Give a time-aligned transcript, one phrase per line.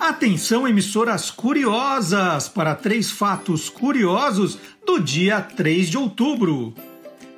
[0.00, 6.72] Atenção, emissoras curiosas, para três fatos curiosos do dia 3 de outubro.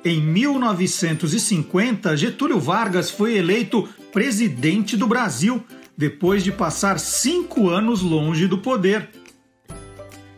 [0.05, 5.61] Em 1950, Getúlio Vargas foi eleito presidente do Brasil,
[5.97, 9.09] depois de passar cinco anos longe do poder.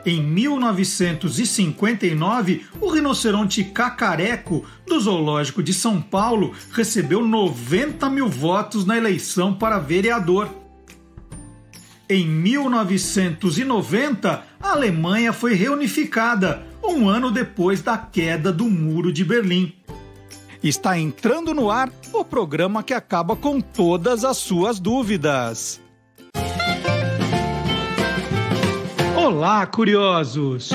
[0.04, 8.98] Em 1959, o rinoceronte cacareco do Zoológico de São Paulo recebeu 90 mil votos na
[8.98, 10.65] eleição para vereador.
[12.08, 19.74] Em 1990, a Alemanha foi reunificada, um ano depois da queda do Muro de Berlim.
[20.64, 25.82] Está entrando no ar o programa que acaba com todas as suas dúvidas.
[29.18, 30.70] Olá, curiosos!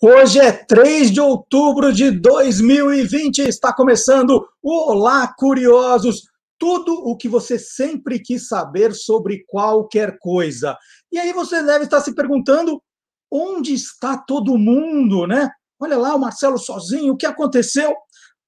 [0.00, 6.32] Hoje é 3 de outubro de 2020, está começando o Olá, curiosos!
[6.64, 10.74] Tudo o que você sempre quis saber sobre qualquer coisa.
[11.12, 12.82] E aí você deve estar se perguntando:
[13.30, 15.50] onde está todo mundo, né?
[15.78, 17.94] Olha lá, o Marcelo sozinho, o que aconteceu?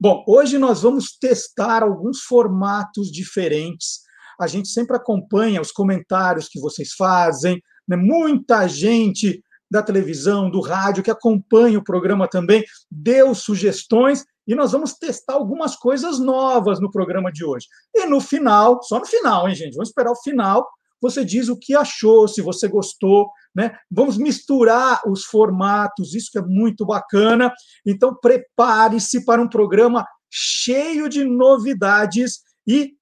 [0.00, 4.00] Bom, hoje nós vamos testar alguns formatos diferentes.
[4.40, 7.96] A gente sempre acompanha os comentários que vocês fazem, né?
[7.96, 14.72] muita gente da televisão, do rádio que acompanha o programa também deu sugestões e nós
[14.72, 17.66] vamos testar algumas coisas novas no programa de hoje.
[17.94, 19.74] E no final, só no final, hein, gente?
[19.74, 20.66] Vamos esperar o final.
[21.00, 23.76] Você diz o que achou, se você gostou, né?
[23.90, 27.52] Vamos misturar os formatos, isso que é muito bacana.
[27.84, 32.92] Então, prepare-se para um programa cheio de novidades e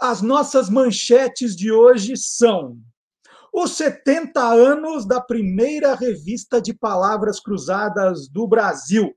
[0.00, 2.78] as nossas manchetes de hoje são
[3.52, 9.12] os 70 anos da primeira revista de palavras cruzadas do Brasil.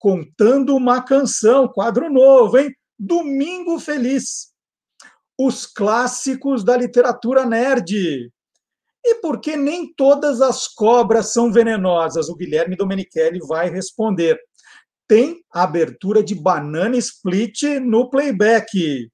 [0.00, 2.74] Contando uma canção, quadro novo, hein?
[2.98, 4.50] Domingo Feliz.
[5.38, 8.32] Os clássicos da literatura nerd.
[9.04, 12.30] E por que nem todas as cobras são venenosas?
[12.30, 14.38] O Guilherme Domenichelli vai responder.
[15.06, 19.10] Tem abertura de banana split no playback.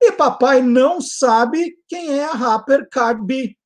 [0.00, 3.58] E papai não sabe quem é a rapper Cardi.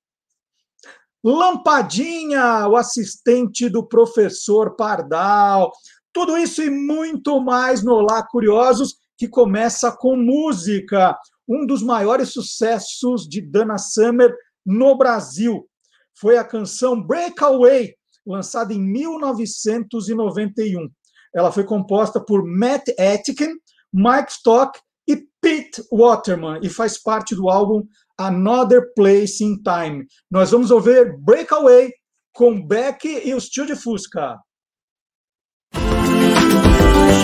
[1.22, 5.70] Lampadinha, o assistente do professor Pardal.
[6.12, 11.18] Tudo isso e muito mais no Olá Curiosos, que começa com música,
[11.48, 14.30] um dos maiores sucessos de Dana Summer
[14.64, 15.66] no Brasil.
[16.14, 17.94] Foi a canção Breakaway,
[18.26, 20.86] lançada em 1991.
[21.34, 23.54] Ela foi composta por Matt Etkin,
[23.90, 27.84] Mike Stock e Pete Waterman e faz parte do álbum
[28.18, 30.04] Another Place in Time.
[30.30, 31.90] Nós vamos ouvir Breakaway
[32.34, 33.66] com Beck e o Steel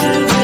[0.01, 0.38] de Fusca.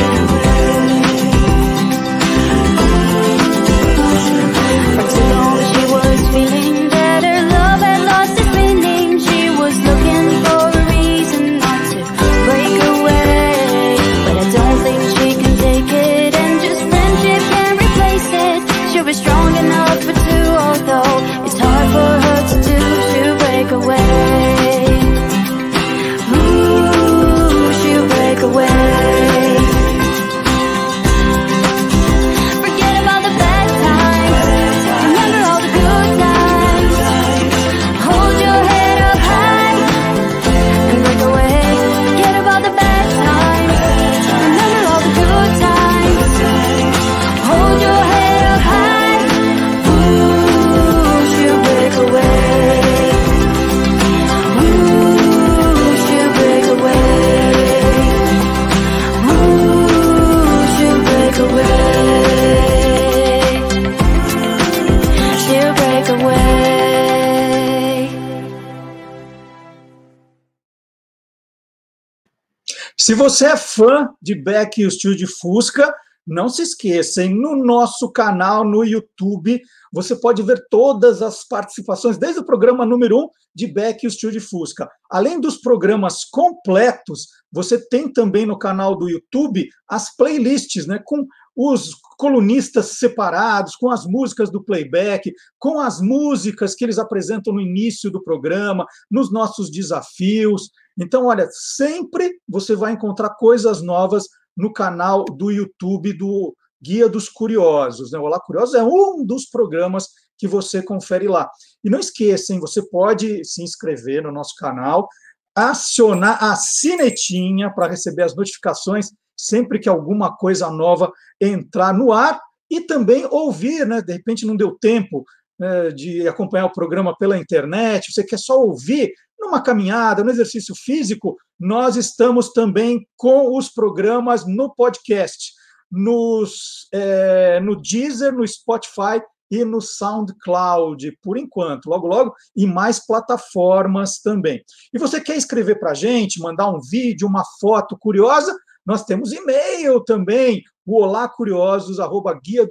[73.04, 75.94] Se você é fã de Beck e o Steel de Fusca,
[76.26, 79.60] não se esqueça, no nosso canal no YouTube,
[79.92, 84.06] você pode ver todas as participações, desde o programa número 1 um de Beck e
[84.06, 84.88] o Steel de Fusca.
[85.10, 91.26] Além dos programas completos, você tem também no canal do YouTube as playlists, né, com
[91.54, 97.60] os colunistas separados, com as músicas do playback, com as músicas que eles apresentam no
[97.60, 100.70] início do programa, nos nossos desafios.
[100.98, 104.24] Então, olha, sempre você vai encontrar coisas novas
[104.56, 108.12] no canal do YouTube do Guia dos Curiosos.
[108.12, 108.18] Né?
[108.18, 110.08] O Olá Curiosos é um dos programas
[110.38, 111.48] que você confere lá.
[111.82, 115.08] E não esqueçam, você pode se inscrever no nosso canal,
[115.54, 122.40] acionar a sinetinha para receber as notificações sempre que alguma coisa nova entrar no ar
[122.70, 124.00] e também ouvir, né?
[124.00, 125.24] De repente não deu tempo
[125.58, 129.12] né, de acompanhar o programa pela internet, você quer só ouvir
[129.44, 135.52] numa caminhada, no exercício físico, nós estamos também com os programas no podcast,
[135.90, 143.04] nos, é, no Deezer, no Spotify e no SoundCloud, por enquanto, logo, logo, e mais
[143.04, 144.64] plataformas também.
[144.92, 148.56] E você quer escrever para a gente, mandar um vídeo, uma foto curiosa?
[148.84, 152.66] Nós temos e-mail também, o olacuriosos, arroba guia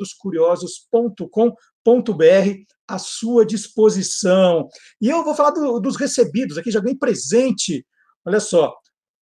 [1.83, 4.68] dos à sua disposição.
[5.01, 7.85] E eu vou falar do, dos recebidos aqui, já ganhei presente.
[8.25, 8.74] Olha só,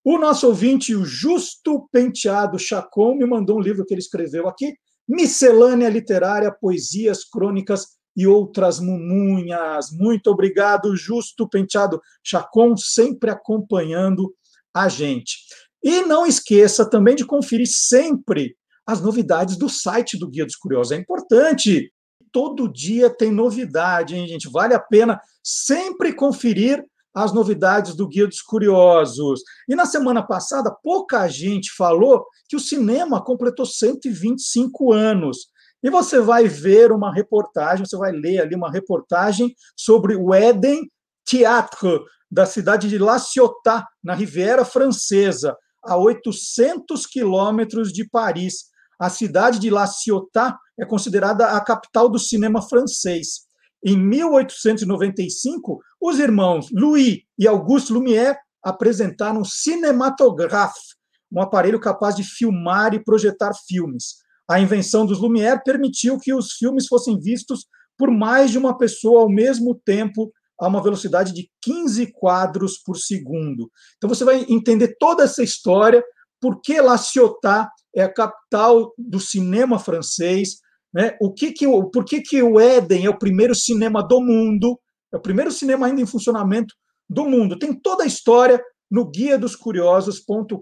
[0.03, 4.73] o nosso ouvinte, o Justo Penteado Chacon, me mandou um livro que ele escreveu aqui,
[5.07, 7.85] Miscelânea Literária, Poesias, Crônicas
[8.15, 9.91] e Outras Mumunhas.
[9.91, 14.33] Muito obrigado, Justo Penteado Chacon, sempre acompanhando
[14.73, 15.37] a gente.
[15.83, 18.55] E não esqueça também de conferir sempre
[18.85, 20.91] as novidades do site do Guia dos Curiosos.
[20.91, 21.91] É importante.
[22.31, 24.49] Todo dia tem novidade, hein, gente?
[24.49, 26.83] Vale a pena sempre conferir
[27.13, 29.41] as novidades do Guia dos Curiosos.
[29.67, 35.47] E na semana passada, pouca gente falou que o cinema completou 125 anos.
[35.83, 40.89] E você vai ver uma reportagem, você vai ler ali uma reportagem sobre o Eden
[41.25, 41.99] Théâtre,
[42.29, 48.69] da cidade de La Ciotat, na Riviera Francesa, a 800 quilômetros de Paris.
[48.99, 53.41] A cidade de La Ciotat é considerada a capital do cinema francês.
[53.85, 60.95] Em 1895, os irmãos Louis e Auguste Lumière apresentaram um cinematographe,
[61.31, 64.15] um aparelho capaz de filmar e projetar filmes.
[64.49, 67.65] A invenção dos Lumière permitiu que os filmes fossem vistos
[67.97, 72.97] por mais de uma pessoa ao mesmo tempo a uma velocidade de 15 quadros por
[72.97, 73.71] segundo.
[73.97, 76.03] Então você vai entender toda essa história,
[76.39, 80.59] por que La Ciotat é a capital do cinema francês,
[80.93, 81.15] né?
[81.21, 84.79] O que que por que, que o Éden é o primeiro cinema do mundo?
[85.13, 86.73] É o primeiro cinema ainda em funcionamento
[87.09, 87.57] do mundo.
[87.57, 90.61] Tem toda a história no guia dos curiosos.com.br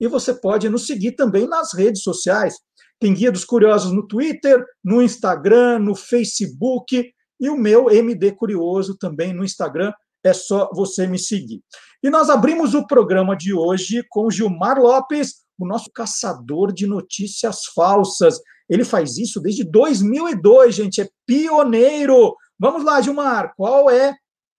[0.00, 2.54] e você pode nos seguir também nas redes sociais.
[2.98, 7.10] Tem Guia dos Curiosos no Twitter, no Instagram, no Facebook
[7.40, 9.90] e o meu MD Curioso também no Instagram.
[10.22, 11.62] É só você me seguir.
[12.02, 17.64] E nós abrimos o programa de hoje com Gilmar Lopes, o nosso caçador de notícias
[17.74, 18.38] falsas.
[18.70, 22.36] Ele faz isso desde 2002, gente, é pioneiro.
[22.56, 24.14] Vamos lá, Gilmar, qual é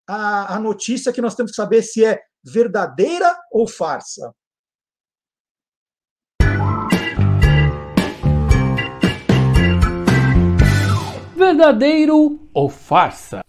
[0.05, 4.33] a, a notícia que nós temos que saber se é verdadeira ou farsa?
[11.33, 13.45] Verdadeiro ou farsa?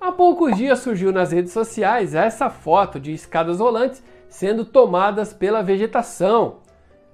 [0.00, 5.62] Há poucos dias surgiu nas redes sociais essa foto de escadas rolantes sendo tomadas pela
[5.62, 6.63] vegetação.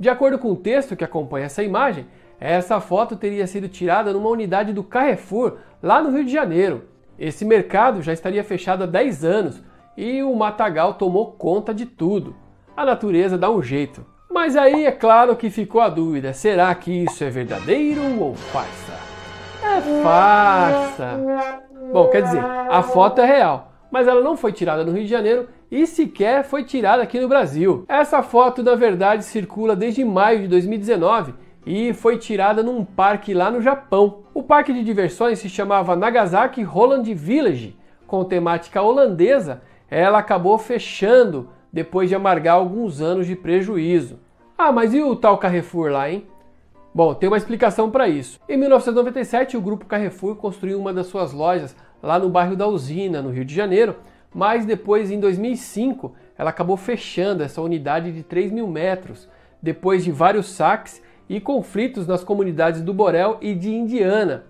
[0.01, 2.07] De acordo com o texto que acompanha essa imagem,
[2.41, 6.85] essa foto teria sido tirada numa unidade do Carrefour, lá no Rio de Janeiro.
[7.19, 9.63] Esse mercado já estaria fechado há 10 anos
[9.99, 12.35] e o matagal tomou conta de tudo.
[12.75, 14.03] A natureza dá um jeito.
[14.31, 18.95] Mas aí é claro que ficou a dúvida: será que isso é verdadeiro ou farsa?
[19.63, 21.21] É farsa.
[21.93, 25.11] Bom, quer dizer, a foto é real, mas ela não foi tirada no Rio de
[25.11, 27.85] Janeiro e sequer foi tirada aqui no Brasil.
[27.89, 31.35] Essa foto, na verdade, circula desde maio de 2019
[31.65, 34.25] e foi tirada num parque lá no Japão.
[34.35, 39.63] O parque de diversões se chamava Nagasaki Holland Village, com temática holandesa.
[39.89, 44.19] Ela acabou fechando depois de amargar alguns anos de prejuízo.
[44.59, 46.27] Ah, mas e o tal Carrefour lá, hein?
[46.93, 48.41] Bom, tem uma explicação para isso.
[48.49, 53.23] Em 1997, o grupo Carrefour construiu uma das suas lojas lá no bairro da Usina,
[53.23, 53.95] no Rio de Janeiro,
[54.35, 59.29] mas depois, em 2005, ela acabou fechando essa unidade de 3 mil metros,
[59.61, 64.45] depois de vários saques e conflitos nas comunidades do Borel e de Indiana,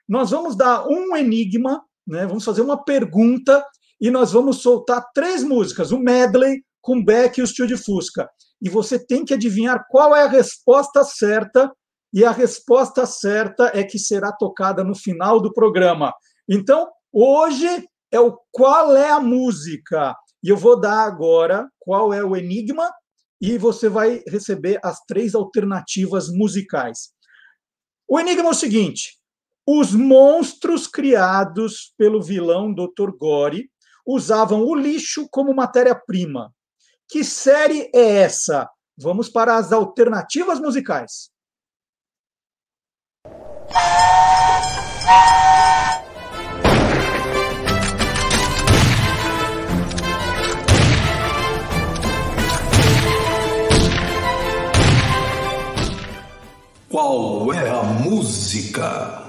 [0.06, 2.26] nós vamos dar um enigma, né?
[2.26, 3.64] Vamos fazer uma pergunta
[4.00, 8.30] e nós vamos soltar três músicas, um medley com Beck e o Tio de Fusca.
[8.62, 11.70] E você tem que adivinhar qual é a resposta certa,
[12.12, 16.12] e a resposta certa é que será tocada no final do programa.
[16.48, 20.16] Então, hoje é o qual é a música.
[20.42, 22.90] E eu vou dar agora qual é o enigma
[23.40, 27.10] e você vai receber as três alternativas musicais.
[28.08, 29.18] O enigma é o seguinte:
[29.66, 33.10] os monstros criados pelo vilão Dr.
[33.18, 33.70] Gore
[34.06, 36.50] usavam o lixo como matéria-prima.
[37.06, 38.68] Que série é essa?
[38.96, 41.30] Vamos para as alternativas musicais.
[56.88, 59.28] Qual é a música?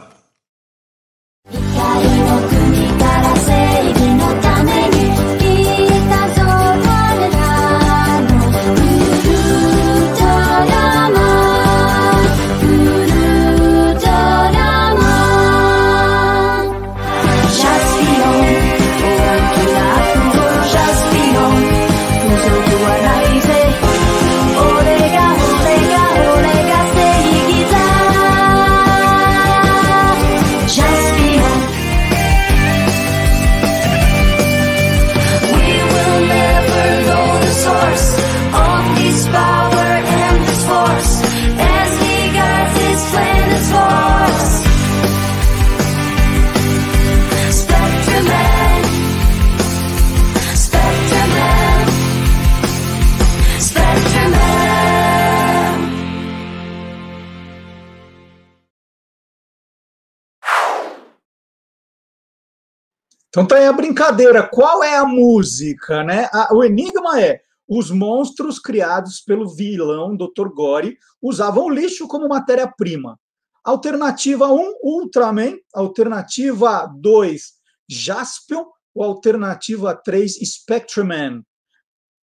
[63.39, 64.45] Então tá aí a brincadeira.
[64.45, 66.27] Qual é a música, né?
[66.33, 70.49] A- o enigma é: os monstros criados pelo vilão Dr.
[70.53, 73.17] Gore usavam o lixo como matéria-prima.
[73.63, 75.55] Alternativa 1, Ultraman.
[75.73, 77.43] Alternativa 2,
[77.87, 78.65] Jaspion.
[78.93, 81.41] Ou alternativa 3, Spectreman.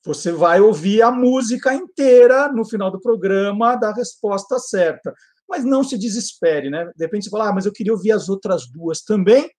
[0.06, 5.14] Você vai ouvir a música inteira no final do programa da resposta certa.
[5.50, 6.90] Mas não se desespere, né?
[6.96, 9.52] De repente você fala, ah, mas eu queria ouvir as outras duas também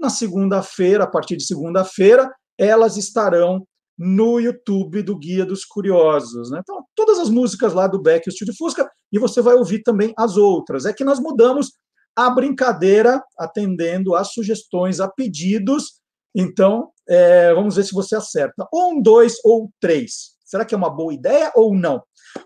[0.00, 3.66] na segunda-feira, a partir de segunda-feira, elas estarão
[3.98, 6.50] no YouTube do Guia dos Curiosos.
[6.50, 6.60] Né?
[6.62, 9.82] Então, todas as músicas lá do Beck e o Estúdio Fusca, e você vai ouvir
[9.82, 10.86] também as outras.
[10.86, 11.72] É que nós mudamos
[12.16, 16.00] a brincadeira atendendo às sugestões, a pedidos.
[16.34, 18.66] Então, é, vamos ver se você acerta.
[18.72, 20.36] Um, dois ou três.
[20.44, 22.02] Será que é uma boa ideia ou não?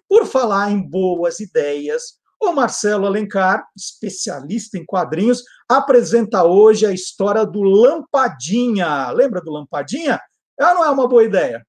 [0.09, 2.19] Por falar em boas ideias,
[2.51, 9.11] o Marcelo Alencar, especialista em quadrinhos, apresenta hoje a história do Lampadinha.
[9.11, 10.21] Lembra do Lampadinha?
[10.59, 11.65] É ou não é uma boa ideia?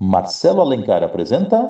[0.00, 1.68] Marcelo Alencar apresenta.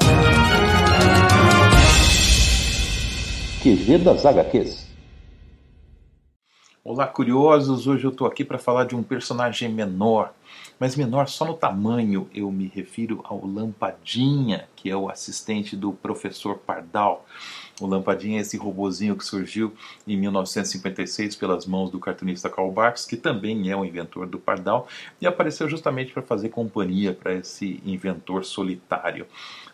[3.62, 4.89] QG das HQs.
[6.82, 7.87] Olá, curiosos!
[7.87, 10.32] Hoje eu estou aqui para falar de um personagem menor,
[10.78, 12.26] mas menor só no tamanho.
[12.34, 17.26] Eu me refiro ao Lampadinha, que é o assistente do professor Pardal.
[17.82, 19.75] O Lampadinha é esse robozinho que surgiu
[20.08, 24.88] em 1956 pelas mãos do cartunista Karl Barks, que também é o inventor do Pardal,
[25.20, 29.26] e apareceu justamente para fazer companhia para esse inventor solitário.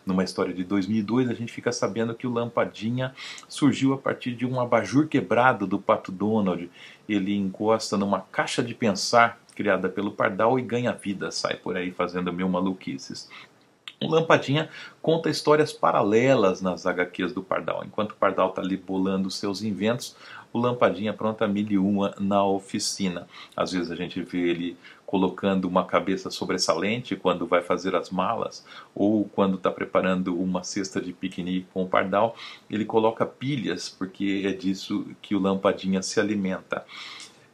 [0.07, 3.13] Numa história de 2002, a gente fica sabendo que o Lampadinha
[3.47, 6.71] surgiu a partir de um abajur quebrado do Pato Donald.
[7.09, 11.91] Ele encosta numa caixa de pensar criada pelo Pardal e ganha vida, sai por aí
[11.91, 13.29] fazendo mil maluquices.
[13.99, 14.69] O Lampadinha
[15.01, 17.83] conta histórias paralelas nas HQs do Pardal.
[17.83, 20.15] Enquanto o Pardal está ali bolando seus inventos,
[20.57, 23.27] o Lampadinha pronta mil e uma na oficina.
[23.55, 28.65] Às vezes a gente vê ele colocando uma cabeça sobressalente quando vai fazer as malas,
[28.93, 32.35] ou quando está preparando uma cesta de piquenique com o Pardal,
[32.69, 36.85] ele coloca pilhas, porque é disso que o Lampadinha se alimenta.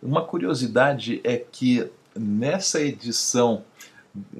[0.01, 3.63] Uma curiosidade é que nessa edição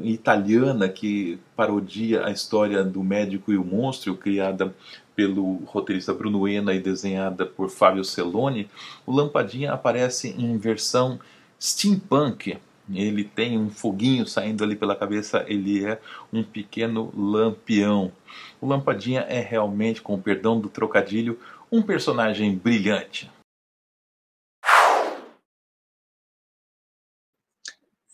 [0.01, 4.73] italiana que parodia a história do médico e o monstro, criada
[5.15, 8.69] pelo roteirista Bruno Ena e desenhada por Fábio Celoni,
[9.05, 11.19] o Lampadinha aparece em versão
[11.59, 12.57] steampunk.
[12.93, 15.99] Ele tem um foguinho saindo ali pela cabeça, ele é
[16.31, 18.11] um pequeno lampião.
[18.59, 21.39] O Lampadinha é realmente, com o perdão do trocadilho,
[21.71, 23.31] um personagem brilhante.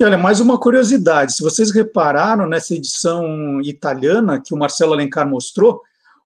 [0.01, 5.29] E olha, mais uma curiosidade: se vocês repararam nessa edição italiana que o Marcelo Alencar
[5.29, 5.81] mostrou,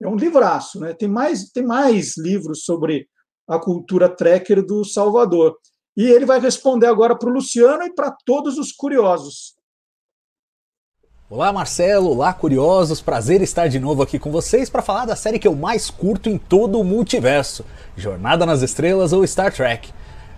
[0.00, 0.94] É um livraço, né?
[0.94, 3.06] Tem mais, tem mais livros sobre
[3.46, 5.58] a cultura trekker do Salvador.
[5.96, 9.54] E ele vai responder agora para o Luciano e para todos os curiosos.
[11.34, 15.38] Olá Marcelo, olá curiosos, prazer estar de novo aqui com vocês para falar da série
[15.38, 17.64] que eu mais curto em todo o multiverso,
[17.96, 19.88] Jornada nas Estrelas ou Star Trek.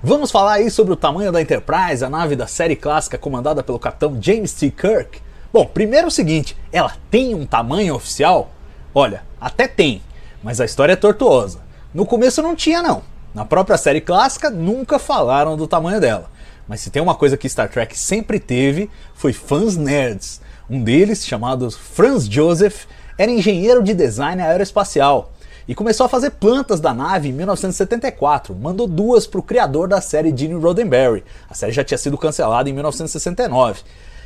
[0.00, 3.76] Vamos falar aí sobre o tamanho da Enterprise, a nave da série clássica comandada pelo
[3.76, 4.70] capitão James T.
[4.70, 5.20] Kirk.
[5.52, 8.52] Bom, primeiro é o seguinte, ela tem um tamanho oficial?
[8.94, 10.00] Olha, até tem,
[10.44, 11.58] mas a história é tortuosa.
[11.92, 13.02] No começo não tinha não.
[13.34, 16.30] Na própria série clássica nunca falaram do tamanho dela.
[16.68, 20.40] Mas se tem uma coisa que Star Trek sempre teve, foi fãs nerds.
[20.68, 22.86] Um deles, chamado Franz Joseph,
[23.18, 25.30] era engenheiro de design aeroespacial
[25.68, 28.54] e começou a fazer plantas da nave em 1974.
[28.54, 31.22] Mandou duas para o criador da série Gene Roddenberry.
[31.50, 33.82] A série já tinha sido cancelada em 1969.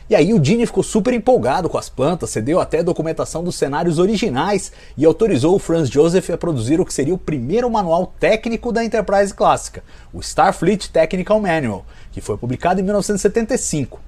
[0.08, 3.98] E aí o Gene ficou super empolgado com as plantas, cedeu até documentação dos cenários
[3.98, 8.72] originais e autorizou o Franz Joseph a produzir o que seria o primeiro manual técnico
[8.72, 14.07] da Enterprise clássica, o Starfleet Technical Manual, que foi publicado em 1975.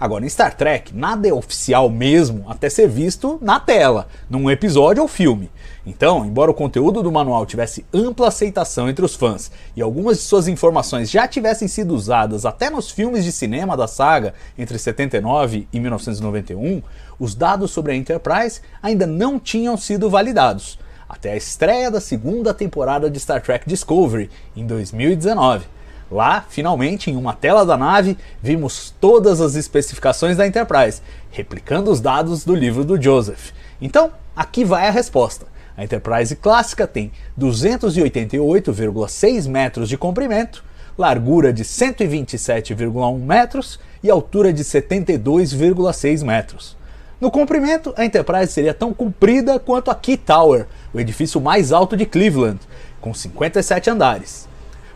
[0.00, 5.02] Agora, em Star Trek, nada é oficial mesmo até ser visto na tela, num episódio
[5.02, 5.50] ou filme.
[5.84, 10.22] Então, embora o conteúdo do manual tivesse ampla aceitação entre os fãs e algumas de
[10.22, 15.68] suas informações já tivessem sido usadas até nos filmes de cinema da saga entre 79
[15.70, 16.82] e 1991,
[17.18, 22.54] os dados sobre a Enterprise ainda não tinham sido validados, até a estreia da segunda
[22.54, 25.66] temporada de Star Trek Discovery, em 2019.
[26.10, 32.00] Lá, finalmente, em uma tela da nave, vimos todas as especificações da Enterprise, replicando os
[32.00, 33.52] dados do livro do Joseph.
[33.80, 35.46] Então, aqui vai a resposta.
[35.76, 40.64] A Enterprise clássica tem 288,6 metros de comprimento,
[40.98, 46.76] largura de 127,1 metros e altura de 72,6 metros.
[47.20, 51.96] No comprimento, a Enterprise seria tão comprida quanto a Key Tower, o edifício mais alto
[51.96, 52.58] de Cleveland,
[53.00, 54.49] com 57 andares.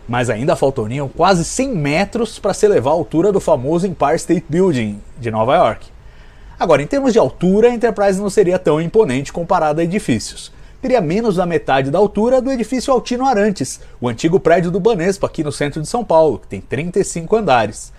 [0.09, 4.45] Mas ainda faltariam quase 100 metros para se elevar à altura do famoso Empire State
[4.49, 5.87] Building de Nova York.
[6.59, 10.53] Agora, em termos de altura, a Enterprise não seria tão imponente comparada a edifícios.
[10.81, 15.27] Teria menos da metade da altura do edifício Altino Arantes, o antigo prédio do Banespa
[15.27, 17.93] aqui no centro de São Paulo, que tem 35 andares.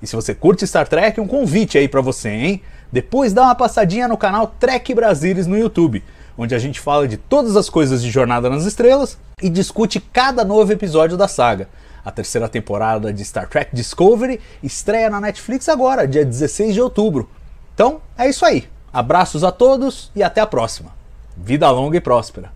[0.00, 2.62] E se você curte Star Trek, um convite aí para você, hein?
[2.92, 6.02] Depois dá uma passadinha no canal Trek Brasilis no YouTube,
[6.38, 10.44] onde a gente fala de todas as coisas de Jornada nas Estrelas e discute cada
[10.44, 11.68] novo episódio da saga.
[12.04, 17.28] A terceira temporada de Star Trek Discovery estreia na Netflix agora, dia 16 de outubro.
[17.74, 18.68] Então, é isso aí.
[18.92, 20.96] Abraços a todos e até a próxima.
[21.36, 22.52] Vida longa e próspera.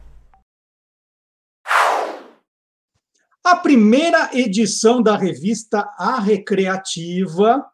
[3.45, 7.67] A primeira edição da revista A Recreativa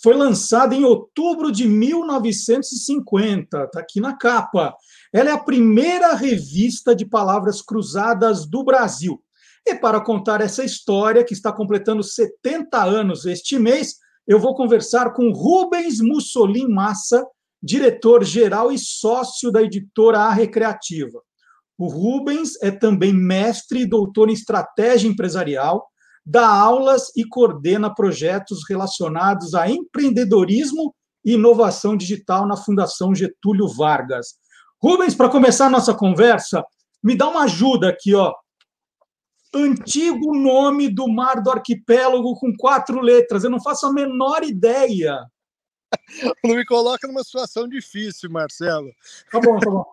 [0.00, 4.74] foi lançada em outubro de 1950, está aqui na capa.
[5.12, 9.22] Ela é a primeira revista de palavras cruzadas do Brasil.
[9.66, 15.12] E para contar essa história, que está completando 70 anos este mês, eu vou conversar
[15.12, 17.24] com Rubens Mussolin Massa,
[17.62, 21.20] diretor-geral e sócio da editora A Recreativa.
[21.78, 25.86] O Rubens é também mestre e doutor em estratégia empresarial,
[26.24, 34.34] dá aulas e coordena projetos relacionados a empreendedorismo e inovação digital na Fundação Getúlio Vargas.
[34.82, 36.64] Rubens, para começar a nossa conversa,
[37.02, 38.34] me dá uma ajuda aqui, ó.
[39.54, 43.44] Antigo nome do mar do arquipélago com quatro letras.
[43.44, 45.18] Eu não faço a menor ideia.
[46.44, 48.90] Não me coloca numa situação difícil, Marcelo.
[49.30, 49.84] Tá bom, tá bom.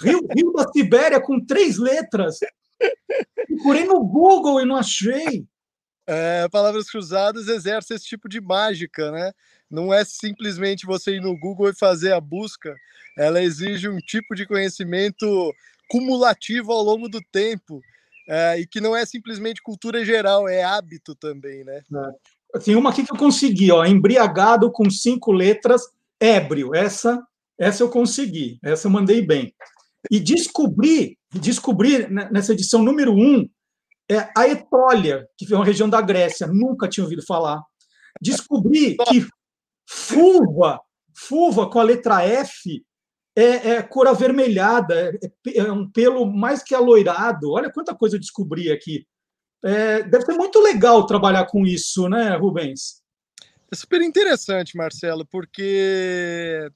[0.00, 2.40] Rio, Rio da Sibéria com três letras.
[3.46, 5.46] Procurei no Google e não achei.
[6.06, 9.32] É, Palavras Cruzadas exerce esse tipo de mágica, né?
[9.70, 12.74] Não é simplesmente você ir no Google e fazer a busca.
[13.18, 15.52] Ela exige um tipo de conhecimento
[15.88, 17.80] cumulativo ao longo do tempo.
[18.28, 21.82] é, e que não é simplesmente cultura geral, é hábito também, né?
[22.64, 23.84] Tem uma aqui que eu consegui, ó.
[23.84, 25.82] Embriagado com cinco letras,
[26.18, 26.74] ébrio.
[26.74, 27.22] Essa,
[27.58, 28.58] essa eu consegui.
[28.62, 29.54] Essa eu mandei bem.
[30.10, 33.48] E descobri, descobri nessa edição número um,
[34.08, 36.46] é a Etólia, que foi uma região da Grécia.
[36.46, 37.62] Nunca tinha ouvido falar.
[38.20, 39.26] Descobri que
[39.86, 40.80] fulva,
[41.14, 42.84] fulva com a letra F,
[43.34, 47.52] é, é cor avermelhada, é, é um pelo mais que aloirado.
[47.52, 49.06] Olha quanta coisa eu descobri aqui.
[49.64, 53.02] É, deve ser muito legal trabalhar com isso, né, Rubens?
[53.70, 56.70] É super interessante, Marcelo, porque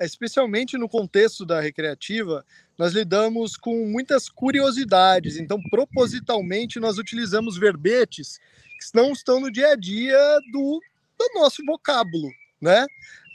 [0.00, 2.44] especialmente no contexto da recreativa,
[2.76, 5.36] nós lidamos com muitas curiosidades.
[5.38, 8.38] Então, propositalmente, nós utilizamos verbetes
[8.78, 10.18] que não estão no dia a dia
[10.52, 10.80] do,
[11.18, 12.28] do nosso vocábulo,
[12.64, 12.86] né?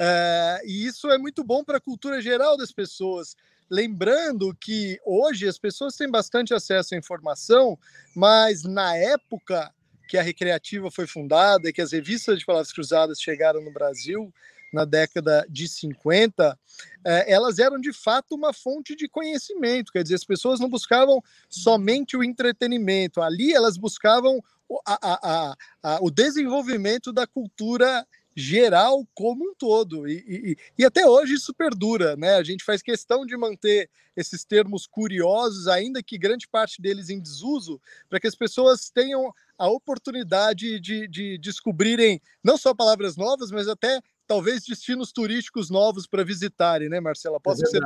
[0.01, 3.35] É, e isso é muito bom para a cultura geral das pessoas.
[3.69, 7.77] Lembrando que hoje as pessoas têm bastante acesso à informação,
[8.15, 9.71] mas na época
[10.09, 14.33] que a Recreativa foi fundada e que as revistas de palavras cruzadas chegaram no Brasil,
[14.73, 16.57] na década de 50,
[17.05, 21.21] eh, elas eram de fato uma fonte de conhecimento, quer dizer, as pessoas não buscavam
[21.47, 24.43] somente o entretenimento, ali elas buscavam
[24.85, 28.05] a, a, a, o desenvolvimento da cultura
[28.39, 30.07] geral como um todo.
[30.07, 32.35] E, e, e, até hoje isso perdura, né?
[32.35, 37.19] A gente faz questão de manter esses termos curiosos, ainda que grande parte deles em
[37.19, 43.51] desuso, para que as pessoas tenham a oportunidade de, de descobrirem não só palavras novas,
[43.51, 47.39] mas até talvez destinos turísticos novos para visitarem, né, Marcela?
[47.39, 47.81] Posso é ser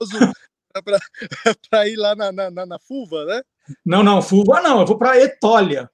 [1.70, 3.42] para ir lá na, na, na, Fulva, né?
[3.84, 5.90] Não, não, Fulva não, eu vou para Etólia.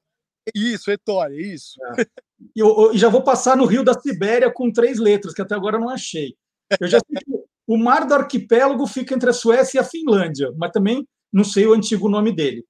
[0.54, 1.78] Isso, Etólia, isso.
[1.98, 2.06] É.
[2.54, 5.54] E eu, eu, já vou passar no Rio da Sibéria com três letras, que até
[5.54, 6.34] agora eu não achei.
[6.80, 10.52] Eu já sei que o mar do arquipélago fica entre a Suécia e a Finlândia,
[10.56, 12.64] mas também não sei o antigo nome dele.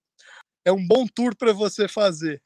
[0.65, 2.43] É um bom tour para você fazer.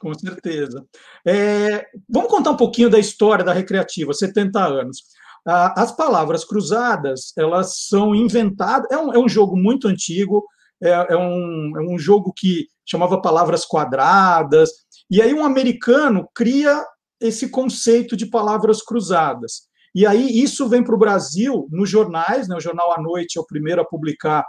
[0.00, 0.84] Com certeza.
[1.24, 5.04] É, vamos contar um pouquinho da história da Recreativa, 70 anos.
[5.44, 8.90] As palavras cruzadas, elas são inventadas.
[8.90, 10.44] É um, é um jogo muito antigo,
[10.82, 14.70] é, é, um, é um jogo que chamava palavras quadradas,
[15.10, 16.84] e aí um americano cria
[17.20, 19.68] esse conceito de palavras cruzadas.
[19.94, 22.56] E aí isso vem para o Brasil nos jornais, né?
[22.56, 24.44] o Jornal à Noite é o primeiro a publicar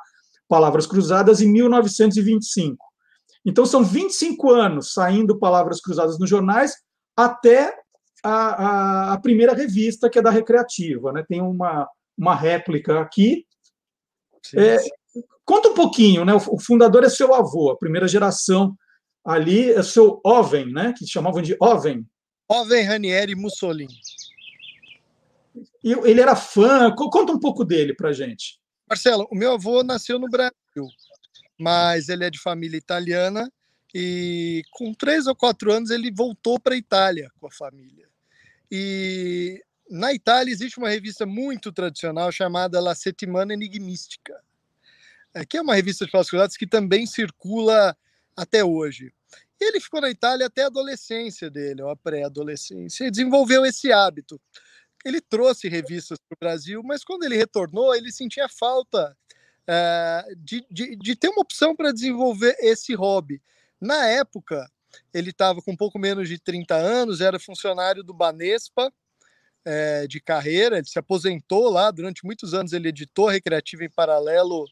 [0.47, 2.77] palavras cruzadas em 1925.
[3.45, 6.75] Então, são 25 anos saindo palavras cruzadas nos jornais
[7.15, 7.73] até
[8.21, 11.13] a, a, a primeira revista, que é da Recreativa.
[11.13, 11.23] Né?
[11.27, 13.45] Tem uma, uma réplica aqui.
[14.53, 14.77] É,
[15.45, 16.33] conta um pouquinho, né?
[16.33, 18.75] O fundador é seu avô, a primeira geração
[19.27, 20.93] ali é seu Oven, né?
[20.97, 22.05] Que chamavam de Oven.
[22.47, 23.99] Oven Ranieri Mussolini.
[25.83, 26.93] E ele era fã.
[26.95, 28.59] Conta um pouco dele para gente.
[28.89, 30.57] Marcelo, o meu avô nasceu no Brasil
[31.57, 33.51] mas ele é de família italiana
[33.93, 38.07] e com três ou quatro anos ele voltou para a Itália com a família.
[38.69, 44.39] E na Itália existe uma revista muito tradicional chamada La Settimana Enigmistica,
[45.33, 47.97] é, que é uma revista de palavras que também circula
[48.37, 49.11] até hoje.
[49.59, 53.91] E ele ficou na Itália até a adolescência dele, ou a pré-adolescência, e desenvolveu esse
[53.91, 54.39] hábito.
[55.03, 59.17] Ele trouxe revistas para o Brasil, mas quando ele retornou, ele sentia falta
[59.67, 63.41] uh, de, de, de ter uma opção para desenvolver esse hobby.
[63.81, 64.69] Na época,
[65.13, 68.91] ele estava com um pouco menos de 30 anos, era funcionário do Banespa
[69.65, 74.65] é, de carreira, ele se aposentou lá, durante muitos anos ele editou Recreativa em paralelo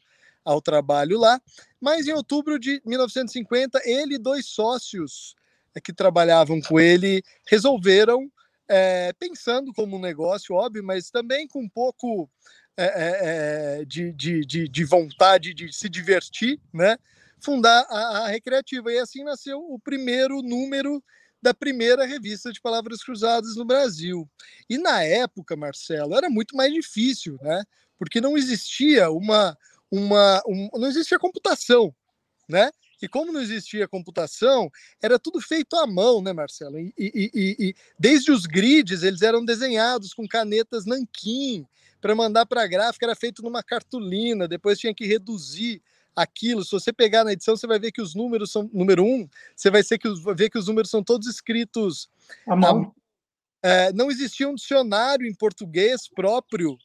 [0.46, 1.40] ao trabalho lá,
[1.80, 5.34] mas em outubro de 1950, ele e dois sócios
[5.74, 8.30] é, que trabalhavam com ele resolveram,
[8.68, 12.30] é, pensando como um negócio, óbvio, mas também com um pouco
[12.76, 16.96] é, é, de, de, de, de, vontade de se divertir, né?
[17.40, 18.92] fundar a, a, Recreativa.
[18.92, 21.02] E assim nasceu o primeiro número
[21.40, 24.28] da primeira revista de palavras cruzadas no Brasil.
[24.68, 27.62] E na época, Marcelo, era muito mais difícil, né?
[27.98, 29.56] Porque não existia uma,
[29.90, 31.94] uma um, não existia computação,
[32.48, 32.70] né?
[33.00, 34.70] E como não existia computação,
[35.02, 36.78] era tudo feito à mão, né, Marcelo?
[36.78, 41.66] E, e, e, e desde os grids, eles eram desenhados com canetas nanquim,
[42.00, 45.82] para mandar para a gráfica era feito numa cartolina, depois tinha que reduzir
[46.14, 46.64] aquilo.
[46.64, 49.70] Se você pegar na edição, você vai ver que os números são número um, você
[49.70, 52.08] vai ser que os- ver que os números são todos escritos
[52.46, 52.94] A mão.
[53.62, 56.78] é, não existia um dicionário em português próprio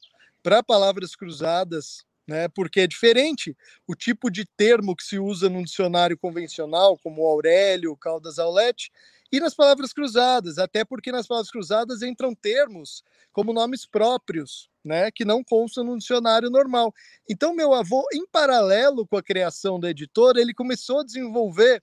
[0.44, 2.48] para palavras cruzadas, né?
[2.48, 7.96] Porque é diferente o tipo de termo que se usa num dicionário convencional, como Aurélio,
[7.98, 8.90] Caldas Aulete,
[9.32, 15.12] e nas palavras cruzadas, até porque nas palavras cruzadas entram termos como nomes próprios, né?
[15.12, 16.94] Que não constam num dicionário normal.
[17.30, 21.82] Então, meu avô, em paralelo com a criação da editora, ele começou a desenvolver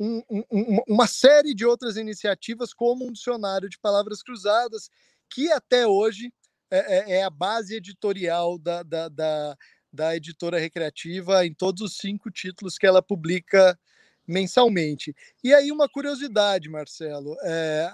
[0.00, 4.90] um- um- uma série de outras iniciativas, como um dicionário de palavras cruzadas,
[5.28, 6.32] que até hoje
[6.72, 9.56] é, é- é a base editorial da, da, da,
[9.92, 13.78] da editora recreativa em todos os cinco títulos que ela publica
[14.26, 15.14] mensalmente.
[15.42, 17.90] E aí, uma curiosidade, Marcelo: é,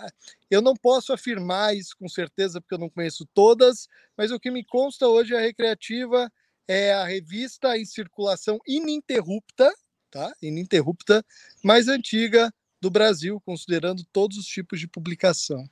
[0.51, 4.51] eu não posso afirmar isso com certeza, porque eu não conheço todas, mas o que
[4.51, 6.31] me consta hoje a recreativa
[6.69, 9.73] é a revista em circulação ininterrupta
[10.17, 10.33] tá?
[10.41, 11.25] ininterrupta,
[11.63, 15.69] mais antiga do Brasil, considerando todos os tipos de publicação.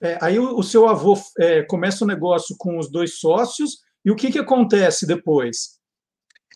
[0.00, 4.10] É, aí o, o seu avô é, começa o negócio com os dois sócios, e
[4.10, 5.78] o que, que acontece depois?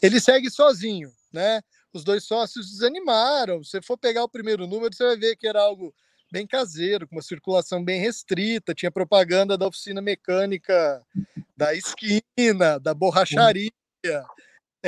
[0.03, 1.61] Ele segue sozinho, né?
[1.93, 3.63] Os dois sócios desanimaram.
[3.65, 5.95] Se for pegar o primeiro número, você vai ver que era algo
[6.31, 11.03] bem caseiro, com uma circulação bem restrita, tinha propaganda da oficina mecânica
[11.57, 13.71] da esquina, da borracharia.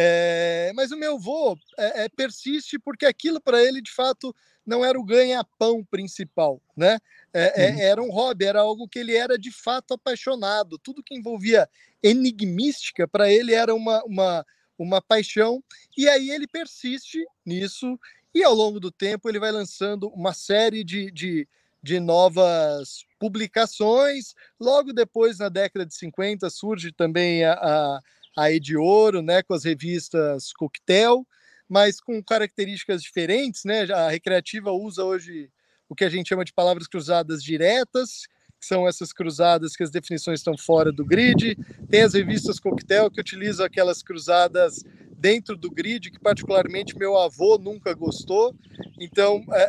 [0.01, 4.33] É, mas o meu avô é, persiste porque aquilo para ele, de fato,
[4.65, 7.01] não era o ganha-pão principal, né?
[7.35, 10.79] É, era um hobby, era algo que ele era de fato apaixonado.
[10.79, 11.69] Tudo que envolvia
[12.01, 14.47] enigmística para ele era uma, uma,
[14.79, 15.65] uma paixão.
[15.97, 17.99] E aí ele persiste nisso
[18.33, 21.49] e ao longo do tempo ele vai lançando uma série de, de,
[21.83, 24.33] de novas publicações.
[24.61, 28.01] Logo depois, na década de 50, surge também a, a
[28.39, 31.27] a Ediouro, né, com as revistas Coquetel,
[31.69, 33.83] mas com características diferentes, né?
[33.93, 35.51] A Recreativa usa hoje
[35.89, 38.29] o que a gente chama de palavras cruzadas diretas,
[38.61, 41.57] que são essas cruzadas que as definições estão fora do grid.
[41.91, 44.85] Tem as revistas Coquetel que utilizam aquelas cruzadas
[45.19, 48.55] dentro do grid, que particularmente meu avô nunca gostou.
[49.01, 49.63] Então, é,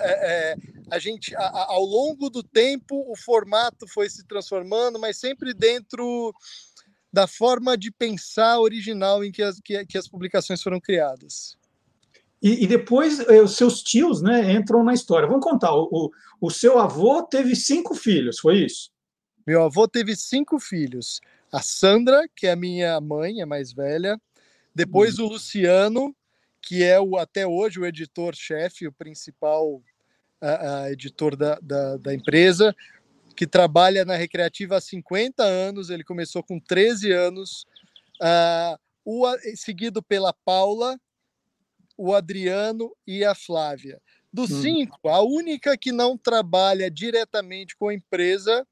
[0.51, 0.55] é,
[0.91, 5.53] a gente, a, a, ao longo do tempo, o formato foi se transformando, mas sempre
[5.53, 6.33] dentro
[7.11, 11.57] da forma de pensar original em que as, que, que as publicações foram criadas.
[12.41, 15.27] E, e, depois eh, os seus tios né, entram na história.
[15.27, 18.91] Vamos contar, o, o, o, seu avô teve cinco filhos, foi isso?
[19.45, 21.19] Meu avô teve cinco filhos.
[21.51, 24.19] A Sandra, que é a minha mãe, a mais velha.
[24.73, 25.25] Depois hum.
[25.25, 26.15] o Luciano,
[26.61, 29.81] que é o até hoje o editor-chefe, o principal
[30.39, 32.73] a, a editor da, da, da empresa
[33.39, 37.65] que trabalha na Recreativa há 50 anos, ele começou com 13 anos,
[38.21, 39.25] uh, o,
[39.55, 40.99] seguido pela Paula,
[41.97, 44.01] o Adriano e a Flávia.
[44.31, 44.61] Dos hum.
[44.61, 48.67] cinco, a única que não trabalha diretamente com a empresa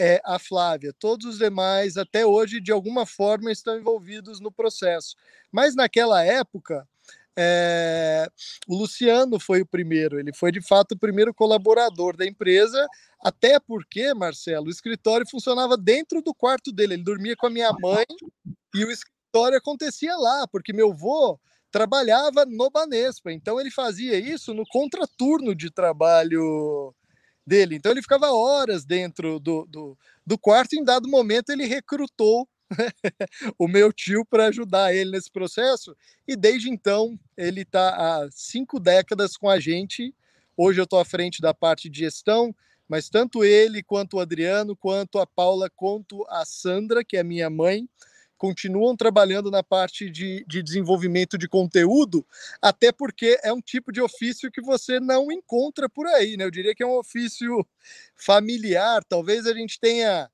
[0.00, 0.94] é a Flávia.
[0.98, 5.14] Todos os demais, até hoje, de alguma forma, estão envolvidos no processo.
[5.52, 6.88] Mas naquela época,
[7.38, 8.26] é,
[8.66, 12.86] o Luciano foi o primeiro, ele foi de fato o primeiro colaborador da empresa,
[13.22, 17.72] até porque, Marcelo, o escritório funcionava dentro do quarto dele, ele dormia com a minha
[17.72, 18.06] mãe
[18.74, 21.38] e o escritório acontecia lá, porque meu avô
[21.70, 26.94] trabalhava no Banespa, então ele fazia isso no contraturno de trabalho
[27.46, 31.66] dele, então ele ficava horas dentro do, do, do quarto, e em dado momento ele
[31.66, 32.48] recrutou
[33.58, 35.96] o meu tio para ajudar ele nesse processo.
[36.26, 40.14] E desde então ele está há cinco décadas com a gente.
[40.56, 42.54] Hoje eu estou à frente da parte de gestão,
[42.88, 47.50] mas tanto ele quanto o Adriano, quanto a Paula, quanto a Sandra, que é minha
[47.50, 47.88] mãe,
[48.36, 52.26] continuam trabalhando na parte de, de desenvolvimento de conteúdo,
[52.60, 56.44] até porque é um tipo de ofício que você não encontra por aí, né?
[56.44, 57.66] Eu diria que é um ofício
[58.14, 59.02] familiar.
[59.04, 60.30] Talvez a gente tenha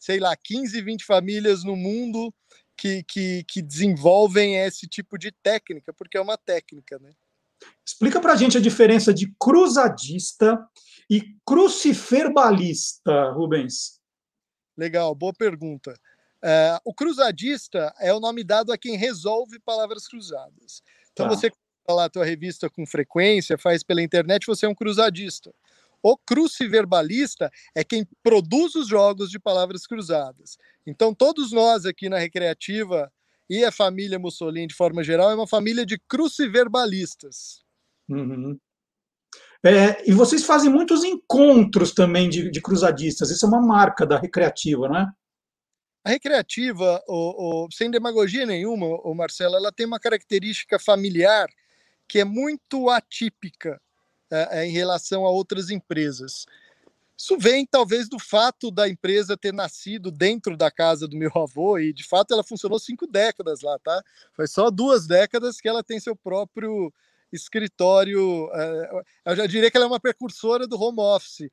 [0.00, 2.34] sei lá, 15, 20 famílias no mundo
[2.76, 7.12] que, que, que desenvolvem esse tipo de técnica, porque é uma técnica, né?
[7.86, 10.58] Explica para a gente a diferença de cruzadista
[11.10, 14.00] e cruciferbalista, Rubens.
[14.74, 15.94] Legal, boa pergunta.
[16.42, 20.82] É, o cruzadista é o nome dado a quem resolve palavras cruzadas.
[21.12, 21.34] Então, tá.
[21.34, 21.50] você
[21.88, 25.52] lá a tua revista com frequência, faz pela internet, você é um cruzadista.
[26.02, 30.56] O cruciverbalista é quem produz os jogos de palavras cruzadas.
[30.86, 33.12] Então, todos nós aqui na Recreativa
[33.48, 37.62] e a família Mussolini, de forma geral, é uma família de cruciverbalistas.
[38.08, 38.58] Uhum.
[39.64, 43.30] É, e vocês fazem muitos encontros também de, de, cruzadistas.
[43.30, 45.06] Isso é uma marca da Recreativa, não é?
[46.02, 51.46] A recreativa, o, o, sem demagogia nenhuma, o Marcelo, ela tem uma característica familiar
[52.08, 53.78] que é muito atípica
[54.30, 56.46] é, em relação a outras empresas.
[57.16, 61.78] Isso vem talvez do fato da empresa ter nascido dentro da casa do meu avô
[61.78, 64.02] e de fato ela funcionou cinco décadas lá, tá?
[64.32, 66.90] Foi só duas décadas que ela tem seu próprio
[67.30, 68.48] escritório.
[68.54, 71.50] É, eu já diria que ela é uma precursora do home office.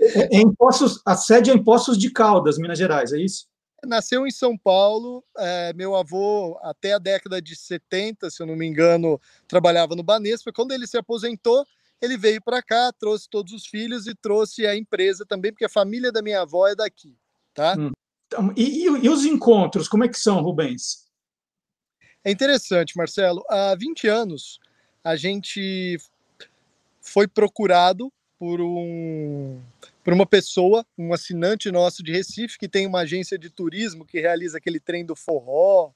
[0.00, 3.46] É, em Poços, a sede é em Poços de Caldas, Minas Gerais, é isso?
[3.86, 5.24] Nasceu em São Paulo.
[5.36, 10.02] É, meu avô, até a década de 70, se eu não me engano, trabalhava no
[10.02, 10.52] Banespa.
[10.52, 11.66] Quando ele se aposentou,
[12.00, 15.70] ele veio para cá, trouxe todos os filhos e trouxe a empresa também, porque a
[15.70, 17.16] família da minha avó é daqui,
[17.52, 17.74] tá?
[17.78, 17.92] Hum.
[18.26, 21.04] Então, e, e, e, os encontros, como é que são, Rubens?
[22.24, 23.44] É interessante, Marcelo.
[23.48, 24.58] Há 20 anos,
[25.02, 25.98] a gente
[27.00, 29.60] foi procurado por um
[30.04, 34.20] por uma pessoa, um assinante nosso de Recife, que tem uma agência de turismo que
[34.20, 35.92] realiza aquele trem do forró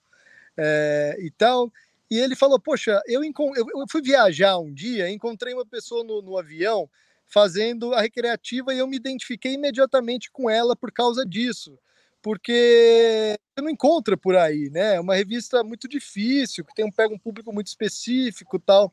[0.57, 1.71] é, e tal.
[2.11, 6.39] E ele falou: Poxa, eu, eu fui viajar um dia, encontrei uma pessoa no, no
[6.39, 6.89] avião
[7.27, 11.79] fazendo a recreativa e eu me identifiquei imediatamente com ela por causa disso
[12.23, 14.97] porque você não encontra por aí, né?
[14.97, 18.93] É uma revista muito difícil, que tem um pega um público muito específico, tal.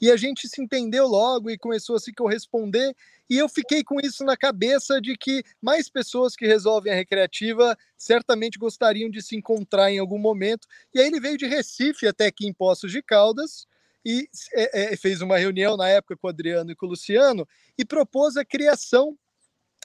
[0.00, 2.94] E a gente se entendeu logo e começou a se corresponder,
[3.28, 7.76] e eu fiquei com isso na cabeça de que mais pessoas que resolvem a recreativa
[7.96, 10.68] certamente gostariam de se encontrar em algum momento.
[10.94, 13.66] E aí ele veio de Recife até aqui em Poços de Caldas
[14.04, 17.48] e é, é, fez uma reunião na época com o Adriano e com o Luciano
[17.76, 19.18] e propôs a criação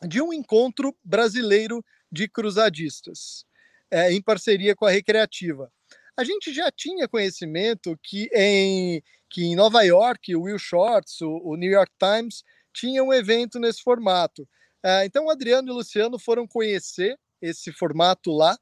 [0.08, 3.46] de um encontro brasileiro de cruzadistas,
[3.90, 5.72] é, em parceria com a Recreativa.
[6.16, 11.42] A gente já tinha conhecimento que em, que em Nova York, o Will Shorts, o,
[11.44, 14.48] o New York Times, tinha um evento nesse formato.
[14.84, 18.58] É, então, o Adriano e o Luciano foram conhecer esse formato lá,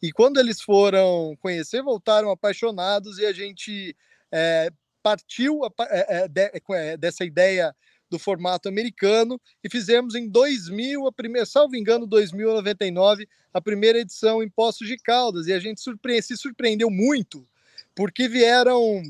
[0.00, 3.96] e quando eles foram conhecer, voltaram apaixonados e a gente
[4.30, 4.70] é,
[5.02, 7.74] partiu a, é, é de, é, dessa ideia
[8.08, 14.42] do formato americano e fizemos em 2000, a primeira, salvo engano, 2099, a primeira edição
[14.42, 15.46] em Poços de Caldas.
[15.46, 17.46] E a gente surpre se surpreendeu muito,
[17.94, 19.02] porque vieram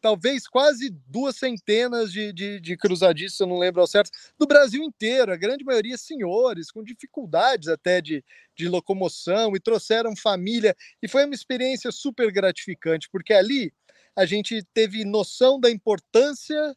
[0.00, 4.82] talvez quase duas centenas de, de, de cruzadistas, eu não lembro ao certo, do Brasil
[4.82, 8.24] inteiro, a grande maioria senhores, com dificuldades até de,
[8.56, 13.72] de locomoção, e trouxeram família, e foi uma experiência super gratificante, porque ali
[14.16, 16.76] a gente teve noção da importância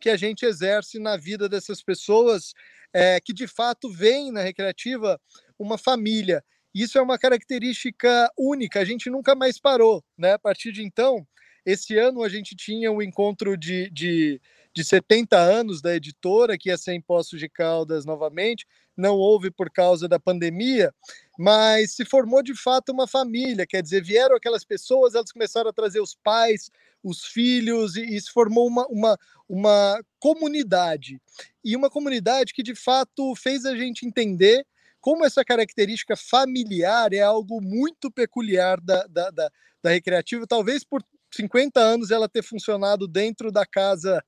[0.00, 2.52] que a gente exerce na vida dessas pessoas
[2.92, 5.20] é, que de fato veem na recreativa
[5.58, 6.44] uma família.
[6.74, 10.34] Isso é uma característica única, a gente nunca mais parou, né?
[10.34, 11.26] A partir de então,
[11.70, 14.40] esse ano a gente tinha um encontro de, de,
[14.72, 19.50] de 70 anos da editora, que ia ser em Poços de Caldas novamente, não houve
[19.50, 20.94] por causa da pandemia,
[21.38, 25.72] mas se formou de fato uma família, quer dizer, vieram aquelas pessoas, elas começaram a
[25.72, 26.70] trazer os pais,
[27.04, 31.20] os filhos, e, e se formou uma, uma, uma comunidade.
[31.62, 34.66] E uma comunidade que de fato fez a gente entender
[35.02, 39.50] como essa característica familiar é algo muito peculiar da, da, da,
[39.82, 41.04] da recreativa, talvez por
[41.38, 44.22] 50 anos ela ter funcionado dentro da casa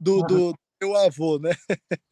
[0.00, 1.54] do, do, meu avô, né?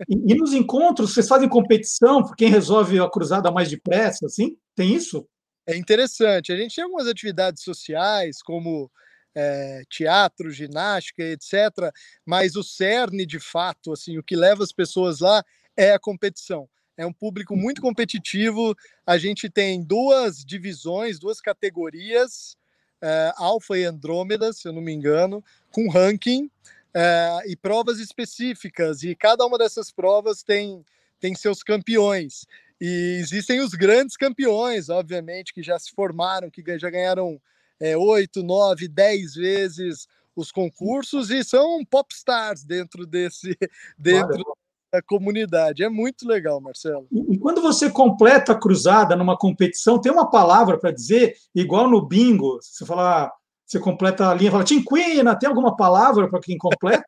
[0.09, 4.57] E, e, nos encontros, vocês fazem competição por quem resolve a cruzada mais depressa, assim?
[4.75, 5.27] Tem isso?
[5.67, 6.53] É interessante.
[6.53, 8.91] A gente tem algumas atividades sociais, como
[9.35, 11.93] é, teatro, ginástica, etc.
[12.25, 15.45] Mas o cerne, de fato, assim, o que leva as pessoas lá
[15.77, 16.69] é a competição.
[16.97, 18.75] É um público muito competitivo.
[19.07, 22.57] A gente tem duas divisões, duas categorias,
[23.07, 26.51] é, Alfa e Andrômeda, se eu não me engano, com ranking
[26.93, 30.85] é, e provas específicas, e cada uma dessas provas tem,
[31.21, 32.47] tem seus campeões.
[32.81, 37.41] E existem os grandes campeões, obviamente, que já se formaram, que já ganharam
[37.79, 43.57] é, oito, nove, dez vezes os concursos e são popstars dentro desse
[43.97, 44.56] dentro
[44.93, 45.83] da comunidade.
[45.83, 47.07] É muito legal, Marcelo.
[47.11, 51.89] E, e quando você completa a cruzada numa competição, tem uma palavra para dizer, igual
[51.89, 53.33] no bingo, você fala
[53.67, 57.05] você completa a linha, fala Tinquina, tem alguma palavra para quem completa?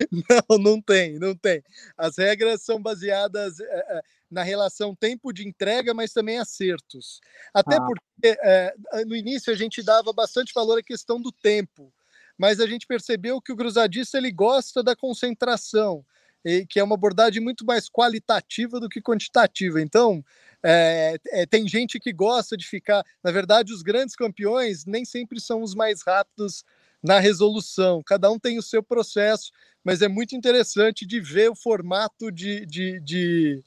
[0.48, 1.62] não, não tem, não tem.
[1.96, 7.20] As regras são baseadas é, na relação tempo de entrega, mas também acertos.
[7.52, 7.82] Até ah.
[7.82, 8.74] porque é,
[9.06, 11.92] no início a gente dava bastante valor à questão do tempo,
[12.38, 16.02] mas a gente percebeu que o cruzadista ele gosta da concentração,
[16.44, 19.80] e, que é uma abordagem muito mais qualitativa do que quantitativa.
[19.80, 20.24] Então,
[20.62, 23.04] é, é, tem gente que gosta de ficar.
[23.22, 26.64] Na verdade, os grandes campeões nem sempre são os mais rápidos
[27.02, 28.02] na resolução.
[28.04, 29.50] Cada um tem o seu processo,
[29.82, 32.66] mas é muito interessante de ver o formato de.
[32.66, 33.64] de, de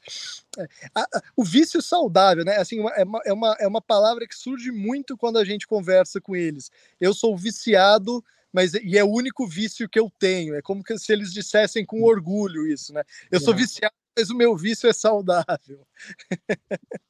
[0.58, 0.68] é,
[1.36, 2.58] o vício saudável, né?
[2.58, 6.22] Assim, é uma, é, uma, é uma palavra que surge muito quando a gente conversa
[6.22, 6.72] com eles.
[7.02, 8.24] Eu sou viciado
[8.54, 10.54] mas e é o único vício que eu tenho.
[10.56, 13.04] É como se eles dissessem com orgulho isso, né?
[13.32, 15.86] Eu sou viciado, mas o meu vício é saudável.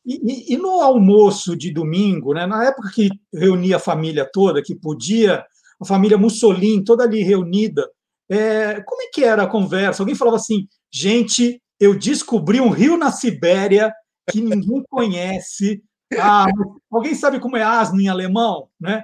[0.06, 2.46] E, e, e, no almoço de domingo, né?
[2.46, 5.46] Na época que reunia a família toda, que podia,
[5.80, 7.89] a família Mussolini toda ali reunida,
[8.30, 10.02] é, como é que era a conversa?
[10.02, 13.94] Alguém falava assim, gente, eu descobri um rio na Sibéria
[14.30, 15.84] que ninguém conhece.
[16.18, 16.46] Ah,
[16.91, 19.04] alguém sabe como é asno em alemão, né?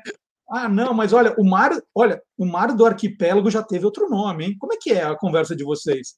[0.49, 4.45] Ah, não, mas olha, o mar, olha, o mar do arquipélago já teve outro nome,
[4.45, 4.57] hein?
[4.57, 6.17] Como é que é a conversa de vocês?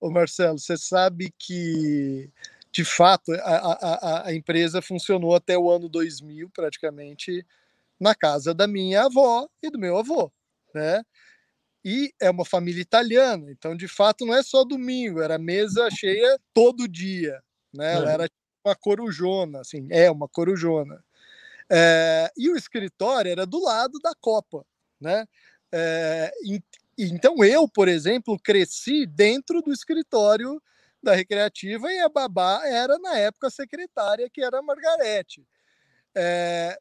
[0.00, 2.30] Ô Marcelo, você sabe que
[2.70, 7.44] de fato a, a, a empresa funcionou até o ano 2000 praticamente
[8.00, 10.32] na casa da minha avó e do meu avô,
[10.74, 11.02] né?
[11.84, 16.38] E é uma família italiana, então de fato não é só domingo, era mesa cheia
[16.52, 17.94] todo dia, né?
[17.94, 18.30] Ela era
[18.64, 21.04] uma corujona, assim, é uma corujona.
[21.70, 24.64] É, e o escritório era do lado da Copa,
[25.00, 25.26] né?
[25.72, 26.32] É,
[26.98, 30.62] então eu, por exemplo, cresci dentro do escritório
[31.02, 35.44] da Recreativa e a babá era na época a secretária que era a Margarete.
[36.14, 36.78] É,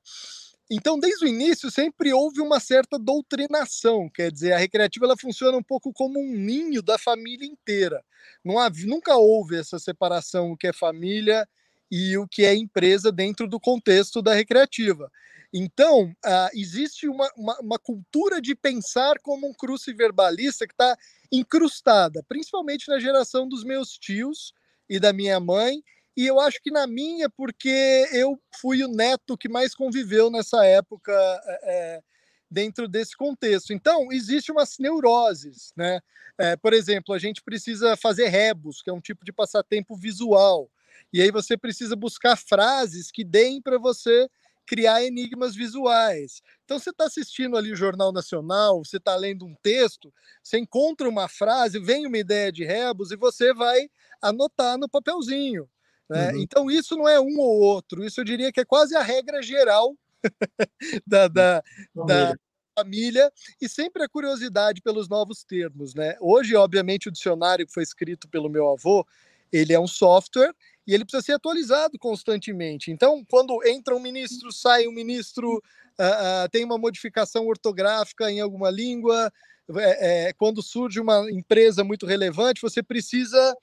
[0.69, 5.57] então, desde o início, sempre houve uma certa doutrinação, quer dizer, a recreativa ela funciona
[5.57, 8.03] um pouco como um ninho da família inteira.
[8.43, 11.47] Não havia, nunca houve essa separação, o que é família
[11.95, 15.11] e o que é empresa dentro do contexto da recreativa.
[15.53, 20.97] Então, uh, existe uma, uma, uma, cultura de pensar como um cruciverbalista que está
[21.31, 24.55] incrustada, principalmente na geração dos meus tios
[24.89, 25.83] e da minha mãe,
[26.17, 30.65] e eu acho que na minha, porque eu fui o neto que mais conviveu nessa
[30.65, 31.13] época
[31.61, 32.01] é,
[32.49, 33.71] dentro desse contexto.
[33.71, 35.99] Então, existe umas neuroses, né?
[36.39, 40.67] É, por exemplo, a gente precisa fazer rebus, que é um tipo de passatempo visual.
[41.11, 44.27] E aí você precisa buscar frases que deem para você
[44.65, 46.41] criar enigmas visuais.
[46.63, 51.07] Então você está assistindo ali o Jornal Nacional, você está lendo um texto, você encontra
[51.07, 53.89] uma frase, vem uma ideia de rebus e você vai
[54.21, 55.69] anotar no papelzinho.
[56.09, 56.31] Né?
[56.31, 56.41] Uhum.
[56.41, 59.41] Então isso não é um ou outro, isso eu diria que é quase a regra
[59.41, 59.95] geral
[61.05, 61.63] da, da,
[61.93, 62.33] da,
[62.75, 63.31] família
[63.61, 65.93] e sempre a curiosidade pelos novos termos.
[65.93, 66.17] Né?
[66.19, 69.05] Hoje, obviamente, o dicionário que foi escrito pelo meu avô,
[69.51, 70.55] ele é um software
[70.85, 72.91] e ele precisa ser atualizado constantemente.
[72.91, 78.41] Então, quando entra um ministro, sai um ministro, uh, uh, tem uma modificação ortográfica em
[78.41, 79.31] alguma língua,
[79.77, 83.55] é, é, quando surge uma empresa muito relevante, você precisa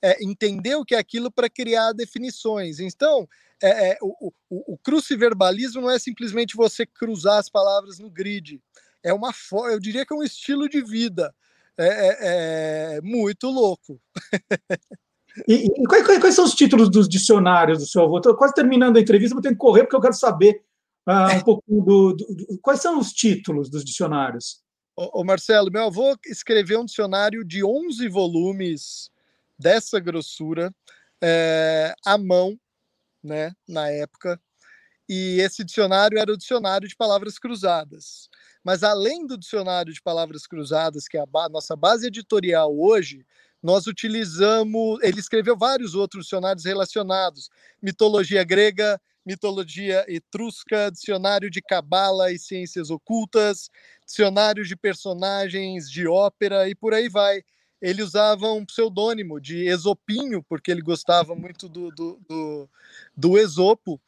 [0.00, 2.78] é, entender o que é aquilo para criar definições.
[2.78, 3.28] Então,
[3.60, 8.60] é, é, o, o, o cruciverbalismo não é simplesmente você cruzar as palavras no grid.
[9.02, 9.32] É uma
[9.70, 11.34] eu diria que é um estilo de vida.
[11.76, 14.00] É, é, é muito louco.
[15.48, 18.18] E, e quais, quais, são os títulos dos dicionários do seu avô?
[18.18, 20.62] Estou quase terminando a entrevista, vou ter que correr porque eu quero saber
[21.06, 24.62] uh, um pouquinho do, do, do, Quais são os títulos dos dicionários?
[24.96, 29.10] Ô, ô, Marcelo, meu avô escreveu um dicionário de 11 volumes
[29.58, 30.74] dessa grossura,
[31.22, 32.58] é, à mão,
[33.22, 34.40] né, na época.
[35.08, 38.28] E esse dicionário era o dicionário de palavras cruzadas.
[38.64, 43.26] Mas além do dicionário de palavras cruzadas, que é a ba nossa base editorial hoje,
[43.62, 44.98] nós utilizamos.
[45.02, 47.48] Ele escreveu vários outros dicionários relacionados:
[47.80, 53.70] mitologia grega, mitologia etrusca, dicionário de cabala e ciências ocultas,
[54.04, 57.42] dicionário de personagens de ópera e por aí vai.
[57.80, 62.68] Ele usava um pseudônimo de Esopinho, porque ele gostava muito do, do, do,
[63.16, 64.00] do Esopo.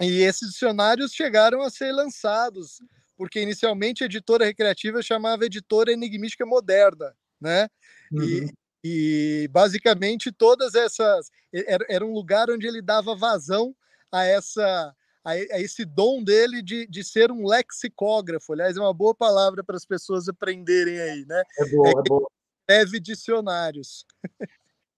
[0.00, 2.80] E esses dicionários chegaram a ser lançados,
[3.16, 7.68] porque inicialmente a editora recreativa chamava Editora Enigmística Moderna, né?
[8.12, 8.22] Uhum.
[8.22, 8.54] E,
[8.84, 13.74] e basicamente todas essas era, era um lugar onde ele dava vazão
[14.12, 18.52] a essa a, esse dom dele de, de ser um lexicógrafo.
[18.52, 21.42] Aliás, é uma boa palavra para as pessoas aprenderem aí, né?
[21.58, 22.30] É boa, é, é boa.
[22.60, 24.04] Escreve dicionários.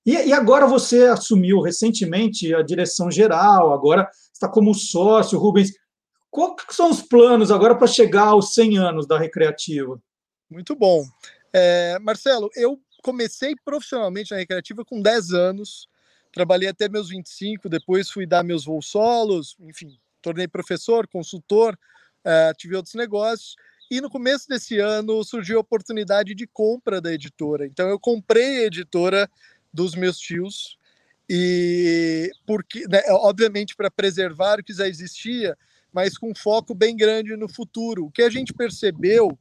[0.04, 5.72] E, e, agora você assumiu recentemente a direção geral, agora está como sócio, Rubens.
[6.30, 10.00] Quais são os planos agora para chegar aos 100 anos da Recreativa?
[10.50, 11.04] Muito bom.
[11.52, 15.88] É, Marcelo, eu comecei profissionalmente na recreativa com 10 anos,
[16.32, 21.78] trabalhei até meus 25, depois fui dar meus voos solos, enfim, tornei professor, consultor,
[22.24, 23.54] uh, tive outros negócios.
[23.88, 27.64] E no começo desse ano surgiu a oportunidade de compra da editora.
[27.64, 29.30] Então eu comprei a editora
[29.72, 30.76] dos meus tios
[31.30, 35.56] e porque, né, obviamente, para preservar o que já existia,
[35.92, 38.06] mas com foco bem grande no futuro.
[38.06, 39.38] O que a gente percebeu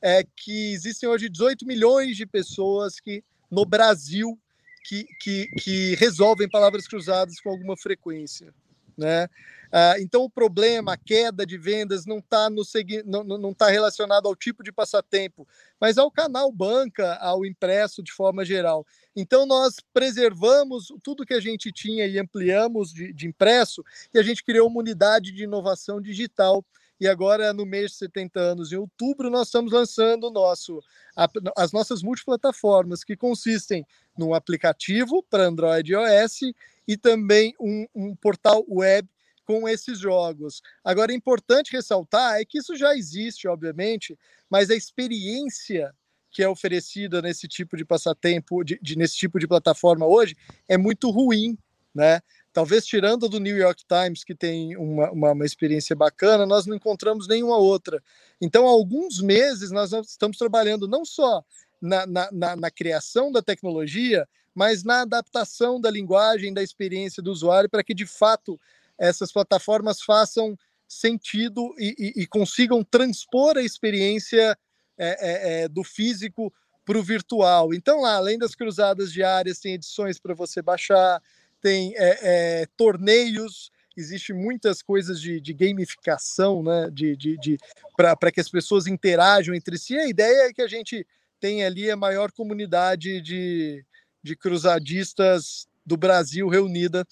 [0.00, 4.38] é que existem hoje 18 milhões de pessoas que no Brasil
[4.84, 8.54] que, que, que resolvem palavras cruzadas com alguma frequência.
[8.96, 9.28] Né?
[9.70, 12.62] Ah, então o problema, a queda de vendas não está no
[13.04, 15.46] não, não tá relacionado ao tipo de passatempo,
[15.78, 18.84] mas ao canal banca, ao impresso de forma geral.
[19.14, 24.22] Então nós preservamos tudo que a gente tinha e ampliamos de, de impresso e a
[24.22, 26.64] gente criou uma unidade de inovação digital
[27.00, 30.82] e agora no mês de 70 anos, em outubro, nós estamos lançando nosso,
[31.16, 33.86] a, as nossas multiplataformas, que consistem
[34.16, 36.40] num aplicativo para Android e iOS
[36.86, 39.08] e também um, um portal web
[39.44, 40.60] com esses jogos.
[40.84, 44.18] Agora, é importante ressaltar é que isso já existe, obviamente,
[44.50, 45.94] mas a experiência
[46.30, 50.36] que é oferecida nesse tipo de passatempo, de, de, nesse tipo de plataforma hoje,
[50.68, 51.56] é muito ruim,
[51.94, 52.20] né?
[52.52, 56.74] Talvez tirando do New York Times, que tem uma, uma, uma, experiência bacana, nós não
[56.74, 58.02] encontramos nenhuma outra.
[58.40, 61.44] Então, há alguns meses, nós estamos trabalhando não só
[61.80, 67.30] na, na, na, na criação da tecnologia, mas na adaptação da linguagem, da experiência do
[67.30, 68.58] usuário, para que, de fato,
[68.98, 74.58] essas plataformas façam sentido e, e, e consigam transpor a experiência
[74.96, 76.52] é, é, é, do físico
[76.84, 77.74] para o virtual.
[77.74, 81.22] Então, lá, além das cruzadas diárias, tem edições para você baixar,
[81.60, 82.18] tem é,
[82.62, 86.88] é, torneios, existe muitas coisas de, de gamificação, né?
[86.92, 87.58] De, de, de
[87.96, 89.96] para que as pessoas interajam entre si.
[89.96, 91.06] A ideia é que a gente
[91.40, 93.84] tenha ali a maior comunidade de,
[94.22, 97.06] de cruzadistas do Brasil reunida,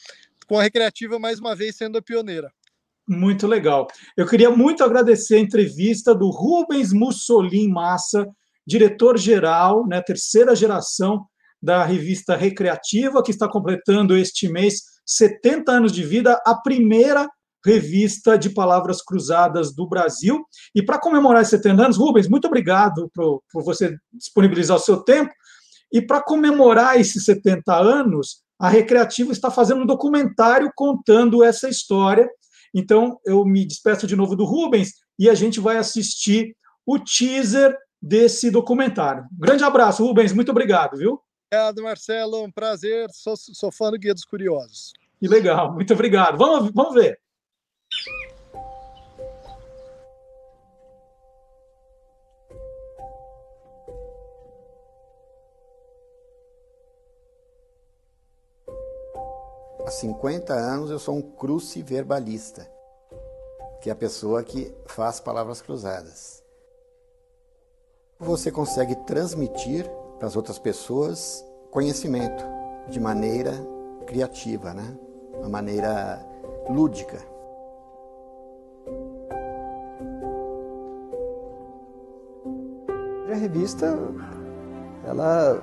[0.46, 2.52] com a Recreativa mais uma vez sendo a pioneira.
[3.08, 3.86] Muito legal.
[4.16, 8.28] Eu queria muito agradecer a entrevista do Rubens Mussolin Massa,
[8.66, 11.24] diretor-geral, né, terceira geração
[11.62, 17.28] da revista Recreativa, que está completando este mês 70 anos de vida, a primeira
[17.64, 20.44] revista de palavras cruzadas do Brasil.
[20.74, 24.98] E para comemorar esses 70 anos, Rubens, muito obrigado por, por você disponibilizar o seu
[24.98, 25.32] tempo.
[25.92, 32.28] E para comemorar esses 70 anos, a Recreativa está fazendo um documentário contando essa história.
[32.74, 36.54] Então, eu me despeço de novo do Rubens e a gente vai assistir
[36.86, 39.24] o teaser desse documentário.
[39.32, 41.20] grande abraço, Rubens, muito obrigado, viu?
[41.48, 42.42] Obrigado, Marcelo.
[42.42, 43.08] Um prazer.
[43.12, 44.92] Sou, sou fã do Guia dos Curiosos.
[45.20, 45.72] Que legal.
[45.72, 46.36] Muito obrigado.
[46.36, 47.20] Vamos, vamos ver.
[59.86, 62.68] Há 50 anos eu sou um cruciverbalista,
[63.80, 66.42] que é a pessoa que faz palavras cruzadas.
[68.18, 69.88] Você consegue transmitir
[70.18, 72.44] para as outras pessoas conhecimento
[72.88, 73.52] de maneira
[74.06, 74.96] criativa, né?
[75.38, 76.24] Uma maneira
[76.70, 77.18] lúdica.
[83.30, 83.98] A revista,
[85.04, 85.62] ela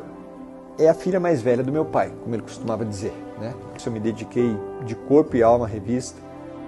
[0.77, 3.55] é a filha mais velha do meu pai, como ele costumava dizer, né?
[3.83, 6.21] Eu me dediquei de corpo e alma à revista,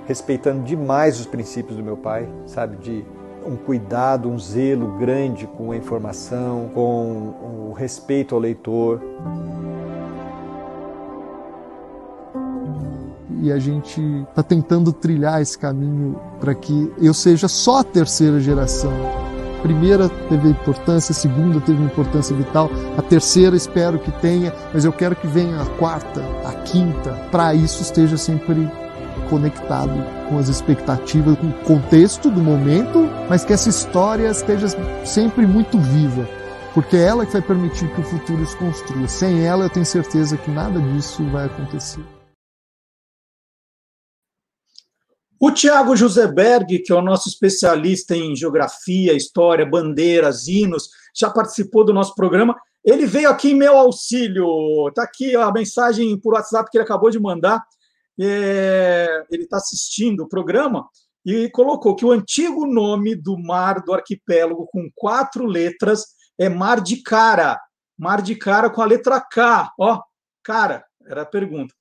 [0.07, 3.05] respeitando demais os princípios do meu pai, sabe, de
[3.45, 9.01] um cuidado, um zelo grande com a informação, com o respeito ao leitor.
[13.41, 18.39] E a gente está tentando trilhar esse caminho para que eu seja só a terceira
[18.39, 18.91] geração.
[19.59, 24.85] A primeira teve importância, a segunda teve importância vital, a terceira espero que tenha, mas
[24.85, 28.69] eu quero que venha a quarta, a quinta, para isso esteja sempre
[29.29, 29.93] conectado
[30.29, 34.67] com as expectativas, com o contexto do momento, mas que essa história esteja
[35.05, 36.27] sempre muito viva,
[36.73, 39.07] porque é ela que vai permitir que o futuro se construa.
[39.07, 42.03] Sem ela, eu tenho certeza que nada disso vai acontecer.
[45.39, 51.85] O Tiago Joseberg, que é o nosso especialista em geografia, história, bandeiras, hinos, já participou
[51.85, 52.55] do nosso programa.
[52.83, 54.87] Ele veio aqui em meu auxílio.
[54.87, 57.61] Está aqui a mensagem por WhatsApp que ele acabou de mandar
[58.19, 60.87] é, ele está assistindo o programa
[61.25, 66.05] e colocou que o antigo nome do mar do arquipélago com quatro letras
[66.37, 67.59] é Mar de Cara.
[67.97, 69.71] Mar de Cara com a letra K.
[69.79, 70.01] Ó,
[70.43, 71.73] cara, era a pergunta.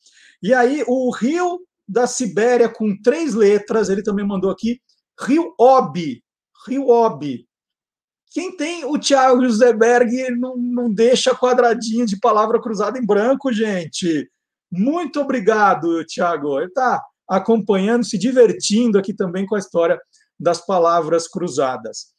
[0.43, 4.81] E aí o rio da Sibéria com três letras, ele também mandou aqui,
[5.21, 6.23] Rio Obi.
[6.67, 7.47] Rio Obi.
[8.31, 14.29] Quem tem o Thiago Joseberg não, não deixa quadradinho de palavra cruzada em branco, gente.
[14.77, 16.59] Muito obrigado, Tiago.
[16.59, 19.99] Ele está acompanhando, se divertindo aqui também com a história
[20.39, 22.13] das palavras cruzadas.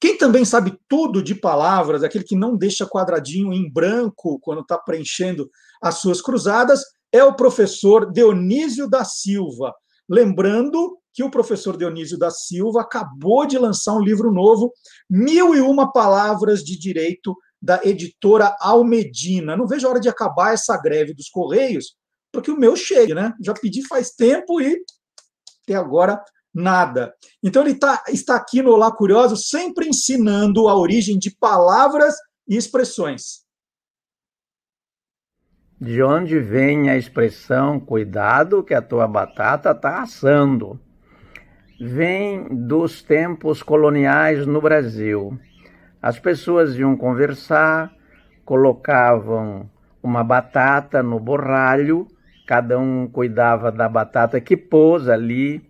[0.00, 4.78] Quem também sabe tudo de palavras, aquele que não deixa quadradinho em branco quando está
[4.78, 5.50] preenchendo
[5.82, 6.82] as suas cruzadas,
[7.12, 9.74] é o professor Dionísio da Silva.
[10.08, 14.72] Lembrando que o professor Dionísio da Silva acabou de lançar um livro novo,
[15.08, 19.56] Mil e Uma Palavras de Direito, da editora Almedina.
[19.56, 21.96] Não vejo a hora de acabar essa greve dos Correios,
[22.32, 23.34] porque o meu chega, né?
[23.40, 24.82] Já pedi faz tempo e
[25.64, 26.22] até agora
[26.54, 27.14] nada.
[27.42, 32.16] Então ele tá, está aqui no Olá Curioso, sempre ensinando a origem de palavras
[32.48, 33.44] e expressões.
[35.80, 40.78] De onde vem a expressão cuidado que a tua batata está assando?
[41.80, 45.40] Vem dos tempos coloniais no Brasil.
[46.02, 47.92] As pessoas iam conversar,
[48.44, 49.68] colocavam
[50.02, 52.06] uma batata no borralho,
[52.46, 55.62] cada um cuidava da batata que pôs ali,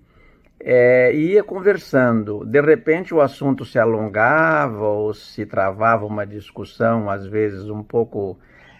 [0.60, 2.44] é, ia conversando.
[2.44, 8.38] De repente o assunto se alongava ou se travava uma discussão, às vezes um pouco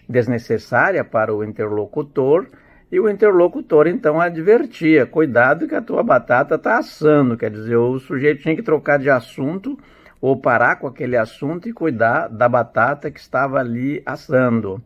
[0.08, 2.46] desnecessária para o interlocutor,
[2.92, 7.36] e o interlocutor então advertia: cuidado que a tua batata está assando.
[7.36, 9.78] Quer dizer, o sujeito tinha que trocar de assunto
[10.20, 14.82] ou parar com aquele assunto e cuidar da batata que estava ali assando.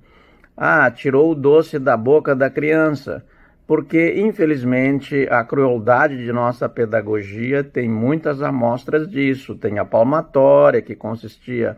[0.57, 3.24] Ah, tirou o doce da boca da criança,
[3.66, 9.57] porque infelizmente a crueldade de nossa pedagogia tem muitas amostras disso.
[9.57, 11.76] Tem a palmatória, que consistia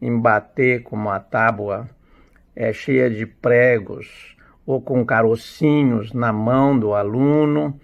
[0.00, 1.88] em bater com uma tábua
[2.54, 7.80] é, cheia de pregos ou com carocinhos na mão do aluno.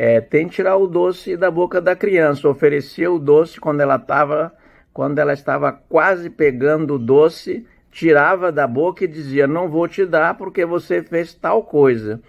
[0.00, 2.48] É, tem tirar o doce da boca da criança.
[2.48, 4.54] Oferecia o doce quando ela estava
[4.92, 10.06] quando ela estava quase pegando o doce, tirava da boca e dizia: Não vou te
[10.06, 12.20] dar porque você fez tal coisa.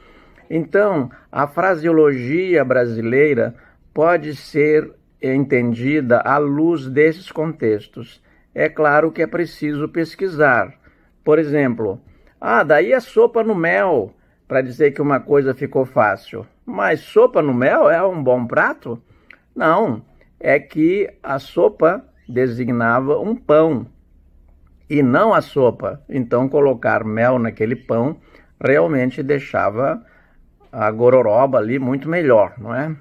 [0.49, 3.53] Então, a fraseologia brasileira
[3.93, 4.91] pode ser
[5.21, 8.19] entendida à luz desses contextos.
[8.53, 10.73] É claro que é preciso pesquisar.
[11.23, 12.01] Por exemplo,
[12.41, 14.11] ah, daí é sopa no mel,
[14.47, 16.47] para dizer que uma coisa ficou fácil.
[16.69, 19.01] Mas sopa no mel é um bom prato?
[19.55, 20.03] Não,
[20.39, 23.87] é que a sopa designava um pão
[24.87, 26.03] e não a sopa.
[26.07, 28.17] Então, colocar mel naquele pão
[28.63, 30.05] realmente deixava
[30.71, 32.95] a gororoba ali muito melhor, não é?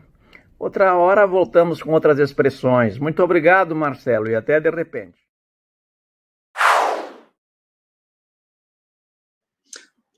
[0.59, 2.99] Outra hora voltamos com outras expressões.
[2.99, 5.18] Muito obrigado, Marcelo, e até de repente.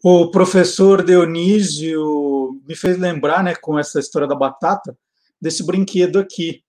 [0.03, 4.97] O professor Dionísio me fez lembrar, né, com essa história da batata,
[5.41, 6.63] desse brinquedo aqui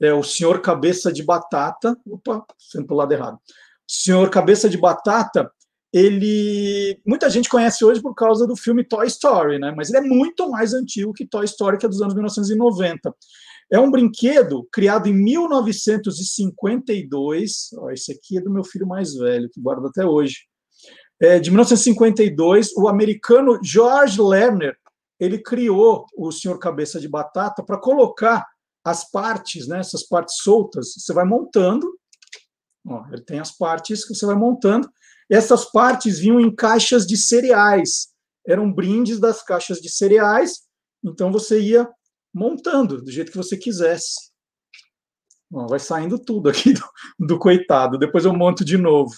[0.00, 1.96] é o senhor cabeça de batata.
[2.06, 3.38] Opa, sempre para o lado errado.
[3.86, 5.50] Senhor cabeça de batata,
[5.92, 9.72] ele muita gente conhece hoje por causa do filme Toy Story, né?
[9.76, 13.14] Mas ele é muito mais antigo que Toy Story, que é dos anos 1990.
[13.70, 17.70] É um brinquedo criado em 1952.
[17.78, 20.46] Ó, esse aqui é do meu filho mais velho, que guarda até hoje.
[21.20, 24.76] É, de 1952, o americano George Lerner
[25.18, 28.46] ele criou o Senhor Cabeça de Batata para colocar
[28.84, 31.98] as partes, né, essas partes soltas, você vai montando.
[32.86, 34.90] Ó, ele tem as partes que você vai montando.
[35.30, 38.08] Essas partes vinham em caixas de cereais.
[38.46, 40.64] Eram brindes das caixas de cereais.
[41.02, 41.88] Então você ia
[42.32, 44.32] montando do jeito que você quisesse.
[45.50, 46.84] Vai saindo tudo aqui do,
[47.18, 47.96] do, coitado.
[47.96, 49.14] Depois eu monto de novo.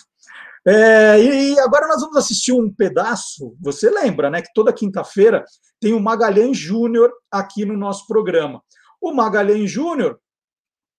[0.69, 3.57] É, e agora nós vamos assistir um pedaço.
[3.61, 5.45] Você lembra, né, que toda quinta-feira
[5.79, 8.61] tem o Magalhães Júnior aqui no nosso programa.
[9.01, 10.19] O Magalhães Júnior,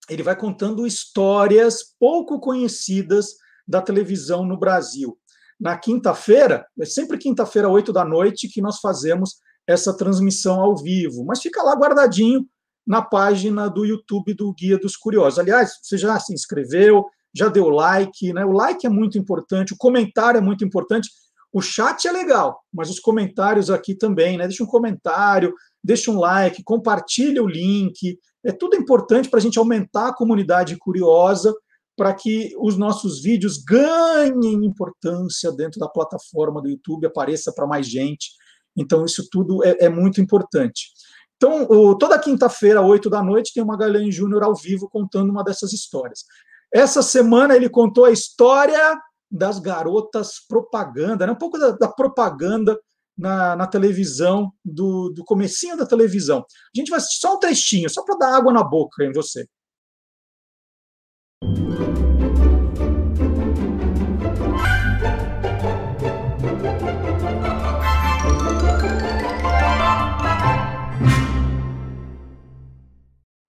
[0.08, 3.34] ele vai contando histórias pouco conhecidas
[3.66, 5.18] da televisão no Brasil.
[5.60, 11.26] Na quinta-feira, é sempre quinta-feira, oito da noite, que nós fazemos essa transmissão ao vivo,
[11.26, 12.48] mas fica lá guardadinho
[12.86, 15.38] na página do YouTube do Guia dos Curiosos.
[15.38, 17.04] Aliás, você já se inscreveu,
[17.34, 18.44] já deu like, né?
[18.44, 21.10] O like é muito importante, o comentário é muito importante.
[21.52, 24.46] O chat é legal, mas os comentários aqui também, né?
[24.46, 28.18] Deixa um comentário, deixa um like, compartilha o link.
[28.44, 31.54] É tudo importante para a gente aumentar a comunidade curiosa,
[31.96, 37.88] para que os nossos vídeos ganhem importância dentro da plataforma do YouTube, apareça para mais
[37.88, 38.30] gente.
[38.76, 40.92] Então, isso tudo é, é muito importante.
[41.36, 41.66] Então,
[41.98, 46.24] toda quinta-feira, 8 da noite, tem uma Magalhães Júnior ao vivo contando uma dessas histórias.
[46.72, 49.00] Essa semana ele contou a história
[49.30, 51.32] das garotas propaganda, né?
[51.32, 52.78] um pouco da, da propaganda
[53.16, 56.38] na, na televisão, do, do comecinho da televisão.
[56.38, 59.46] A gente vai assistir só um trechinho, só para dar água na boca em você.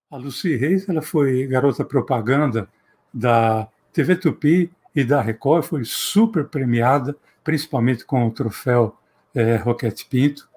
[0.10, 2.68] A Lucy Reis ela foi garota propaganda
[3.14, 8.95] da TV Tupi e da Record, foi super premiada, principalmente com o troféu
[9.34, 10.47] é, Roquete Pinto.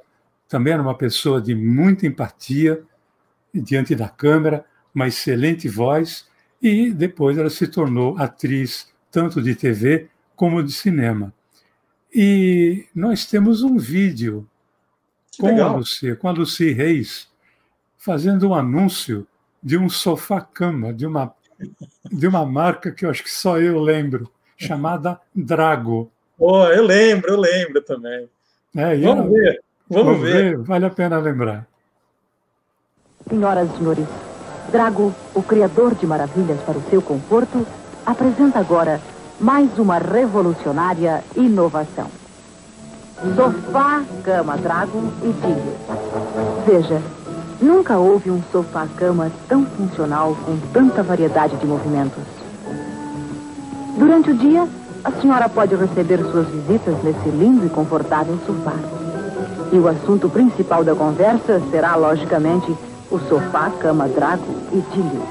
[0.49, 2.83] Também era uma pessoa de muita empatia,
[3.55, 6.27] diante da câmera, uma excelente voz,
[6.61, 11.33] e depois ela se tornou atriz tanto de TV como de cinema.
[12.15, 14.49] E nós temos um vídeo
[15.39, 15.77] com a, legal.
[15.79, 17.29] Lucy, com a Lucy Reis
[17.97, 19.27] fazendo um anúncio
[19.63, 21.33] de um sofá-cama, de uma,
[22.11, 26.11] de uma marca que eu acho que só eu lembro, chamada Drago.
[26.39, 28.29] Oh, eu lembro, eu lembro também.
[28.77, 30.59] É, Vamos eu- ver, vamos ver.
[30.59, 31.67] Vale a pena lembrar.
[33.29, 34.07] Senhoras e senhores,
[34.71, 37.67] Drago, o criador de maravilhas para o seu conforto,
[38.05, 39.01] apresenta agora
[39.41, 42.11] mais uma revolucionária inovação.
[43.37, 45.77] Sofá, cama, Drago e Dilho.
[46.67, 47.01] Veja,
[47.63, 52.23] nunca houve um sofá-cama tão funcional com tanta variedade de movimentos.
[53.97, 54.69] Durante o dia,
[55.05, 58.75] a senhora pode receber suas visitas nesse lindo e confortável sofá.
[59.73, 62.77] E o assunto principal da conversa será, logicamente,
[63.11, 65.23] o sofá, cama, drago e dilho.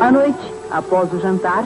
[0.00, 1.64] À noite, após o jantar,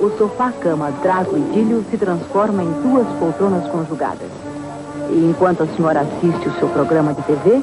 [0.00, 4.39] o sofá, cama, drago e dilho se transforma em duas poltronas conjugadas.
[5.12, 7.62] E enquanto a senhora assiste o seu programa de TV,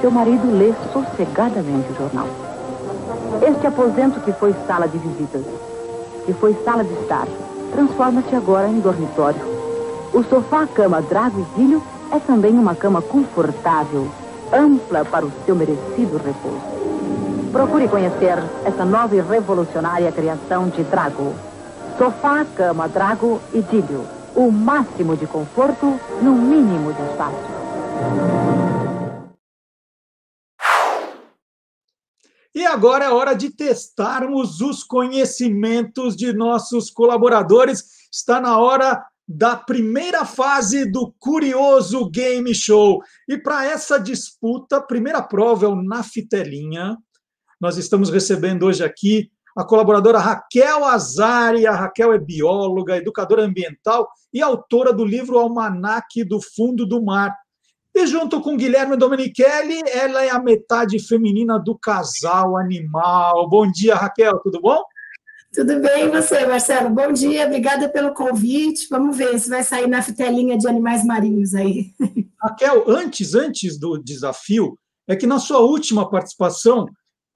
[0.00, 2.26] seu marido lê sossegadamente o jornal.
[3.42, 5.44] Este aposento que foi sala de visitas,
[6.24, 7.26] que foi sala de estar,
[7.72, 9.40] transforma-se agora em dormitório.
[10.12, 11.80] O sofá, cama, drago e
[12.10, 14.08] é também uma cama confortável,
[14.52, 16.78] ampla para o seu merecido repouso.
[17.52, 21.34] Procure conhecer essa nova e revolucionária criação de Drago.
[21.98, 24.17] Sofá, cama, drago e dilho.
[24.38, 27.36] O máximo de conforto no mínimo de espaço.
[32.54, 37.82] E agora é hora de testarmos os conhecimentos de nossos colaboradores.
[38.12, 43.02] Está na hora da primeira fase do Curioso Game Show.
[43.28, 46.96] E para essa disputa, a primeira prova é o Naftelinha.
[47.60, 51.66] Nós estamos recebendo hoje aqui a colaboradora Raquel Azari.
[51.66, 57.34] A Raquel é bióloga, educadora ambiental e autora do livro Almanaque do Fundo do Mar.
[57.92, 63.48] E junto com Guilherme Domenichelli, ela é a metade feminina do casal animal.
[63.48, 64.80] Bom dia, Raquel, tudo bom?
[65.52, 66.90] Tudo bem, e você, Marcelo?
[66.90, 68.86] Bom dia, obrigada pelo convite.
[68.88, 71.92] Vamos ver se vai sair na fitelinha de animais marinhos aí.
[72.40, 74.78] Raquel, antes, antes do desafio,
[75.08, 76.86] é que na sua última participação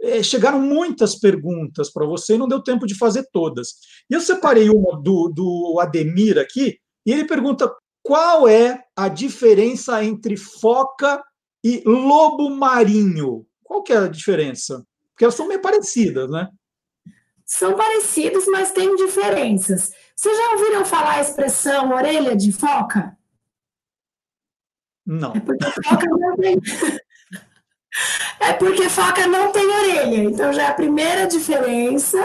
[0.02, 3.74] eh, chegaram muitas perguntas para você e não deu tempo de fazer todas.
[4.10, 7.72] E eu separei uma do, do Ademir aqui, e ele pergunta
[8.02, 11.22] qual é a diferença entre foca
[11.64, 13.46] e lobo marinho.
[13.62, 14.84] Qual que é a diferença?
[15.10, 16.48] Porque elas são meio parecidas, né?
[17.44, 19.92] São parecidos, mas têm diferenças.
[20.16, 23.16] Vocês já ouviram falar a expressão orelha de foca?
[25.06, 25.32] Não.
[25.32, 26.58] É porque foca não tem.
[28.40, 30.24] É porque foca não tem orelha.
[30.24, 32.18] Então já é a primeira diferença.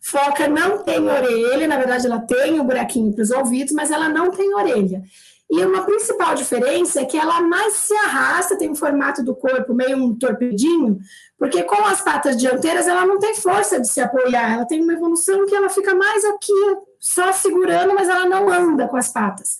[0.00, 4.08] Foca não tem orelha, na verdade ela tem um buraquinho para os ouvidos, mas ela
[4.08, 5.02] não tem orelha.
[5.48, 9.74] E uma principal diferença é que ela mais se arrasta, tem um formato do corpo
[9.74, 10.98] meio um torpedinho,
[11.38, 14.94] porque com as patas dianteiras ela não tem força de se apoiar, ela tem uma
[14.94, 19.58] evolução que ela fica mais aqui só segurando, mas ela não anda com as patas.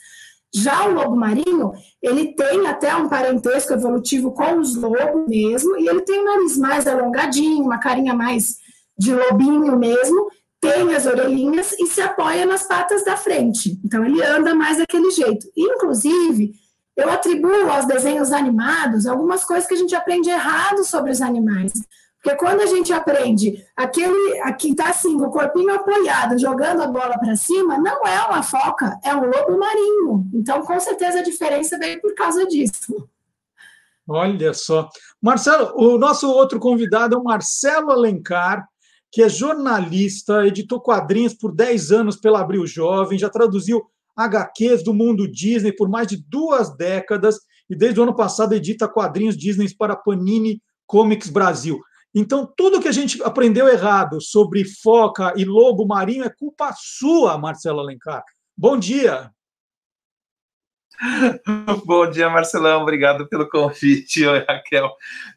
[0.54, 1.72] Já o lobo marinho,
[2.02, 6.58] ele tem até um parentesco evolutivo com os lobos mesmo, e ele tem um nariz
[6.58, 8.56] mais alongadinho, uma carinha mais
[8.98, 10.30] de lobinho mesmo,
[10.60, 13.80] tem as orelhinhas e se apoia nas patas da frente.
[13.84, 15.46] Então ele anda mais daquele jeito.
[15.56, 16.52] Inclusive,
[16.96, 21.72] eu atribuo aos desenhos animados algumas coisas que a gente aprende errado sobre os animais.
[22.22, 27.18] Porque quando a gente aprende aquele aqui está assim, o corpinho apoiado, jogando a bola
[27.18, 30.30] para cima, não é uma foca, é um lobo marinho.
[30.32, 33.08] Então, com certeza a diferença veio por causa disso.
[34.06, 34.88] Olha só.
[35.20, 38.68] Marcelo, o nosso outro convidado é o Marcelo Alencar,
[39.10, 43.82] que é jornalista, editou quadrinhos por 10 anos pela Abril Jovem, já traduziu
[44.16, 48.88] HQs do mundo Disney por mais de duas décadas e desde o ano passado edita
[48.88, 51.80] quadrinhos Disney para Panini Comics Brasil.
[52.14, 57.38] Então, tudo que a gente aprendeu errado sobre foca e lobo marinho é culpa sua,
[57.38, 58.22] Marcelo Alencar.
[58.56, 59.30] Bom dia.
[61.84, 62.82] Bom dia, Marcelão.
[62.82, 64.90] Obrigado pelo convite, Oi, Raquel.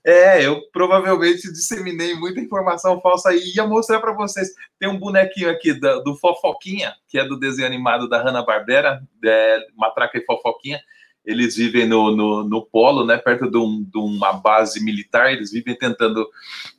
[0.05, 4.49] É, eu provavelmente disseminei muita informação falsa e ia mostrar para vocês.
[4.79, 9.59] Tem um bonequinho aqui do, do Fofoquinha, que é do desenho animado da Hanna-Barbera, é,
[9.75, 10.79] Matraca e Fofoquinha.
[11.25, 15.31] Eles vivem no, no, no polo, né, perto de, um, de, uma base militar.
[15.31, 16.27] Eles vivem tentando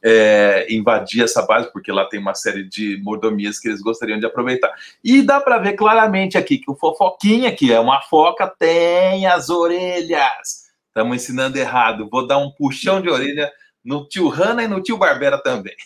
[0.03, 4.26] é, invadir essa base, porque lá tem uma série de mordomias que eles gostariam de
[4.26, 4.72] aproveitar.
[5.03, 9.51] E dá para ver claramente aqui que o Fofoquinha, que é uma foca, tem as
[9.51, 10.66] orelhas.
[10.88, 12.09] Estamos ensinando errado.
[12.11, 13.51] Vou dar um puxão de orelha
[13.84, 15.76] no tio Hanna e no tio Barbera também.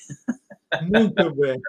[0.83, 1.61] Muito bem.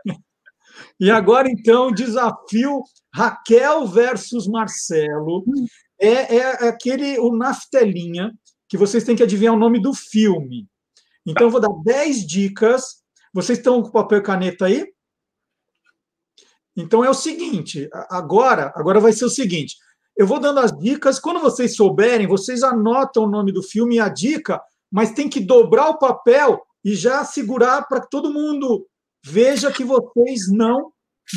[0.99, 2.83] E agora, então, desafio
[3.13, 5.43] Raquel versus Marcelo.
[6.01, 8.31] É, é aquele, o Naftelinha,
[8.67, 10.67] que vocês têm que adivinhar o nome do filme.
[11.25, 13.03] Então, eu vou dar 10 dicas.
[13.33, 14.87] Vocês estão com papel e caneta aí?
[16.75, 19.75] Então, é o seguinte, agora, agora vai ser o seguinte.
[20.17, 21.19] Eu vou dando as dicas.
[21.19, 25.39] Quando vocês souberem, vocês anotam o nome do filme e a dica, mas tem que
[25.39, 28.87] dobrar o papel e já segurar para que todo mundo
[29.23, 30.91] veja que vocês não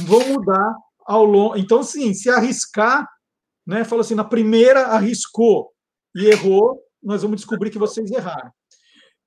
[0.05, 0.75] vão mudar
[1.07, 1.57] ao longo.
[1.57, 3.09] Então, sim, se arriscar,
[3.67, 3.85] né?
[3.85, 5.71] Fala assim, na primeira arriscou
[6.15, 8.51] e errou, nós vamos descobrir que vocês erraram.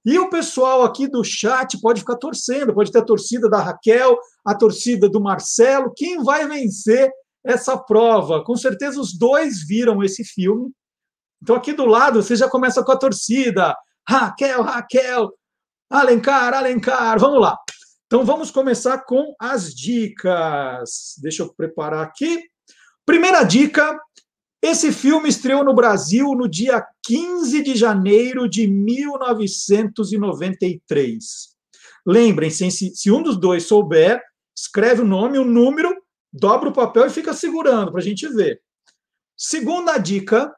[0.06, 4.18] E o pessoal aqui do chat pode ficar torcendo, pode ter a torcida da Raquel,
[4.46, 5.92] a torcida do Marcelo.
[5.94, 7.12] Quem vai vencer
[7.46, 8.42] essa prova?
[8.44, 10.72] Com certeza os dois viram esse filme.
[11.42, 13.76] Então, aqui do lado, você já começa com a torcida.
[14.08, 15.30] Raquel, Raquel,
[15.90, 17.20] Alencar, Alencar.
[17.20, 17.58] Vamos lá.
[18.06, 21.16] Então, vamos começar com as dicas.
[21.22, 22.42] Deixa eu preparar aqui.
[23.06, 24.00] Primeira dica:
[24.62, 31.56] esse filme estreou no Brasil no dia 15 de janeiro de 1993.
[32.06, 34.22] Lembrem-se, se, um dos dois souber,
[34.58, 35.96] escreve o nome, o número,
[36.34, 38.60] dobra o papel e fica segurando para a gente ver.
[39.38, 40.56] Segunda dica: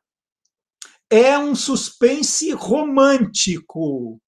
[1.10, 4.22] é um suspense romântico.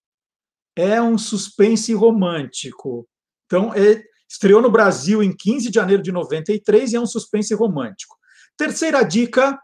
[0.76, 3.08] É um suspense romântico.
[3.46, 7.54] Então, é, estreou no Brasil em 15 de janeiro de 93 e é um suspense
[7.54, 8.18] romântico.
[8.66, 9.60] Terceira dica: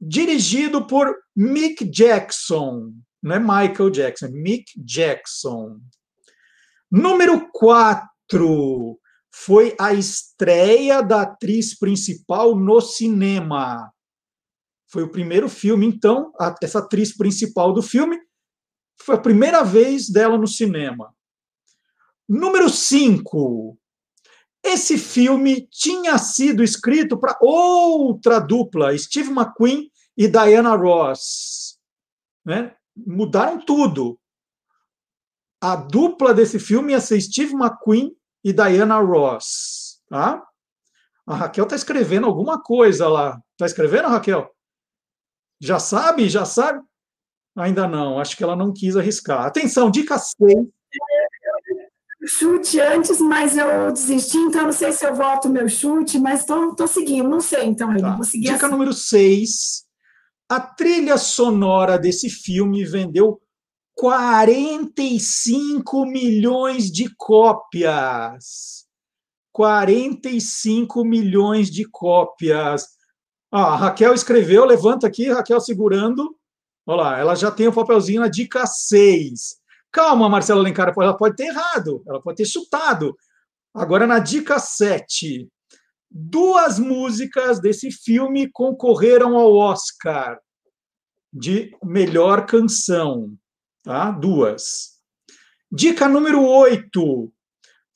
[0.00, 1.06] dirigido por
[1.36, 2.92] Mick Jackson.
[3.22, 5.78] Não é Michael Jackson, é Mick Jackson.
[6.90, 8.98] Número 4
[9.32, 13.92] foi a estreia da atriz principal no cinema.
[14.90, 18.18] Foi o primeiro filme, então, a- essa atriz principal do filme
[19.00, 21.14] foi a primeira vez dela no cinema.
[22.28, 23.78] Número 5.
[24.64, 31.78] Esse filme tinha sido escrito para outra dupla, Steve McQueen e Diana Ross.
[32.42, 32.74] Né?
[32.96, 34.18] Mudaram tudo.
[35.60, 40.02] A dupla desse filme ia ser Steve McQueen e Diana Ross.
[40.08, 40.42] Tá?
[41.26, 43.38] A Raquel está escrevendo alguma coisa lá.
[43.52, 44.50] Está escrevendo, Raquel?
[45.60, 46.28] Já sabe?
[46.28, 46.82] Já sabe?
[47.56, 48.18] Ainda não.
[48.18, 49.44] Acho que ela não quis arriscar.
[49.44, 50.38] Atenção, dica 6.
[52.26, 56.40] Chute antes, mas eu desisti, então não sei se eu volto o meu chute, mas
[56.40, 58.72] estou seguindo, não sei, então ainda vou seguir Dica assim.
[58.72, 59.84] número 6.
[60.48, 63.40] A trilha sonora desse filme vendeu
[63.94, 68.84] 45 milhões de cópias.
[69.52, 72.88] 45 milhões de cópias.
[73.52, 76.36] Ah, a Raquel escreveu, levanta aqui, Raquel segurando.
[76.86, 79.56] Olha lá, ela já tem o papelzinho na dica 6.
[79.94, 83.16] Calma, Marcela Alencar, ela pode ter errado, ela pode ter chutado.
[83.72, 85.48] Agora, na dica 7.
[86.10, 90.40] Duas músicas desse filme concorreram ao Oscar
[91.32, 93.38] de melhor canção.
[93.84, 94.10] Tá?
[94.10, 94.94] Duas.
[95.70, 97.32] Dica número 8.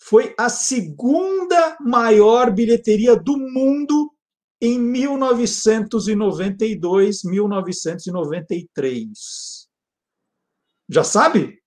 [0.00, 4.14] Foi a segunda maior bilheteria do mundo
[4.60, 9.68] em 1992, 1993.
[10.88, 11.58] Já sabe?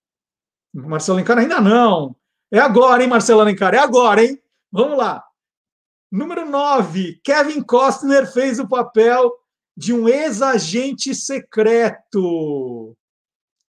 [0.74, 2.16] Marcelo Alencar ainda não.
[2.52, 3.74] É agora, hein, Marcelo Alencar?
[3.74, 4.42] É agora, hein?
[4.72, 5.24] Vamos lá.
[6.12, 7.22] Número 9.
[7.24, 9.32] Kevin Costner fez o papel
[9.76, 12.96] de um ex-agente secreto.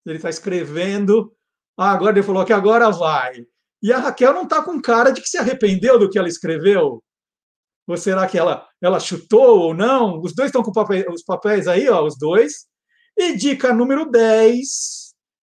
[0.06, 1.34] Ele está escrevendo.
[1.78, 3.44] Ah, agora ele falou que agora vai.
[3.82, 7.02] E a Raquel não está com cara de que se arrependeu do que ela escreveu.
[7.86, 10.20] Ou será que ela, ela chutou ou não?
[10.20, 12.66] Os dois estão com papéis, os papéis aí, ó, os dois.
[13.16, 14.99] E dica número 10.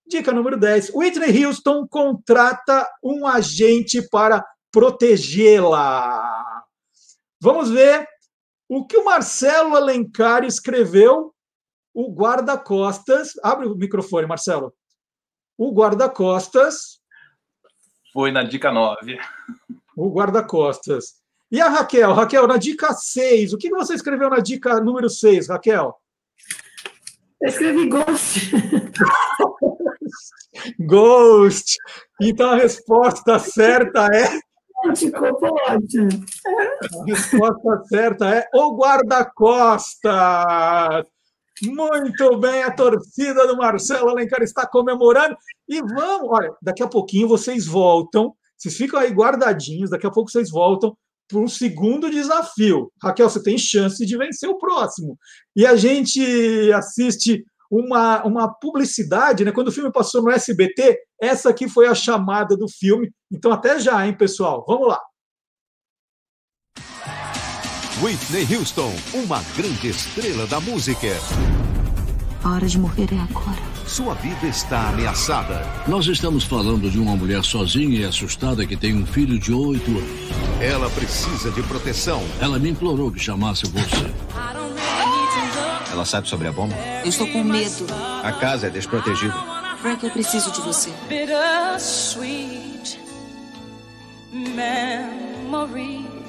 [0.08, 0.92] Dica número 10.
[0.94, 6.64] Whitney Houston contrata um agente para protegê-la.
[7.42, 8.08] Vamos ver
[8.70, 11.34] o que o Marcelo Alencar escreveu.
[11.94, 13.34] O guarda-costas.
[13.44, 14.74] Abre o microfone, Marcelo.
[15.58, 17.00] O guarda-costas.
[18.14, 19.20] Foi na dica 9.
[19.96, 21.16] O guarda-costas.
[21.52, 22.14] E a Raquel?
[22.14, 23.54] Raquel, na dica 6.
[23.54, 25.96] O que você escreveu na dica número 6, Raquel?
[27.42, 28.52] Eu escrevi Ghost.
[30.80, 31.78] Ghost.
[32.22, 34.40] Então a resposta certa é.
[34.86, 34.90] A
[37.06, 40.12] resposta certa é o guarda-costas.
[41.64, 45.36] Muito bem, a torcida do Marcelo Alencar está comemorando.
[45.68, 48.34] E vamos, olha, daqui a pouquinho vocês voltam.
[48.58, 50.96] Vocês ficam aí guardadinhos, daqui a pouco vocês voltam
[51.28, 52.92] para um segundo desafio.
[53.02, 55.18] Raquel, você tem chance de vencer o próximo.
[55.56, 59.52] E a gente assiste uma, uma publicidade, né?
[59.52, 63.12] Quando o filme passou no SBT, essa aqui foi a chamada do filme.
[63.32, 64.64] Então, até já, hein, pessoal?
[64.68, 65.02] Vamos lá.
[68.02, 71.08] Whitney Houston, uma grande estrela da música.
[72.44, 73.78] A hora de morrer é agora.
[73.88, 75.62] Sua vida está ameaçada.
[75.88, 79.90] Nós estamos falando de uma mulher sozinha e assustada que tem um filho de oito
[79.90, 80.62] anos.
[80.62, 82.22] Ela precisa de proteção.
[82.40, 84.14] Ela me implorou que chamasse você.
[85.98, 86.76] Ela sabe sobre a bomba?
[87.04, 87.88] Eu estou com medo.
[88.24, 89.34] A casa é desprotegida.
[89.82, 90.94] Frank, eu preciso de você.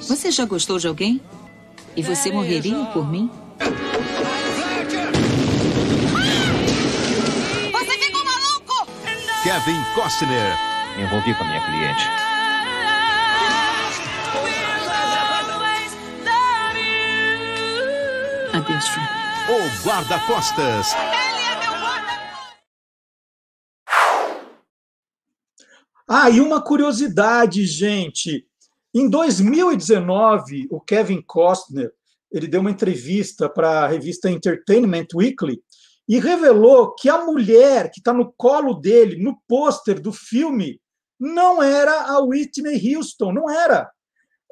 [0.01, 1.21] Você já gostou de alguém?
[1.95, 3.29] E você morreria por mim?
[7.71, 8.87] Você ficou maluco!
[9.43, 10.57] Kevin Costner.
[10.97, 12.09] Me envolvi com a minha cliente.
[18.51, 19.08] Adeus, Frank.
[19.51, 20.89] O guarda-costas.
[26.07, 28.45] Ah, e uma curiosidade, gente.
[28.93, 31.91] Em 2019, o Kevin Costner
[32.31, 35.59] ele deu uma entrevista para a revista Entertainment Weekly
[36.07, 40.79] e revelou que a mulher que está no colo dele, no pôster do filme,
[41.19, 43.89] não era a Whitney Houston, não era.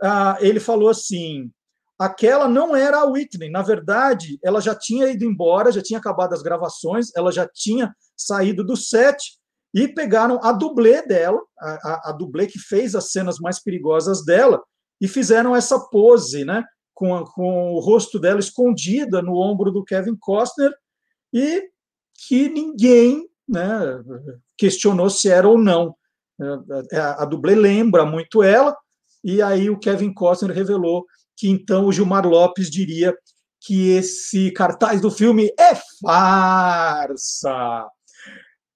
[0.01, 1.51] Ah, ele falou assim:
[1.97, 3.49] aquela não era a Whitney.
[3.49, 7.93] Na verdade, ela já tinha ido embora, já tinha acabado as gravações, ela já tinha
[8.15, 9.17] saído do set
[9.73, 14.23] e pegaram a dublê dela, a, a, a dublê que fez as cenas mais perigosas
[14.23, 14.61] dela,
[14.99, 16.63] e fizeram essa pose, né?
[16.93, 20.73] Com, a, com o rosto dela escondida no ombro do Kevin Costner,
[21.31, 21.69] e
[22.27, 24.01] que ninguém né,
[24.57, 25.95] questionou se era ou não.
[26.93, 28.75] A, a dublê lembra muito ela,
[29.23, 31.05] e aí o Kevin Costner revelou
[31.37, 33.15] que então o Gilmar Lopes diria
[33.61, 37.87] que esse cartaz do filme é farsa.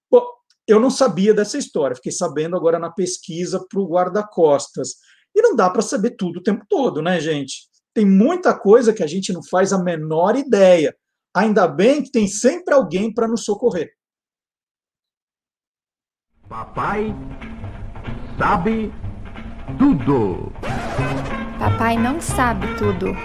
[0.09, 0.25] Bom,
[0.67, 4.95] eu não sabia dessa história, fiquei sabendo agora na pesquisa para o guarda-costas.
[5.35, 7.69] E não dá para saber tudo o tempo todo, né, gente?
[7.93, 10.95] Tem muita coisa que a gente não faz a menor ideia.
[11.33, 13.91] Ainda bem que tem sempre alguém para nos socorrer.
[16.47, 17.15] Papai
[18.37, 18.91] sabe
[19.79, 20.51] tudo.
[21.61, 23.15] Papai não sabe tudo.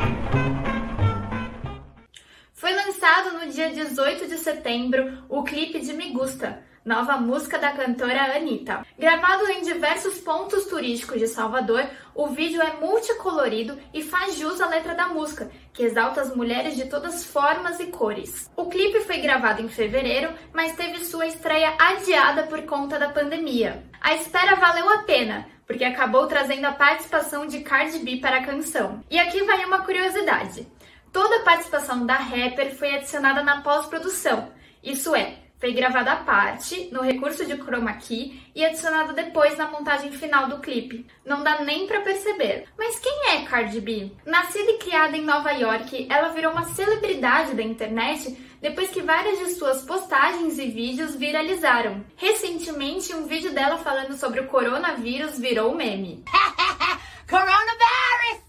[2.53, 7.73] Foi lançado no dia 18 de setembro o clipe de Me Gusta, nova música da
[7.73, 8.85] cantora Anitta.
[8.99, 14.69] Gravado em diversos pontos turísticos de Salvador, o vídeo é multicolorido e faz jus à
[14.69, 18.51] letra da música, que exalta as mulheres de todas formas e cores.
[18.55, 23.83] O clipe foi gravado em fevereiro, mas teve sua estreia adiada por conta da pandemia.
[24.07, 28.47] A espera valeu a pena, porque acabou trazendo a participação de Cardi B para a
[28.47, 29.03] canção.
[29.11, 30.65] E aqui vai uma curiosidade.
[31.13, 36.89] Toda a participação da rapper foi adicionada na pós-produção, isso é, foi gravada à parte,
[36.93, 41.05] no recurso de chroma key e adicionado depois na montagem final do clipe.
[41.25, 42.69] Não dá nem para perceber.
[42.79, 44.13] Mas quem é Cardi B?
[44.25, 49.39] Nascida e criada em Nova York, ela virou uma celebridade da internet depois que várias
[49.39, 52.05] de suas postagens e vídeos viralizaram.
[52.17, 56.25] Recentemente, um vídeo dela falando sobre o coronavírus virou meme.
[57.29, 58.43] Coronavirus!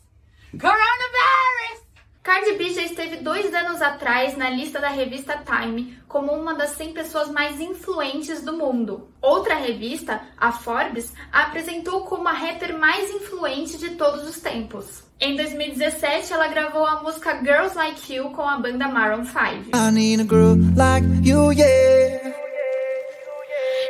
[0.60, 1.17] Coronavirus!
[2.28, 6.72] Cardi B já esteve dois anos atrás na lista da revista Time como uma das
[6.72, 9.08] 100 pessoas mais influentes do mundo.
[9.22, 15.06] Outra revista, a Forbes, a apresentou como a rapper mais influente de todos os tempos.
[15.22, 19.72] Em 2017, ela gravou a música Girls Like You com a banda Maroon 5.
[19.74, 22.36] I need a girl like you, yeah.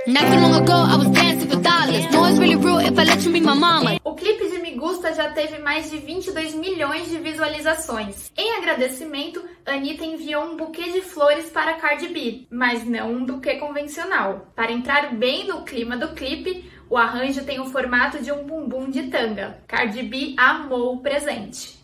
[0.06, 2.06] Not too long ago, I was dancing for dollars.
[2.12, 4.00] No, it's really real if I let you be my mama.
[4.04, 4.47] O clipe
[4.78, 8.32] Gusta já teve mais de 22 milhões de visualizações.
[8.38, 13.56] Em agradecimento, Anitta enviou um buquê de flores para Cardi B, mas não um buquê
[13.56, 14.52] convencional.
[14.56, 18.88] Para entrar bem no clima do clipe, o arranjo tem o formato de um bumbum
[18.92, 19.58] de tanga.
[19.68, 21.78] Cardi B amou o presente.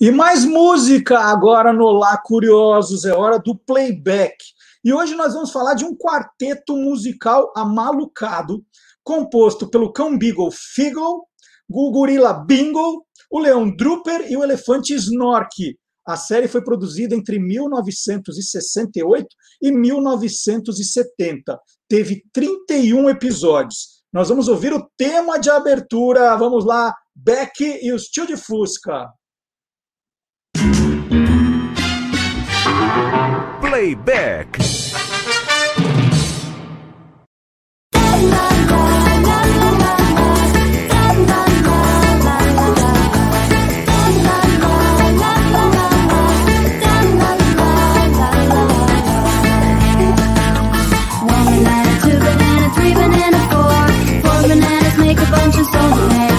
[0.00, 4.36] E mais música agora no Lá Curiosos, é hora do playback.
[4.84, 8.62] E hoje nós vamos falar de um quarteto musical amalucado,
[9.02, 11.22] composto pelo cão Beagle Figgle,
[11.70, 15.74] o gorila Bingo, o leão Drooper e o elefante Snork.
[16.06, 19.26] A série foi produzida entre 1968
[19.62, 21.58] e 1970.
[21.88, 24.04] Teve 31 episódios.
[24.12, 26.36] Nós vamos ouvir o tema de abertura.
[26.36, 29.08] Vamos lá, Beck e os Tio de Fusca.
[33.74, 34.56] Playback.
[34.56, 34.70] One
[51.50, 52.94] banana, two three
[53.50, 53.74] four.
[54.22, 56.33] Four bananas make a bunch of so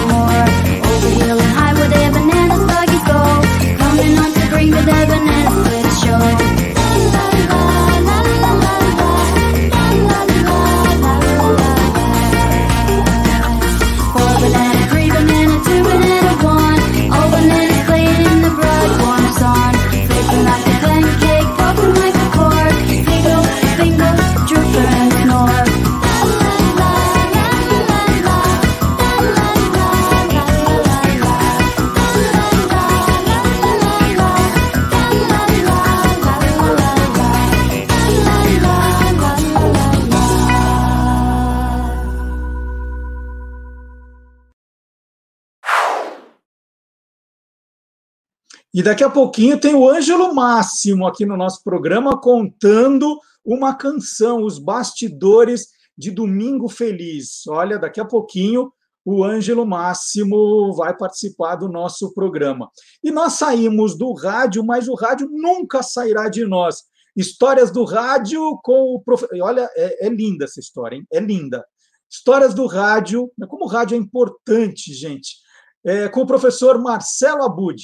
[48.76, 54.42] E daqui a pouquinho tem o Ângelo Máximo aqui no nosso programa contando uma canção,
[54.42, 57.46] os bastidores de Domingo Feliz.
[57.46, 58.70] Olha, daqui a pouquinho
[59.02, 62.68] o Ângelo Máximo vai participar do nosso programa.
[63.02, 66.82] E nós saímos do rádio, mas o rádio nunca sairá de nós.
[67.16, 69.38] Histórias do rádio com o professor.
[69.40, 71.06] Olha, é, é linda essa história, hein?
[71.10, 71.64] É linda.
[72.10, 75.36] Histórias do rádio, como o rádio é importante, gente.
[75.82, 77.82] É, com o professor Marcelo Abud.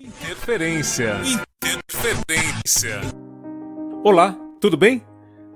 [0.00, 1.16] Interferência.
[1.64, 3.00] Interferência.
[4.04, 5.02] Olá, tudo bem?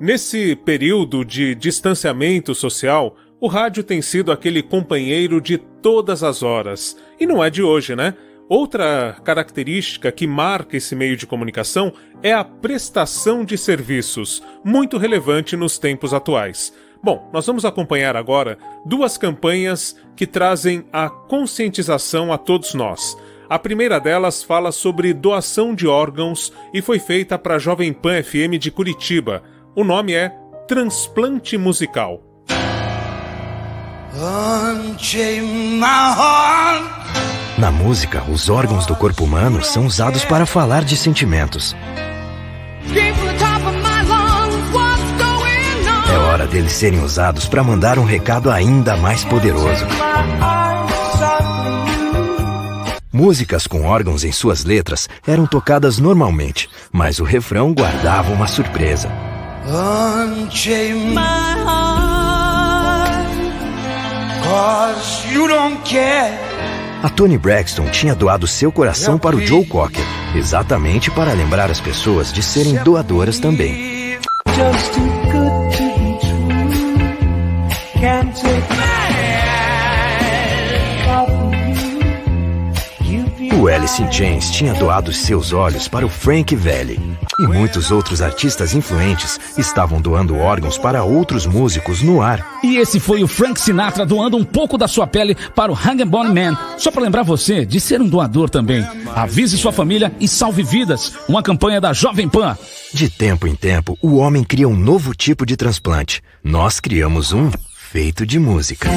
[0.01, 6.97] Nesse período de distanciamento social, o rádio tem sido aquele companheiro de todas as horas.
[7.21, 8.15] E não é de hoje, né?
[8.49, 15.57] Outra característica que marca esse meio de comunicação é a prestação de serviços, muito relevante
[15.57, 16.75] nos tempos atuais.
[17.01, 23.17] Bom, nós vamos acompanhar agora duas campanhas que trazem a conscientização a todos nós.
[23.53, 28.23] A primeira delas fala sobre doação de órgãos e foi feita para a Jovem Pan
[28.23, 29.43] FM de Curitiba.
[29.77, 30.31] O nome é
[30.67, 32.23] Transplante Musical.
[37.59, 41.77] Na música, os órgãos do corpo humano são usados para falar de sentimentos.
[46.11, 49.85] É hora deles serem usados para mandar um recado ainda mais poderoso.
[53.13, 59.11] Músicas com órgãos em suas letras eram tocadas normalmente, mas o refrão guardava uma surpresa.
[59.67, 61.21] Unchain my
[61.63, 63.29] heart,
[64.43, 66.39] cause you don't care.
[67.03, 70.05] A Toni Braxton tinha doado seu coração para o Joe Cocker,
[70.35, 74.19] exatamente para lembrar as pessoas de serem doadoras também.
[74.55, 76.41] Just too good to be true.
[78.01, 78.82] Can't take
[83.63, 87.01] O Alice in Chains tinha doado seus olhos para o Frank Valli.
[87.39, 92.59] E muitos outros artistas influentes estavam doando órgãos para outros músicos no ar.
[92.65, 96.05] E esse foi o Frank Sinatra doando um pouco da sua pele para o Hang
[96.05, 96.59] Bone Man.
[96.77, 98.85] Só para lembrar você de ser um doador também.
[99.15, 101.13] Avise sua família e salve vidas.
[101.29, 102.59] Uma campanha da Jovem Pan.
[102.93, 106.21] De tempo em tempo, o homem cria um novo tipo de transplante.
[106.43, 107.49] Nós criamos um
[107.93, 108.91] feito de música.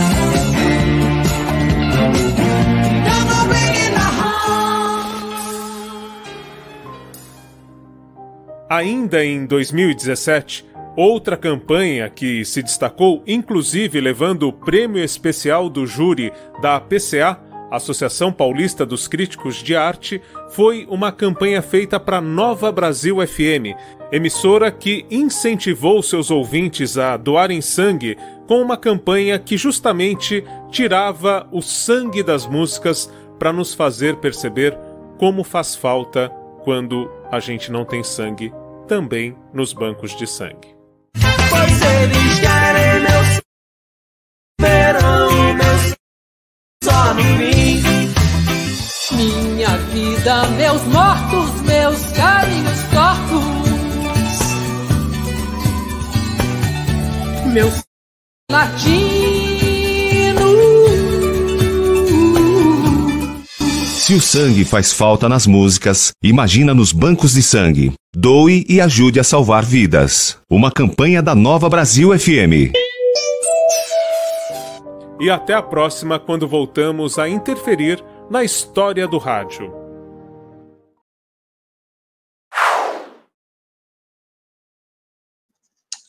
[8.76, 10.66] Ainda em 2017,
[10.98, 16.30] outra campanha que se destacou, inclusive levando o prêmio especial do júri
[16.62, 17.40] da PCA,
[17.72, 23.80] Associação Paulista dos Críticos de Arte, foi uma campanha feita para Nova Brasil FM,
[24.12, 31.62] emissora que incentivou seus ouvintes a doarem sangue com uma campanha que justamente tirava o
[31.62, 34.78] sangue das músicas para nos fazer perceber
[35.18, 36.30] como faz falta
[36.66, 38.52] quando a gente não tem sangue
[38.86, 40.76] também nos bancos de sangue.
[41.50, 43.22] Pois eles querem meu
[44.60, 45.78] verão, meu
[46.84, 47.82] só fim.
[49.16, 53.46] Minha vida, meus mortos, meus carinhos tortos.
[57.54, 57.84] Meus
[58.52, 59.35] latinos.
[64.06, 67.92] Se o sangue faz falta nas músicas, imagina nos bancos de sangue.
[68.16, 70.38] Doe e ajude a salvar vidas.
[70.48, 72.72] Uma campanha da Nova Brasil FM.
[75.20, 79.74] E até a próxima quando voltamos a interferir na história do rádio.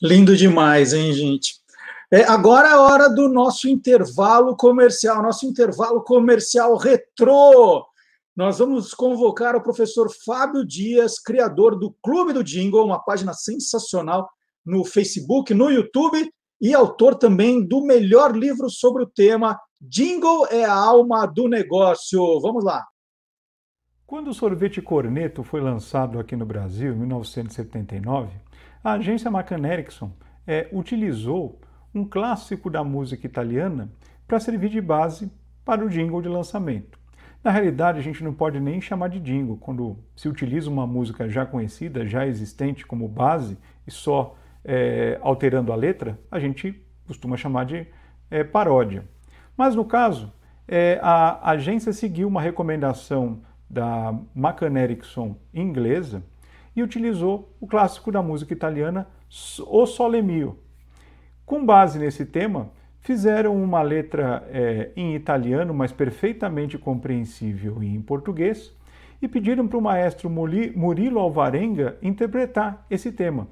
[0.02, 1.54] Lindo demais, hein, gente?
[2.12, 7.84] É, agora é a hora do nosso intervalo comercial, nosso intervalo comercial retrô.
[8.36, 14.28] Nós vamos convocar o professor Fábio Dias, criador do Clube do Jingle, uma página sensacional
[14.64, 16.30] no Facebook, no YouTube
[16.60, 22.40] e autor também do melhor livro sobre o tema Jingle é a alma do negócio.
[22.40, 22.84] Vamos lá.
[24.06, 28.30] Quando o sorvete Corneto foi lançado aqui no Brasil, em 1979,
[28.82, 30.12] a agência McCann Erickson
[30.46, 31.60] é, utilizou
[31.96, 33.90] um clássico da música italiana
[34.28, 35.30] para servir de base
[35.64, 36.98] para o jingle de lançamento.
[37.42, 41.28] Na realidade, a gente não pode nem chamar de jingle quando se utiliza uma música
[41.28, 43.56] já conhecida, já existente como base
[43.86, 47.86] e só é, alterando a letra, a gente costuma chamar de
[48.30, 49.04] é, paródia.
[49.56, 50.32] Mas no caso,
[50.68, 53.40] é, a agência seguiu uma recomendação
[53.70, 56.22] da McCann Erickson inglesa
[56.74, 59.06] e utilizou o clássico da música italiana
[59.66, 60.65] O Sole Mio.
[61.46, 68.74] Com base nesse tema, fizeram uma letra é, em italiano, mas perfeitamente compreensível em português,
[69.22, 73.46] e pediram para o maestro Murilo Alvarenga interpretar esse tema.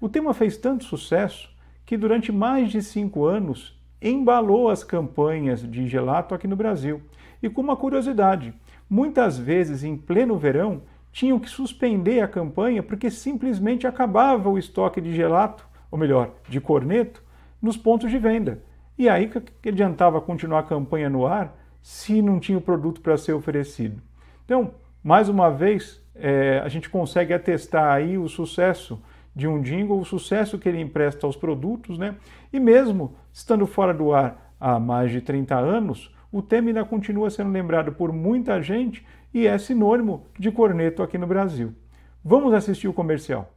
[0.00, 1.48] O tema fez tanto sucesso
[1.86, 7.00] que durante mais de cinco anos embalou as campanhas de gelato aqui no Brasil.
[7.40, 8.52] E com uma curiosidade,
[8.88, 10.82] muitas vezes em pleno verão
[11.12, 16.60] tinham que suspender a campanha porque simplesmente acabava o estoque de gelato, ou melhor, de
[16.60, 17.22] corneto,
[17.60, 18.62] nos pontos de venda.
[18.96, 19.28] E aí
[19.62, 24.00] que adiantava continuar a campanha no ar se não tinha o produto para ser oferecido.
[24.44, 24.72] Então,
[25.02, 29.02] mais uma vez, é, a gente consegue atestar aí o sucesso
[29.34, 32.16] de um jingle, o sucesso que ele empresta aos produtos, né?
[32.52, 37.30] E mesmo estando fora do ar há mais de 30 anos, o tema ainda continua
[37.30, 41.74] sendo lembrado por muita gente e é sinônimo de corneto aqui no Brasil.
[42.22, 43.50] Vamos assistir o comercial.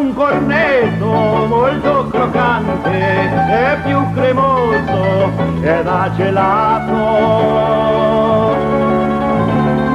[0.00, 1.06] Un cornetto
[1.46, 6.94] molto croccante e più cremoso e da gelato.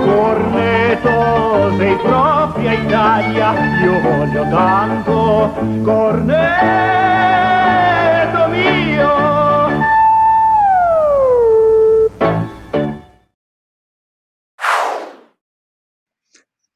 [0.05, 5.53] Cornetto, sei propria Italia, io voglio tanto.
[5.83, 6.35] Cornetto
[8.49, 9.14] mio.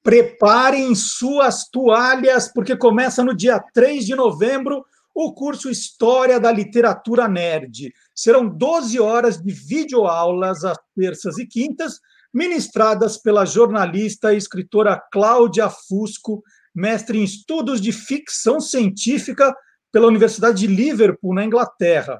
[0.02, 7.28] Preparem suas toalhas, porque começa no dia 3 de novembro o curso História da Literatura
[7.28, 7.92] Nerd.
[8.16, 12.00] Serão 12 horas de videoaulas às terças e quintas,
[12.34, 16.42] ministradas pela jornalista e escritora Cláudia Fusco,
[16.74, 19.54] mestre em estudos de ficção científica
[19.92, 22.20] pela Universidade de Liverpool, na Inglaterra.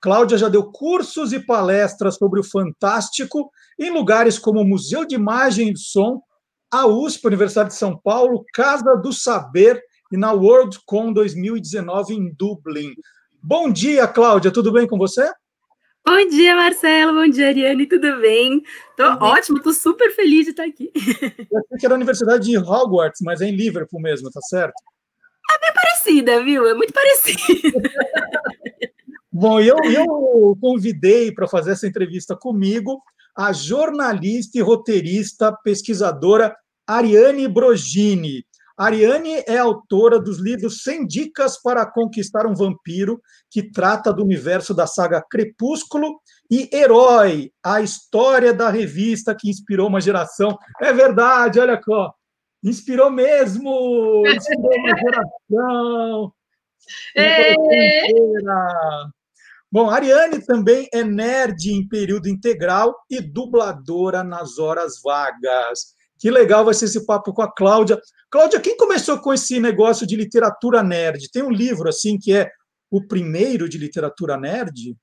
[0.00, 5.14] Cláudia já deu cursos e palestras sobre o fantástico em lugares como o Museu de
[5.14, 6.20] Imagem e Som
[6.70, 9.82] a USP, Universidade de São Paulo, Casa do Saber
[10.12, 12.94] e na WorldCon 2019 em Dublin.
[13.42, 15.28] Bom dia, Cláudia, tudo bem com você?
[16.06, 17.14] Bom dia, Marcelo.
[17.14, 17.86] Bom dia, Ariane.
[17.86, 18.62] Tudo bem?
[18.96, 19.18] Tô uhum.
[19.20, 20.90] ótimo, tô super feliz de estar aqui.
[21.50, 24.74] Eu achei que era a Universidade de Hogwarts, mas é em Liverpool mesmo, tá certo?
[25.52, 26.66] É bem parecida, viu?
[26.66, 27.90] É muito parecida.
[29.32, 33.00] Bom, eu, eu convidei para fazer essa entrevista comigo
[33.36, 36.54] a jornalista e roteirista pesquisadora
[36.86, 38.44] Ariane Brogini.
[38.76, 43.20] Ariane é autora dos livros 100 Dicas para Conquistar um Vampiro,
[43.50, 46.18] que trata do universo da saga Crepúsculo,
[46.50, 50.58] e Herói, a história da revista que inspirou uma geração.
[50.80, 52.14] É verdade, olha só.
[52.64, 54.22] Inspirou mesmo!
[54.26, 56.32] Inspirou uma geração!
[57.14, 57.54] É.
[59.72, 65.94] Bom, a Ariane também é nerd em período integral e dubladora nas horas vagas.
[66.18, 68.00] Que legal vai ser esse papo com a Cláudia.
[68.28, 71.30] Cláudia, quem começou com esse negócio de literatura nerd?
[71.30, 72.50] Tem um livro assim que é
[72.90, 74.96] o primeiro de literatura nerd?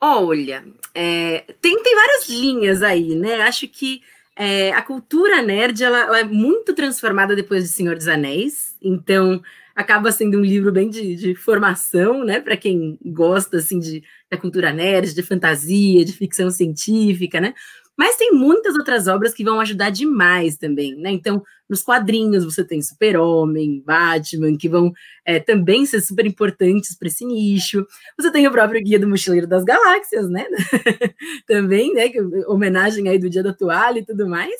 [0.00, 0.64] Olha,
[0.94, 3.42] é, tem, tem várias linhas aí, né?
[3.42, 4.00] Acho que
[4.34, 8.76] é, a cultura nerd ela, ela, é muito transformada depois de Senhor dos Anéis.
[8.80, 9.42] Então,
[9.78, 14.36] acaba sendo um livro bem de, de formação, né, para quem gosta assim de da
[14.36, 17.54] cultura nerd, de fantasia, de ficção científica, né?
[17.96, 21.10] Mas tem muitas outras obras que vão ajudar demais também, né?
[21.10, 24.92] Então, nos quadrinhos você tem Super-Homem, Batman, que vão
[25.24, 27.86] é, também ser super importantes para esse nicho.
[28.18, 30.44] Você tem o próprio Guia do Mochileiro das Galáxias, né?
[31.46, 32.08] também, né?
[32.08, 34.52] Que, homenagem aí do Dia da Toalha e tudo mais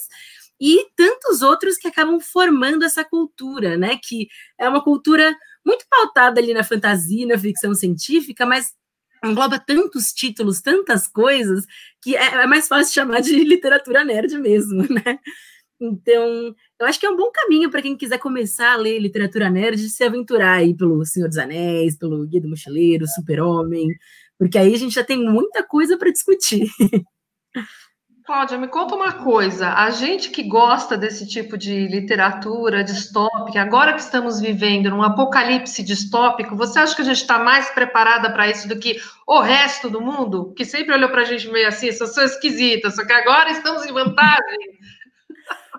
[0.60, 3.98] e tantos outros que acabam formando essa cultura, né?
[4.02, 4.28] Que
[4.58, 8.72] é uma cultura muito pautada ali na fantasia, na ficção científica, mas
[9.24, 11.64] engloba tantos títulos, tantas coisas,
[12.02, 15.18] que é, é mais fácil chamar de literatura nerd mesmo, né?
[15.80, 19.48] Então, eu acho que é um bom caminho para quem quiser começar a ler literatura
[19.48, 23.88] nerd, se aventurar aí pelo Senhor dos Anéis, pelo Guia do Mochileiro, Super-Homem,
[24.36, 26.68] porque aí a gente já tem muita coisa para discutir.
[28.28, 29.72] Cláudia, me conta uma coisa.
[29.72, 35.82] A gente que gosta desse tipo de literatura distópica, agora que estamos vivendo num apocalipse
[35.82, 39.88] distópico, você acha que a gente está mais preparada para isso do que o resto
[39.88, 40.52] do mundo?
[40.54, 43.86] Que sempre olhou para a gente meio assim, essas são esquisitas, só que agora estamos
[43.86, 44.78] em vantagem.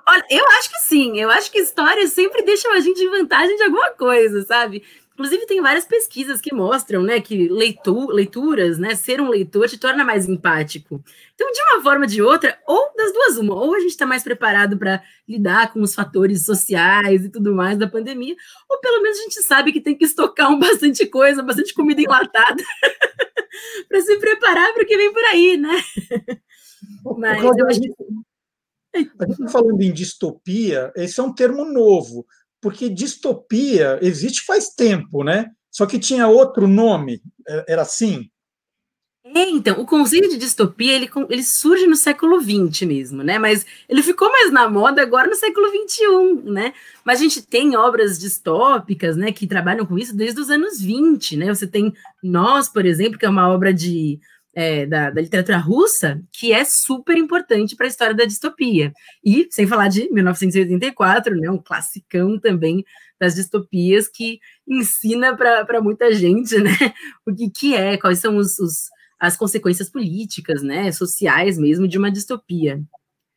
[0.08, 1.20] Olha, eu acho que sim.
[1.20, 4.84] Eu acho que histórias sempre deixam a gente em vantagem de alguma coisa, sabe?
[5.20, 9.78] Inclusive, tem várias pesquisas que mostram, né, que leitu leituras, né, ser um leitor te
[9.78, 11.04] torna mais empático.
[11.36, 14.06] Então, de uma forma ou de outra, ou das duas uma, ou a gente está
[14.06, 18.34] mais preparado para lidar com os fatores sociais e tudo mais da pandemia,
[18.70, 22.02] ou pelo menos a gente sabe que tem que estocar um bastante coisa, bastante comida
[22.02, 22.64] enlatada,
[23.90, 25.84] para se preparar para o que vem por aí, né?
[27.18, 27.92] Mas eu acho que...
[28.96, 32.26] A gente está falando em distopia, esse é um termo novo
[32.62, 35.48] porque distopia existe faz tempo, né?
[35.72, 37.22] Só que tinha outro nome,
[37.68, 38.30] era assim?
[39.36, 43.38] É, então, o conceito de distopia, ele, ele surge no século XX mesmo, né?
[43.38, 46.74] Mas ele ficou mais na moda agora no século XXI, né?
[47.04, 51.38] Mas a gente tem obras distópicas, né, que trabalham com isso desde os anos 20,
[51.38, 51.54] né?
[51.54, 54.20] Você tem Nós, por exemplo, que é uma obra de
[54.54, 58.92] é, da, da, literatura russa, que é super importante para a história da distopia.
[59.24, 62.84] E, sem falar de 1984, né, um classicão também
[63.20, 66.72] das distopias que ensina para muita gente né,
[67.28, 68.90] o que, que é, quais são os, os,
[69.20, 72.82] as consequências políticas, né, sociais mesmo, de uma distopia.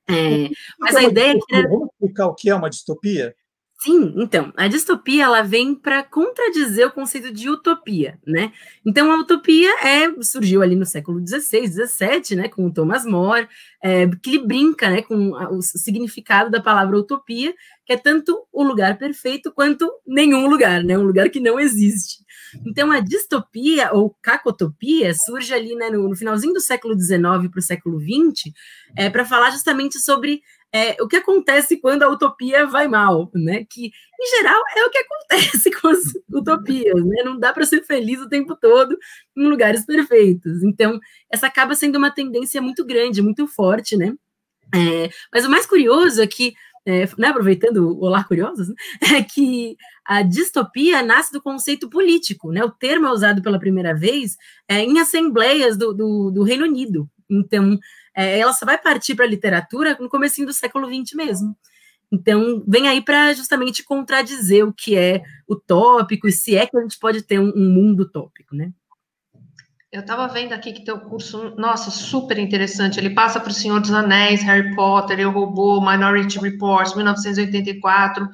[0.09, 0.48] É,
[0.78, 1.68] mas a ideia é que.
[1.68, 3.34] Vamos explicar o que é uma distopia?
[3.83, 8.53] Sim, então, a distopia ela vem para contradizer o conceito de utopia, né?
[8.87, 13.49] Então, a utopia é, surgiu ali no século XVI, XVII, né, com o Thomas More,
[13.83, 17.53] é, que ele brinca né, com o significado da palavra utopia,
[17.85, 22.23] que é tanto o lugar perfeito quanto nenhum lugar, né, um lugar que não existe.
[22.65, 27.59] Então, a distopia ou cacotopia surge ali né, no, no finalzinho do século XIX para
[27.59, 28.53] o século XX,
[28.97, 30.41] é, para falar justamente sobre
[30.74, 33.66] é, o que acontece quando a utopia vai mal, né?
[33.69, 36.01] Que, em geral, é o que acontece com as
[36.32, 37.23] utopias, né?
[37.24, 38.97] Não dá para ser feliz o tempo todo
[39.36, 40.62] em lugares perfeitos.
[40.62, 40.99] Então,
[41.31, 44.15] essa acaba sendo uma tendência muito grande, muito forte, né?
[44.74, 46.55] É, mas o mais curioso é que,
[46.86, 48.74] é, né, aproveitando o Olá Curiosos, né,
[49.19, 49.77] é que
[50.07, 52.65] a distopia nasce do conceito político, né?
[52.65, 54.36] O termo é usado pela primeira vez
[54.66, 57.07] é, em assembleias do, do, do Reino Unido.
[57.31, 57.78] Então,
[58.14, 61.56] é, ela só vai partir para a literatura no começo do século XX mesmo.
[62.12, 66.82] Então, vem aí para justamente contradizer o que é utópico e se é que a
[66.82, 68.70] gente pode ter um, um mundo utópico, né?
[69.90, 72.98] Eu estava vendo aqui que teu curso, nossa, super interessante.
[72.98, 78.26] Ele passa para o Senhor dos Anéis, Harry Potter, Eu Robô, Minority Report, 1984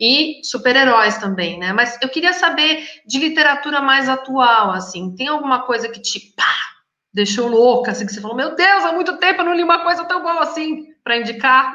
[0.00, 1.72] e super-heróis também, né?
[1.72, 6.73] Mas eu queria saber de literatura mais atual, assim, tem alguma coisa que te pá,
[7.14, 9.84] deixou louca, assim, que você falou, meu Deus, há muito tempo eu não li uma
[9.84, 11.72] coisa tão boa assim para indicar?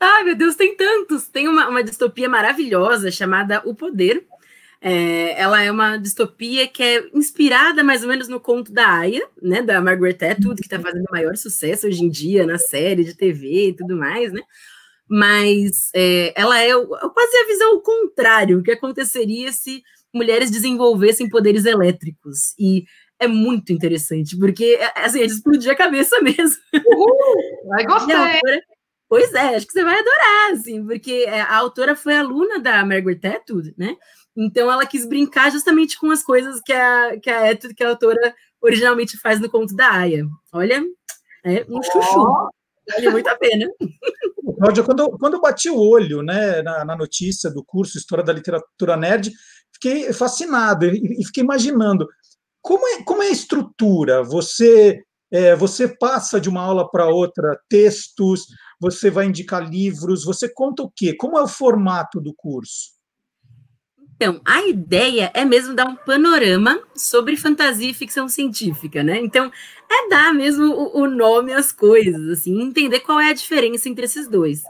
[0.00, 1.26] Ai, meu Deus, tem tantos.
[1.26, 4.24] Tem uma, uma distopia maravilhosa chamada O Poder.
[4.80, 9.26] É, ela é uma distopia que é inspirada mais ou menos no conto da Aya,
[9.42, 13.16] né, da Margaret Atwood, que está fazendo maior sucesso hoje em dia na série de
[13.16, 14.40] TV e tudo mais, né?
[15.08, 19.82] Mas é, ela é quase a visão contrário, o que aconteceria se
[20.14, 22.54] mulheres desenvolvessem poderes elétricos.
[22.56, 22.84] E
[23.20, 26.56] é muito interessante, porque é, assim, ele explodiu a cabeça mesmo.
[26.74, 28.40] Uhul, vai gostar.
[29.08, 32.84] Pois é, acho que você vai adorar, assim, porque é, a autora foi aluna da
[32.84, 33.96] Margaret Atwood, né?
[34.36, 37.88] Então ela quis brincar justamente com as coisas que a, que a Atwood, que a
[37.88, 40.26] autora originalmente faz no conto da Aya.
[40.52, 40.82] Olha,
[41.44, 42.20] é um chuchu.
[42.20, 42.48] Oh.
[42.90, 43.66] Vale muito a pena.
[44.58, 48.32] Cláudia, quando, quando eu bati o olho né, na, na notícia do curso História da
[48.32, 49.32] Literatura Nerd,
[49.72, 52.08] fiquei fascinado e, e fiquei imaginando
[52.62, 54.22] como é, como é a estrutura?
[54.22, 58.46] Você, é, você passa de uma aula para outra textos,
[58.80, 61.14] você vai indicar livros, você conta o quê?
[61.14, 62.98] Como é o formato do curso?
[64.20, 69.20] Então, a ideia é mesmo dar um panorama sobre fantasia e ficção científica, né?
[69.20, 69.50] Então,
[69.88, 74.06] é dar mesmo o, o nome às coisas, assim, entender qual é a diferença entre
[74.06, 74.62] esses dois.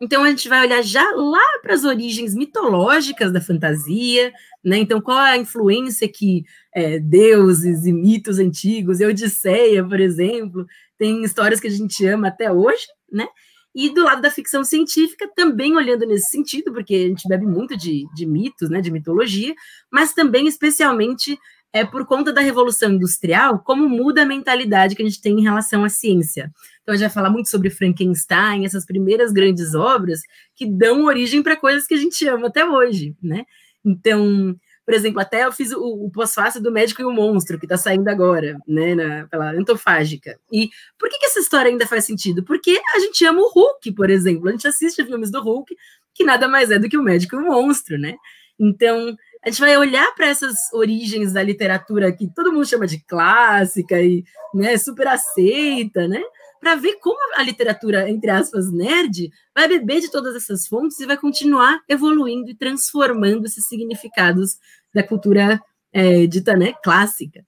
[0.00, 4.78] Então a gente vai olhar já lá para as origens mitológicas da fantasia, né?
[4.78, 6.44] Então qual a influência que
[6.74, 10.66] é, deuses e mitos antigos, e Odisseia, por exemplo,
[10.98, 13.26] tem histórias que a gente ama até hoje, né?
[13.74, 17.76] E do lado da ficção científica, também olhando nesse sentido, porque a gente bebe muito
[17.76, 19.52] de, de mitos, né, de mitologia,
[19.90, 21.36] mas também, especialmente,
[21.74, 25.42] é por conta da Revolução Industrial, como muda a mentalidade que a gente tem em
[25.42, 26.52] relação à ciência.
[26.80, 30.20] Então, a gente vai falar muito sobre Frankenstein, essas primeiras grandes obras
[30.54, 33.44] que dão origem para coisas que a gente ama até hoje, né?
[33.84, 37.64] Então, Por exemplo, até eu fiz o, o pós-fácil do Médico e o Monstro, que
[37.64, 40.38] está saindo agora, né, na, pela Antofágica.
[40.52, 40.68] E
[40.98, 42.44] por que, que essa história ainda faz sentido?
[42.44, 44.48] Porque a gente ama o Hulk, por exemplo.
[44.48, 45.74] A gente assiste filmes do Hulk,
[46.12, 48.14] que nada mais é do que o Médico e o Monstro, né?
[48.58, 52.98] Então, a gente vai olhar para essas origens da literatura que todo mundo chama de
[53.04, 56.22] clássica e né, super aceita, né?
[56.58, 61.04] Para ver como a literatura, entre aspas, nerd, vai beber de todas essas fontes e
[61.04, 64.56] vai continuar evoluindo e transformando esses significados
[64.94, 65.60] da cultura
[65.92, 67.44] é, dita né, clássica.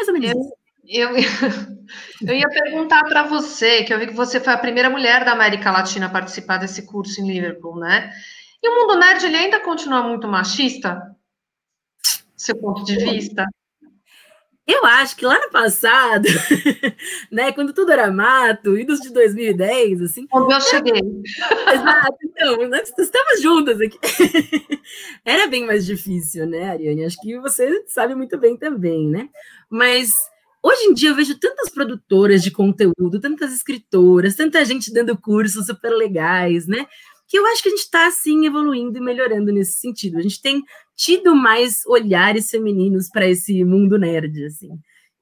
[0.00, 0.60] Menos isso.
[0.92, 1.10] Eu,
[2.26, 5.30] eu ia perguntar para você, que eu vi que você foi a primeira mulher da
[5.30, 8.12] América Latina a participar desse curso em Liverpool, né?
[8.62, 11.16] E o mundo nerd ele ainda continua muito machista?
[12.36, 13.46] Seu ponto de vista?
[14.70, 16.28] Eu acho que lá no passado,
[17.30, 20.26] né, quando tudo era mato, idos de 2010, assim.
[20.28, 20.92] Quando eu cheguei.
[21.74, 23.98] Exato, então, nós estamos juntas aqui.
[25.24, 27.04] Era bem mais difícil, né, Ariane?
[27.04, 29.28] Acho que você sabe muito bem também, né?
[29.68, 30.14] Mas
[30.62, 35.66] hoje em dia eu vejo tantas produtoras de conteúdo, tantas escritoras, tanta gente dando cursos
[35.66, 36.86] super legais, né?
[37.30, 40.18] Que eu acho que a gente está, assim, evoluindo e melhorando nesse sentido.
[40.18, 40.64] A gente tem
[40.96, 44.70] tido mais olhares femininos para esse mundo nerd, assim.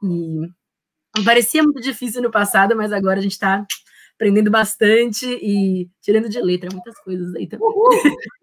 [0.02, 3.62] E parecia muito difícil no passado, mas agora a gente está
[4.14, 7.68] aprendendo bastante e tirando de letra muitas coisas aí também.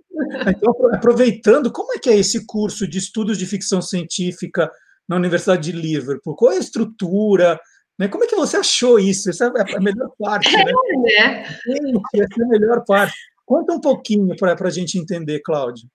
[0.47, 4.71] Então, aproveitando, como é que é esse curso de estudos de ficção científica
[5.05, 6.37] na Universidade de Liverpool?
[6.37, 7.59] Qual é a estrutura?
[7.99, 8.07] Né?
[8.07, 9.29] Como é que você achou isso?
[9.29, 10.71] Essa é a melhor parte, né?
[11.19, 13.13] É, Gente, essa é a melhor parte.
[13.45, 15.87] Conta um pouquinho para a gente entender, Cláudio.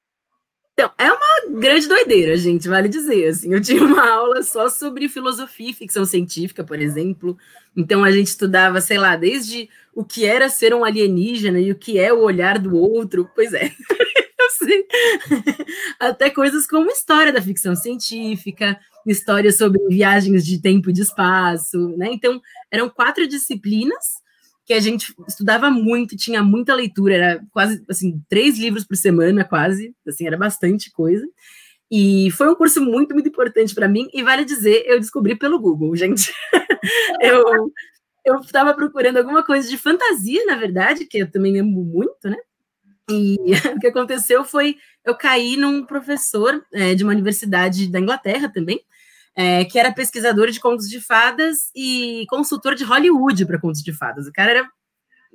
[0.72, 3.28] Então, é uma grande doideira, gente, vale dizer.
[3.28, 7.36] Assim, eu tinha uma aula só sobre filosofia e ficção científica, por exemplo.
[7.77, 11.74] Então, a gente estudava, sei lá, desde o que era ser um alienígena e o
[11.74, 13.28] que é o olhar do outro.
[13.35, 13.70] Pois é.
[16.01, 21.94] Até coisas como história da ficção científica, história sobre viagens de tempo e de espaço,
[21.97, 22.09] né?
[22.12, 22.40] Então,
[22.70, 24.19] eram quatro disciplinas
[24.70, 29.44] que a gente estudava muito, tinha muita leitura, era quase assim, três livros por semana,
[29.44, 31.26] quase, assim, era bastante coisa.
[31.90, 35.59] E foi um curso muito, muito importante para mim, e vale dizer, eu descobri pelo
[35.59, 36.32] Google, gente.
[37.20, 37.72] eu
[38.24, 42.36] eu estava procurando alguma coisa de fantasia, na verdade, que eu também amo muito, né?
[43.10, 43.38] E
[43.74, 48.80] o que aconteceu foi eu caí num professor é, de uma universidade da Inglaterra também,
[49.41, 53.91] é, que era pesquisador de contos de fadas e consultor de Hollywood para contos de
[53.91, 54.27] fadas.
[54.27, 54.69] O cara era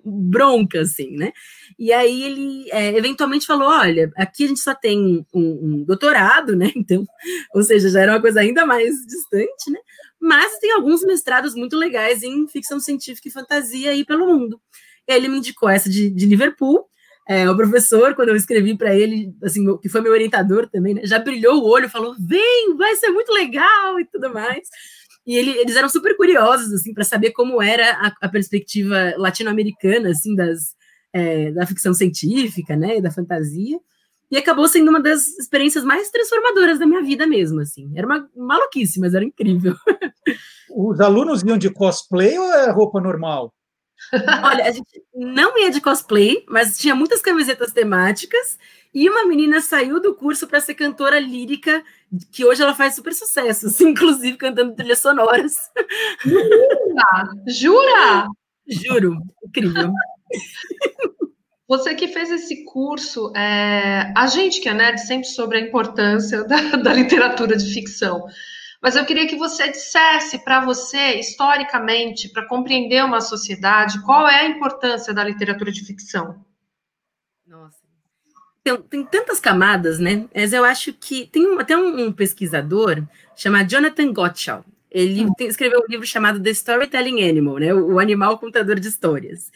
[0.05, 1.33] bronca, assim, né?
[1.79, 6.55] E aí ele é, eventualmente falou: olha, aqui a gente só tem um, um, doutorado,
[6.55, 6.71] né?
[6.77, 7.03] Então,
[7.51, 9.79] ou seja, já era uma coisa ainda mais distante, né?
[10.21, 14.61] Mas tem alguns mestrados muito legais em ficção científica e fantasia aí pelo mundo.
[15.07, 16.87] Ele me indicou essa de, de Liverpool,
[17.27, 21.01] é, o professor, quando eu escrevi para ele, assim, que foi meu orientador também, né,
[21.05, 24.67] já brilhou o olho, falou: vem, vai ser muito legal e tudo mais.
[25.25, 30.09] E ele, eles eram super curiosos, assim, para saber como era a, a perspectiva latino-americana,
[30.09, 30.75] assim, das,
[31.11, 33.79] é, da ficção científica, né, e da fantasia.
[34.29, 37.91] E acabou sendo uma das experiências mais transformadoras da minha vida mesmo, assim.
[37.95, 39.75] Era uma maluquice, mas era incrível.
[40.69, 43.54] Os alunos iam de cosplay ou é roupa normal?
[44.43, 48.57] Olha, a gente não ia de cosplay, mas tinha muitas camisetas temáticas.
[48.93, 51.83] E uma menina saiu do curso para ser cantora lírica,
[52.31, 55.69] que hoje ela faz super sucesso, assim, inclusive cantando trilhas sonoras.
[56.23, 57.43] Jura?
[57.47, 58.27] Jura?
[58.67, 59.91] Juro, incrível.
[61.67, 66.43] Você que fez esse curso, é, a gente que é nerd sempre sobre a importância
[66.43, 68.25] da, da literatura de ficção.
[68.85, 74.41] Mas eu queria que você dissesse para você, historicamente, para compreender uma sociedade, qual é
[74.41, 76.45] a importância da literatura de ficção?
[77.47, 77.79] Nossa.
[78.63, 80.27] Tem, tem tantas camadas, né?
[80.35, 83.01] Mas eu acho que tem um, até um, um pesquisador
[83.35, 84.63] chamado Jonathan Gottschall.
[84.91, 85.33] Ele hum.
[85.33, 87.73] tem, escreveu um livro chamado The Storytelling Animal, né?
[87.73, 89.51] O, o animal contador de histórias.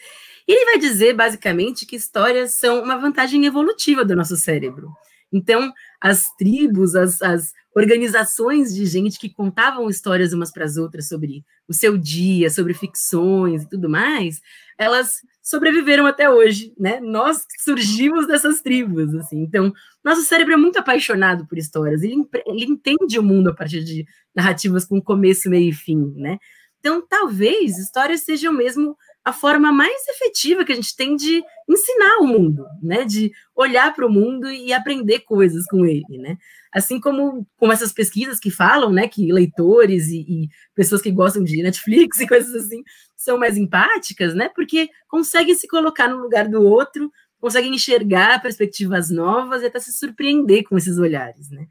[0.48, 4.92] E ele vai dizer, basicamente, que histórias são uma vantagem evolutiva do nosso cérebro.
[5.32, 11.08] Então, as tribos, as, as organizações de gente que contavam histórias umas para as outras
[11.08, 14.40] sobre o seu dia, sobre ficções e tudo mais,
[14.76, 17.00] elas sobreviveram até hoje, né?
[17.00, 19.40] Nós surgimos dessas tribos, assim.
[19.40, 19.72] Então,
[20.04, 22.02] nosso cérebro é muito apaixonado por histórias.
[22.02, 22.16] Ele,
[22.46, 24.04] ele entende o mundo a partir de
[24.34, 26.38] narrativas com começo, meio e fim, né?
[26.80, 28.96] Então, talvez histórias sejam mesmo
[29.30, 33.04] a forma mais efetiva que a gente tem de ensinar o mundo, né?
[33.04, 36.36] De olhar para o mundo e aprender coisas com ele, né?
[36.72, 41.42] Assim como, como essas pesquisas que falam, né, que leitores e, e, pessoas que gostam
[41.42, 42.82] de Netflix e coisas assim
[43.16, 44.50] são mais empáticas, né?
[44.54, 49.92] Porque conseguem se colocar no lugar do outro conseguem enxergar perspectivas novas e até se
[49.94, 51.66] surpreender com esses olhares, né?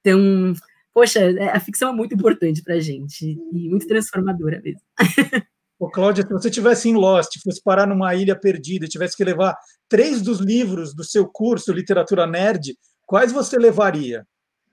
[0.00, 0.52] Então,
[0.92, 4.82] poxa, é- a ficção é muito importante para a gente e muito transformadora mesmo.
[5.84, 9.22] Ô, Cláudia, se você tivesse em Lost, fosse parar numa ilha perdida, e tivesse que
[9.22, 9.54] levar
[9.86, 12.74] três dos livros do seu curso Literatura Nerd,
[13.04, 14.26] quais você levaria?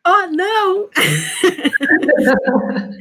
[0.07, 0.89] Oh, não!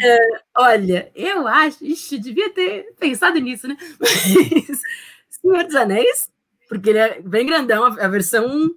[0.03, 0.19] É,
[0.57, 1.85] olha, eu acho.
[1.85, 3.77] Ixi, devia ter pensado nisso, né?
[3.99, 4.81] Mas,
[5.28, 6.31] Senhor dos Anéis,
[6.69, 8.70] porque ele é bem grandão, a versão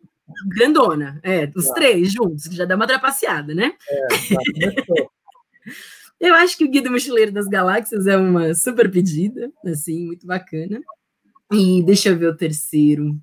[0.47, 1.19] grandona.
[1.23, 3.73] É, os três juntos, que já dá uma trapaceada, né?
[6.23, 10.25] Eu acho que o Guia do Mochileiro das Galáxias é uma super pedida, assim, muito
[10.25, 10.79] bacana.
[11.51, 13.13] E deixa eu ver o terceiro.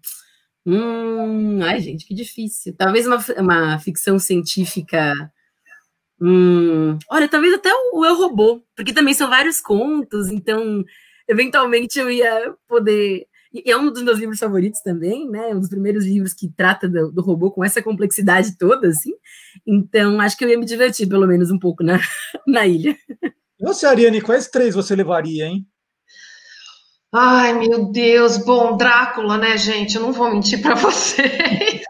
[0.67, 2.75] Hum, ai, gente, que difícil.
[2.77, 5.15] Talvez uma, uma ficção científica.
[6.21, 10.85] Hum, olha, talvez até o Eu Robô, porque também são vários contos, então,
[11.27, 13.27] eventualmente eu ia poder.
[13.53, 15.49] E é um dos meus livros favoritos também, né?
[15.49, 19.13] Um dos primeiros livros que trata do, do robô com essa complexidade toda, assim.
[19.67, 21.99] Então, acho que eu ia me divertir, pelo menos, um pouco na,
[22.47, 22.97] na ilha.
[23.61, 25.67] Você, Ariane, quais três você levaria, hein?
[27.13, 28.39] Ai, meu Deus.
[28.39, 29.97] Bom, Drácula, né, gente?
[29.97, 31.83] Eu não vou mentir para vocês.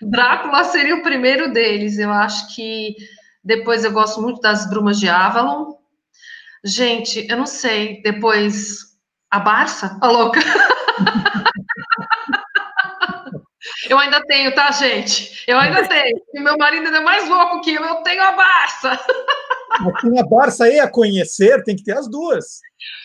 [0.00, 1.98] Drácula seria o primeiro deles.
[1.98, 2.94] Eu acho que
[3.42, 5.74] depois eu gosto muito das Brumas de Avalon.
[6.64, 8.00] Gente, eu não sei.
[8.00, 8.95] Depois
[9.30, 9.98] a Barça?
[10.00, 10.40] A louca.
[13.88, 15.42] Eu ainda tenho, tá, gente?
[15.46, 16.20] Eu ainda tenho.
[16.34, 17.84] E meu marido ainda é mais louco que eu.
[17.84, 19.00] Eu tenho a Barça.
[20.00, 22.60] Tem a Barça e a conhecer, tem que ter as duas.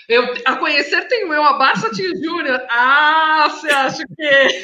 [0.08, 2.62] Eu, a conhecer tenho eu, a Barça tinha o Júnior.
[2.70, 4.64] Ah, você acha que.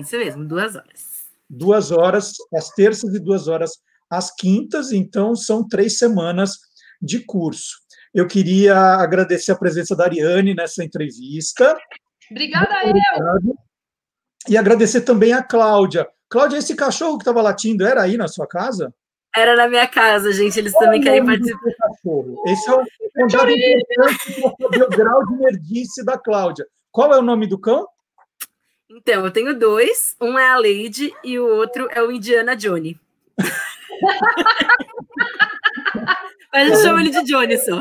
[0.00, 1.10] Isso mesmo, duas horas.
[1.48, 3.72] Duas horas às terças e duas horas
[4.08, 6.58] às quintas, então são três semanas
[7.00, 7.78] de curso.
[8.12, 11.76] Eu queria agradecer a presença da Ariane nessa entrevista.
[12.30, 13.54] Obrigada, eu.
[14.48, 16.08] E agradecer também a Cláudia.
[16.28, 18.92] Cláudia, esse cachorro que estava latindo era aí na sua casa?
[19.34, 20.58] Era na minha casa, gente.
[20.58, 21.70] Eles Qual também o querem participar.
[21.80, 22.42] cachorro?
[22.46, 26.66] Esse é um dado importante para saber o grau de nerdice da Cláudia.
[26.90, 27.86] Qual é o nome do cão?
[28.90, 30.16] Então, eu tenho dois.
[30.20, 32.98] Um é a Lady e o outro é o Indiana Johnny.
[36.52, 37.80] Mas eu chamo ele de Johnny só.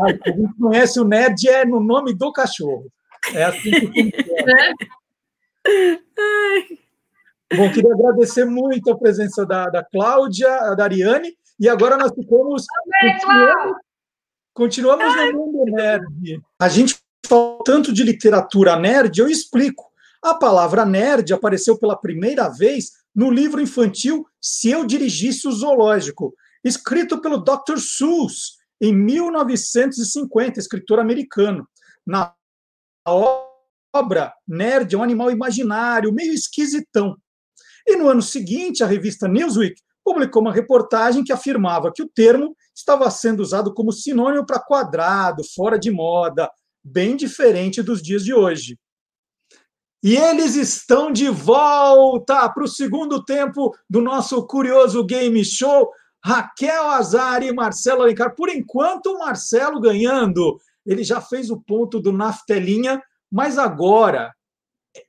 [0.00, 2.86] A gente conhece o nerd é no nome do cachorro.
[3.34, 4.12] É assim que funciona.
[7.56, 12.64] Bom, queria agradecer muito a presença da, da Cláudia, da Ariane, e agora nós ficamos.
[13.00, 13.76] Continuamos,
[14.54, 16.40] continuamos no mundo nerd.
[16.60, 16.94] A gente
[17.26, 19.85] fala tanto de literatura nerd, eu explico.
[20.26, 26.34] A palavra nerd apareceu pela primeira vez no livro infantil Se Eu Dirigisse o Zoológico,
[26.64, 27.78] escrito pelo Dr.
[27.78, 31.64] Seuss, em 1950, escritor americano.
[32.04, 32.34] Na
[33.06, 37.16] obra, nerd é um animal imaginário, meio esquisitão.
[37.86, 42.56] E no ano seguinte, a revista Newsweek publicou uma reportagem que afirmava que o termo
[42.74, 46.50] estava sendo usado como sinônimo para quadrado, fora de moda,
[46.82, 48.76] bem diferente dos dias de hoje.
[50.06, 55.90] E eles estão de volta para o segundo tempo do nosso curioso game show.
[56.24, 58.36] Raquel Azari e Marcelo Alencar.
[58.36, 60.60] Por enquanto, o Marcelo ganhando.
[60.86, 64.32] Ele já fez o ponto do Naftelinha, mas agora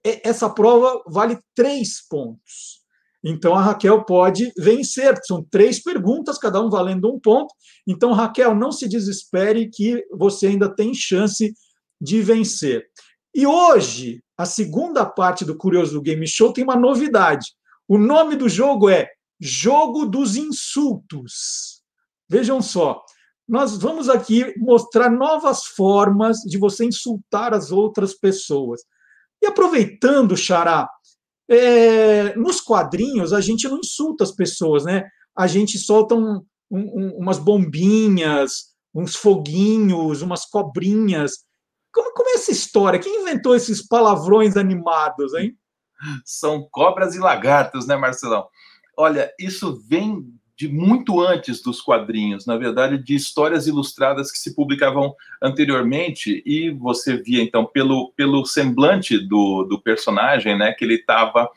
[0.04, 2.82] essa prova vale três pontos.
[3.24, 5.16] Então a Raquel pode vencer.
[5.26, 7.54] São três perguntas, cada um valendo um ponto.
[7.86, 11.54] Então, Raquel, não se desespere que você ainda tem chance
[12.02, 12.88] de vencer.
[13.38, 17.54] E hoje, a segunda parte do Curioso Game Show tem uma novidade.
[17.88, 19.08] O nome do jogo é
[19.40, 21.84] Jogo dos Insultos.
[22.28, 23.00] Vejam só,
[23.48, 28.82] nós vamos aqui mostrar novas formas de você insultar as outras pessoas.
[29.40, 30.90] E aproveitando, Xará,
[31.48, 35.04] é, nos quadrinhos a gente não insulta as pessoas, né?
[35.38, 41.46] A gente solta um- um- um- umas bombinhas, uns foguinhos, umas cobrinhas.
[41.92, 43.00] Como, como é essa história?
[43.00, 45.58] Quem inventou esses palavrões animados, hein?
[46.24, 48.48] São cobras e lagartos, né, Marcelão?
[48.98, 54.56] olha, isso vem de muito antes dos quadrinhos, na verdade, de histórias ilustradas que se
[54.56, 60.96] publicavam anteriormente, e você via, então, pelo, pelo semblante do, do personagem, né, que ele
[60.96, 61.48] estava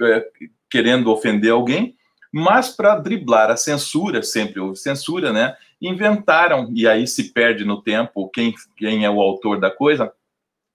[0.00, 0.24] é,
[0.70, 1.96] querendo ofender alguém,
[2.32, 7.82] mas para driblar a censura, sempre houve censura, né, inventaram, e aí se perde no
[7.82, 10.12] tempo quem, quem é o autor da coisa,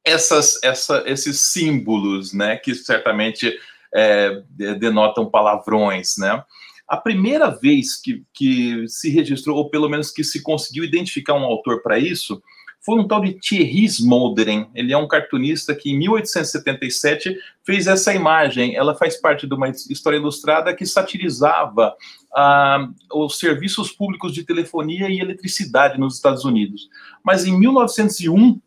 [0.06, 3.57] essas, essa, esses símbolos, né, que certamente
[3.94, 4.44] é,
[4.80, 6.44] denotam palavrões, né,
[6.88, 11.45] a primeira vez que, que se registrou, ou pelo menos que se conseguiu identificar um
[11.45, 12.44] autor para isso,
[12.83, 14.67] foi um tal de Thierry Smolderen.
[14.73, 18.75] Ele é um cartunista que, em 1877, fez essa imagem.
[18.75, 21.95] Ela faz parte de uma história ilustrada que satirizava
[22.35, 26.89] ah, os serviços públicos de telefonia e eletricidade nos Estados Unidos.
[27.23, 28.59] Mas, em 1901,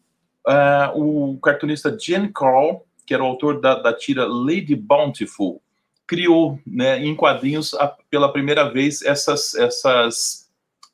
[0.47, 5.61] ah, o cartunista Jen Carl, que era o autor da, da tira Lady Bountiful,
[6.07, 10.44] criou né, em quadrinhos a, pela primeira vez essas, essas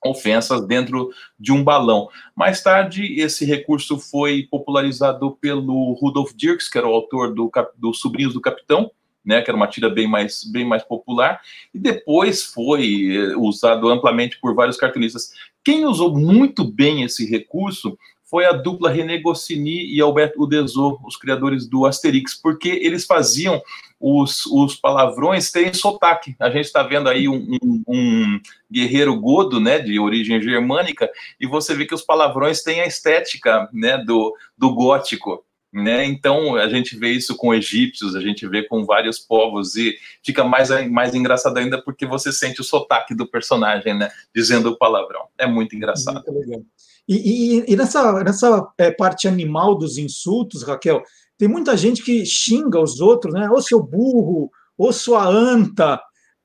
[0.05, 2.09] ofensas dentro de um balão.
[2.35, 7.93] Mais tarde, esse recurso foi popularizado pelo Rudolf Dirks, que era o autor do, do
[7.93, 8.90] Sobrinhos do Capitão,
[9.24, 11.40] né, que era uma tira bem mais, bem mais popular,
[11.74, 15.32] e depois foi eh, usado amplamente por vários cartunistas.
[15.62, 21.16] Quem usou muito bem esse recurso foi a dupla René Goscinny e Alberto Uderzo, os
[21.16, 23.60] criadores do Asterix, porque eles faziam
[24.01, 26.35] os, os palavrões terem sotaque.
[26.40, 28.40] A gente está vendo aí um, um, um,
[28.72, 33.68] guerreiro godo, né, de origem germânica, e você vê que os palavrões têm a estética,
[33.72, 35.44] né, do, do gótico.
[35.72, 36.05] Né?
[36.05, 39.94] Então a gente vê isso com egípcios, a gente vê com vários povos e
[40.24, 44.10] fica mais, mais engraçado ainda porque você sente o sotaque do personagem, né?
[44.35, 45.28] Dizendo o palavrão.
[45.39, 46.24] É muito engraçado.
[46.27, 46.66] Muito.
[47.06, 51.05] E, e, e nessa, nessa é, parte animal dos insultos, Raquel,
[51.41, 53.49] tem muita gente que xinga os outros, né?
[53.51, 55.99] Ô seu burro, ô sua anta.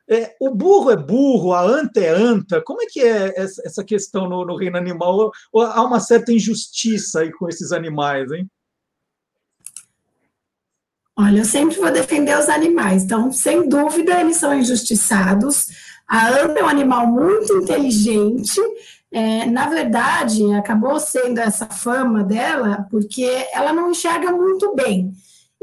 [0.10, 2.62] É, o burro é burro, a anta é anta.
[2.62, 5.32] Como é que é essa questão no, no reino animal?
[5.52, 8.50] Ou há uma certa injustiça aí com esses animais, hein?
[11.18, 15.68] Olha, eu sempre vou defender os animais, então, sem dúvida, eles são injustiçados.
[16.08, 18.62] A anta é um animal muito inteligente,
[19.16, 25.14] é, na verdade, acabou sendo essa fama dela porque ela não enxerga muito bem.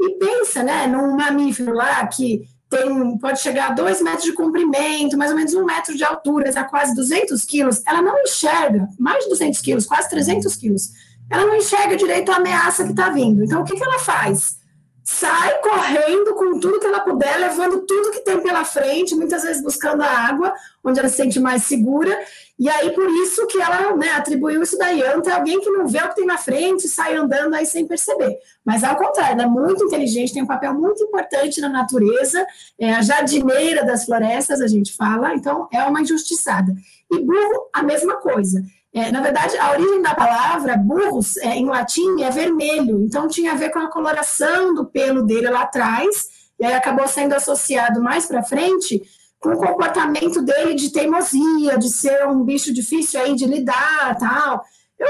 [0.01, 5.15] E pensa, né, num mamífero lá que tem, pode chegar a dois metros de comprimento,
[5.15, 9.23] mais ou menos um metro de altura, a quase 200 quilos, ela não enxerga, mais
[9.23, 10.89] de 200 quilos, quase 300 quilos,
[11.29, 13.43] ela não enxerga direito a ameaça que está vindo.
[13.43, 14.57] Então, o que, que ela faz?
[15.03, 19.61] sai correndo com tudo que ela puder, levando tudo que tem pela frente, muitas vezes
[19.61, 20.53] buscando a água,
[20.83, 22.17] onde ela se sente mais segura,
[22.57, 25.01] e aí por isso que ela né, atribuiu isso daí.
[25.03, 27.87] Anta é alguém que não vê o que tem na frente, sai andando aí sem
[27.87, 28.37] perceber.
[28.63, 32.45] Mas ao contrário, ela é muito inteligente, tem um papel muito importante na natureza,
[32.79, 36.73] é a jardineira das florestas, a gente fala, então é uma injustiçada.
[37.11, 38.63] E burro, a mesma coisa.
[38.93, 43.53] É, na verdade, a origem da palavra burros é, em latim é vermelho, então tinha
[43.53, 46.27] a ver com a coloração do pelo dele lá atrás,
[46.59, 49.01] e aí acabou sendo associado mais para frente
[49.43, 54.63] o comportamento dele de teimosia, de ser um bicho difícil aí de lidar, tal.
[54.97, 55.07] Eu,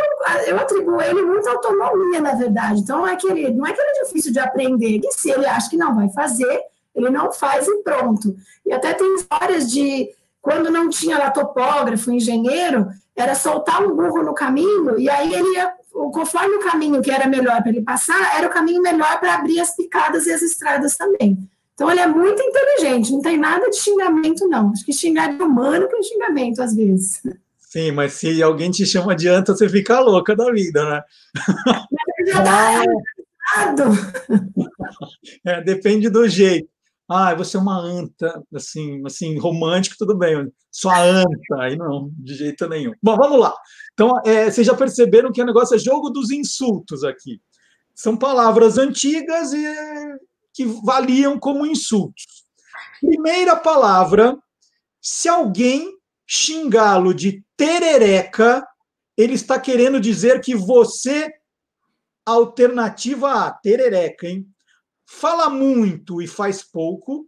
[0.47, 2.81] eu atribuo ele muita autonomia, na verdade.
[2.81, 5.30] Então, não é, que ele, não é que ele é difícil de aprender, e se
[5.30, 6.61] ele acha que não vai fazer,
[6.95, 8.35] ele não faz e pronto.
[8.65, 10.10] E até tem histórias de
[10.41, 15.55] quando não tinha lá topógrafo, engenheiro, era soltar um burro no caminho e aí ele
[15.55, 19.35] ia, conforme o caminho que era melhor para ele passar, era o caminho melhor para
[19.35, 21.38] abrir as picadas e as estradas também.
[21.74, 24.72] Então ele é muito inteligente, não tem nada de xingamento, não.
[24.72, 27.22] Acho que xingar é humano que é xingamento, às vezes.
[27.60, 31.04] Sim, mas se alguém te chama de anta, você fica louca da vida, né?
[31.91, 32.84] Mas já
[35.45, 36.70] é, depende do jeito
[37.10, 42.34] ah, você é uma anta, assim, assim, romântico, tudo bem, sua anta, aí não, de
[42.34, 42.94] jeito nenhum.
[43.02, 43.54] Bom, vamos lá.
[43.94, 47.41] Então, é, vocês já perceberam que o negócio é jogo dos insultos aqui.
[47.94, 49.64] São palavras antigas e
[50.53, 52.25] que valiam como insultos.
[53.01, 54.38] Primeira palavra,
[55.01, 55.91] se alguém
[56.25, 58.65] xingá-lo de terereca,
[59.17, 61.31] ele está querendo dizer que você,
[62.25, 64.47] alternativa A, terereca, hein?
[65.05, 67.27] fala muito e faz pouco.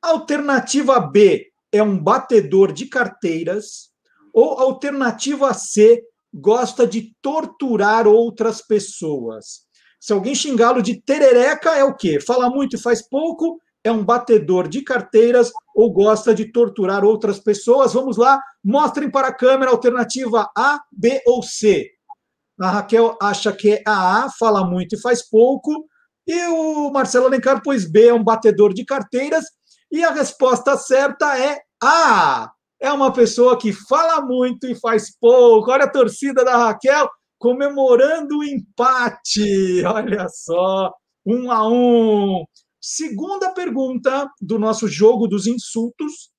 [0.00, 3.90] Alternativa B é um batedor de carteiras.
[4.32, 9.66] Ou alternativa C gosta de torturar outras pessoas.
[10.00, 12.18] Se alguém xingá-lo de terereca, é o quê?
[12.18, 17.38] Fala muito e faz pouco, é um batedor de carteiras ou gosta de torturar outras
[17.38, 17.92] pessoas.
[17.92, 21.86] Vamos lá, mostrem para a câmera alternativa A, B ou C.
[22.58, 25.86] A Raquel acha que é a A, fala muito e faz pouco.
[26.26, 29.44] E o Marcelo Alencar, pois B, é um batedor de carteiras.
[29.90, 32.50] E a resposta certa é A.
[32.80, 35.70] É uma pessoa que fala muito e faz pouco.
[35.70, 37.08] Olha a torcida da Raquel
[37.40, 39.82] comemorando o empate.
[39.84, 40.92] Olha só,
[41.26, 42.44] um a um.
[42.78, 46.30] Segunda pergunta do nosso jogo dos insultos.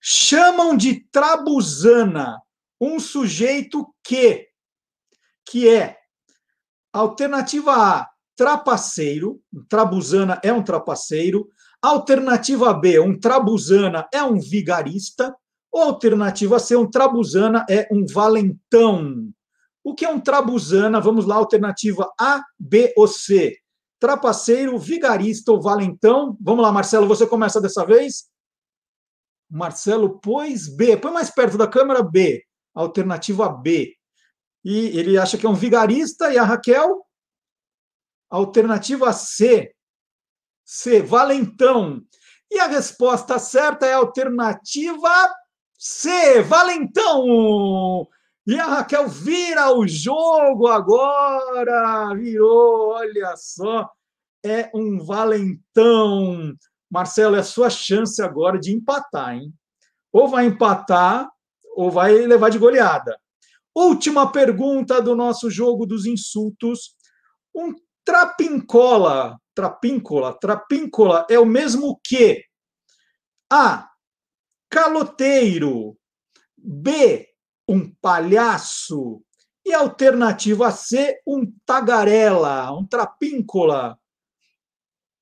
[0.00, 2.40] Chamam de trabuzana
[2.80, 4.48] um sujeito que,
[5.46, 5.98] que é
[6.90, 11.46] alternativa A, trapaceiro, trabuzana é um trapaceiro,
[11.82, 15.36] alternativa B, um trabuzana é um vigarista,
[15.70, 19.30] ou alternativa C, um trabuzana é um valentão.
[19.82, 21.00] O que é um trabuzana?
[21.00, 23.56] Vamos lá, alternativa A, B ou C.
[23.98, 26.36] Trapaceiro, vigarista ou valentão.
[26.40, 28.30] Vamos lá, Marcelo, você começa dessa vez?
[29.50, 30.96] Marcelo pôs B.
[30.96, 32.44] Põe mais perto da câmera B.
[32.74, 33.94] Alternativa B.
[34.64, 36.32] E ele acha que é um vigarista.
[36.32, 37.04] E a Raquel?
[38.30, 39.74] Alternativa C.
[40.64, 42.00] C, valentão.
[42.50, 45.34] E a resposta certa é alternativa
[45.78, 48.06] C, valentão.
[48.50, 52.12] E a Raquel vira o jogo agora.
[52.16, 53.88] Virou, olha só.
[54.44, 56.52] É um valentão.
[56.90, 59.54] Marcelo, é a sua chance agora de empatar, hein?
[60.12, 61.30] Ou vai empatar,
[61.76, 63.16] ou vai levar de goleada.
[63.72, 66.96] Última pergunta do nosso jogo dos insultos.
[67.54, 67.72] Um
[68.04, 72.42] trapincola, trapíncola, trapíncola é o mesmo que
[73.48, 73.88] A.
[74.68, 75.96] Caloteiro.
[76.58, 77.29] B.
[77.70, 79.22] Um palhaço.
[79.64, 83.96] E alternativa C, um tagarela, um trapíncola.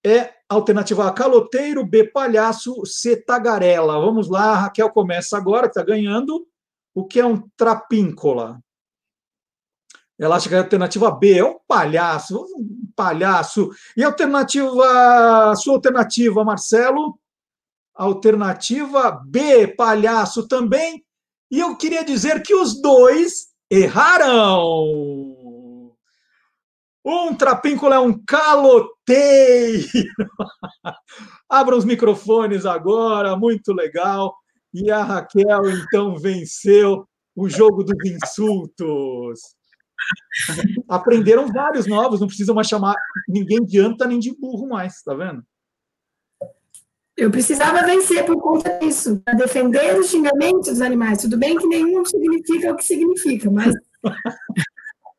[0.02, 4.00] É alternativa A, caloteiro, B, palhaço, C, tagarela.
[4.00, 6.48] Vamos lá, a Raquel começa agora, que está ganhando.
[6.94, 8.58] O que é um trapíncola?
[10.18, 13.68] Ela acha que a alternativa B é um palhaço, um palhaço.
[13.94, 17.20] E a alternativa, sua alternativa, Marcelo?
[17.94, 21.04] Alternativa B, palhaço também.
[21.50, 25.48] E eu queria dizer que os dois erraram.
[27.04, 29.86] Um trapíncola é um caloteiro.
[31.48, 34.36] Abra os microfones agora, muito legal.
[34.74, 39.40] E a Raquel, então, venceu o jogo dos insultos.
[40.88, 42.94] Aprenderam vários novos, não precisam mais chamar
[43.26, 45.42] ninguém de anta nem de burro mais, tá vendo?
[47.18, 51.20] Eu precisava vencer por conta disso, para defender os xingamentos dos animais.
[51.20, 53.74] Tudo bem que nenhum significa o que significa, mas.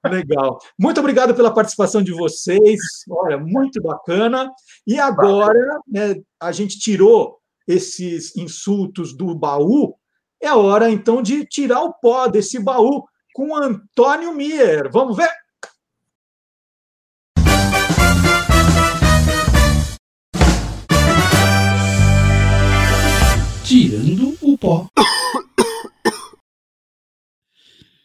[0.09, 0.57] Legal.
[0.79, 2.79] Muito obrigado pela participação de vocês.
[3.09, 4.49] Olha, muito bacana.
[4.87, 9.93] E agora, né, a gente tirou esses insultos do baú.
[10.41, 13.03] É hora, então, de tirar o pó desse baú
[13.33, 14.89] com Antônio Mier.
[14.89, 15.29] Vamos ver?
[23.69, 24.87] Tirando o pó.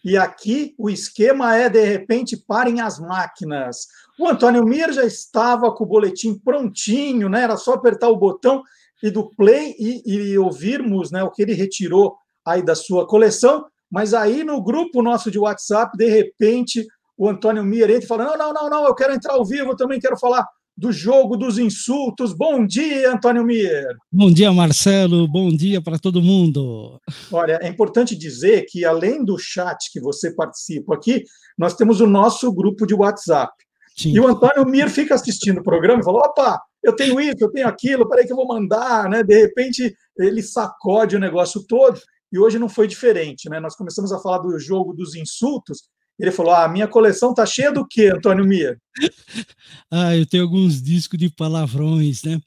[0.05, 3.87] E aqui o esquema é, de repente, parem as máquinas.
[4.21, 7.45] O Antônio Mir já estava com o boletim prontinho, né?
[7.45, 8.63] Era só apertar o botão
[9.03, 12.15] e do play e, e ouvirmos né, o que ele retirou
[12.45, 13.65] aí da sua coleção.
[13.91, 16.87] Mas aí no grupo nosso de WhatsApp, de repente,
[17.17, 19.71] o Antônio Mir entra e fala: não, não, não, não, eu quero entrar ao vivo,
[19.71, 20.47] eu também quero falar
[20.77, 22.33] do jogo dos insultos.
[22.33, 23.87] Bom dia, Antônio Mir.
[24.11, 25.29] Bom dia, Marcelo.
[25.29, 27.01] Bom dia para todo mundo.
[27.33, 31.23] Olha, é importante dizer que, além do chat que você participa aqui,
[31.57, 33.53] nós temos o nosso grupo de WhatsApp.
[33.97, 34.13] Sim.
[34.13, 37.53] E o Antônio Mir fica assistindo o programa e fala: opa, eu tenho isso, eu
[37.53, 39.23] tenho aquilo, peraí que eu vou mandar, né?
[39.23, 42.01] De repente ele sacode o negócio todo.
[42.33, 43.61] E hoje não foi diferente, né?
[43.61, 45.83] Nós começamos a falar do jogo dos insultos
[46.19, 48.79] ele falou: ah, a minha coleção tá cheia do quê, Antônio Mia?
[49.91, 52.41] ah, eu tenho alguns discos de palavrões, né?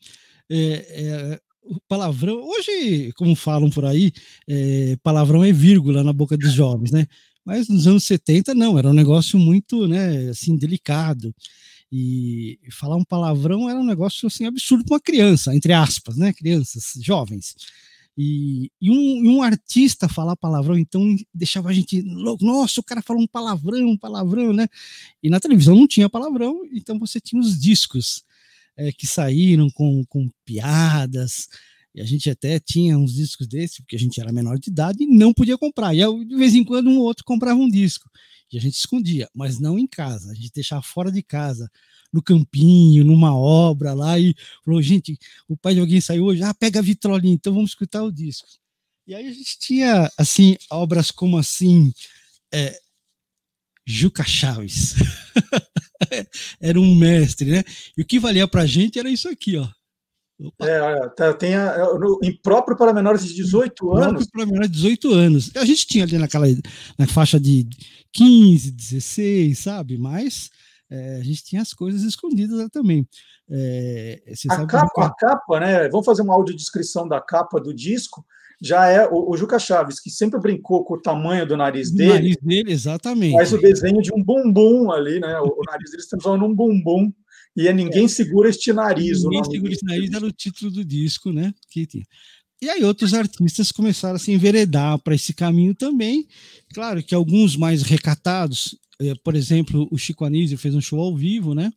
[0.49, 1.39] É, é,
[1.87, 4.11] palavrão, hoje, como falam por aí,
[4.47, 7.05] é, palavrão é vírgula na boca dos jovens, né?
[7.43, 11.33] Mas nos anos 70, não, era um negócio muito, né, assim, delicado.
[11.89, 16.33] E falar um palavrão era um negócio, assim, absurdo para uma criança, entre aspas, né?
[16.33, 17.55] Crianças, jovens.
[18.17, 22.43] E, e, um, um, artista falar palavrão, então deixava a gente louco.
[22.43, 24.67] Nossa, o cara falou um palavrão, um palavrão, né?
[25.21, 28.23] E na televisão não tinha palavrão, então você tinha os discos
[28.75, 31.47] é, que saíram com, com piadas.
[31.93, 35.03] E a gente até tinha uns discos desses, porque a gente era menor de idade
[35.03, 35.93] e não podia comprar.
[35.93, 38.09] E de vez em quando um outro comprava um disco.
[38.51, 41.69] E a gente escondia, mas não em casa, a gente deixava fora de casa
[42.11, 45.17] no campinho, numa obra lá, e falou, gente,
[45.47, 48.47] o pai de alguém saiu hoje, ah, pega a vitrolinha, então vamos escutar o disco.
[49.05, 51.93] E aí a gente tinha, assim, obras como, assim,
[52.53, 52.77] é,
[53.85, 54.95] Juca Chaves.
[56.59, 57.63] era um mestre, né?
[57.97, 59.67] E o que valia pra gente era isso aqui, ó.
[60.61, 64.07] É, tá- tem a- no- em próprio para menores de 18 anos.
[64.07, 65.51] Próprio para menores de 18 anos.
[65.55, 66.45] A gente tinha ali naquela
[66.97, 67.65] na faixa de
[68.13, 69.97] 15, 16, sabe?
[69.97, 70.51] Mas
[70.89, 73.07] é, a gente tinha as coisas escondidas lá também.
[73.49, 75.89] É, A capa, a capa, né?
[75.89, 78.25] Vamos fazer uma audiodescrição da capa do disco.
[78.61, 81.95] Já é o, o Juca Chaves, que sempre brincou com o tamanho do nariz o
[81.95, 83.33] dele, nariz dele, exatamente.
[83.33, 85.39] faz o desenho de um bumbum ali, né?
[85.41, 87.11] O, o nariz dele se transforma num bumbum.
[87.55, 89.23] E é Ninguém Segura Este Nariz.
[89.23, 91.53] Ninguém segura do esse nariz era o título do disco, né?
[91.69, 92.05] Que tinha.
[92.61, 96.27] E aí outros artistas começaram a se enveredar para esse caminho também.
[96.73, 98.75] Claro que alguns mais recatados,
[99.23, 101.71] por exemplo, o Chico Anísio fez um show ao vivo, né?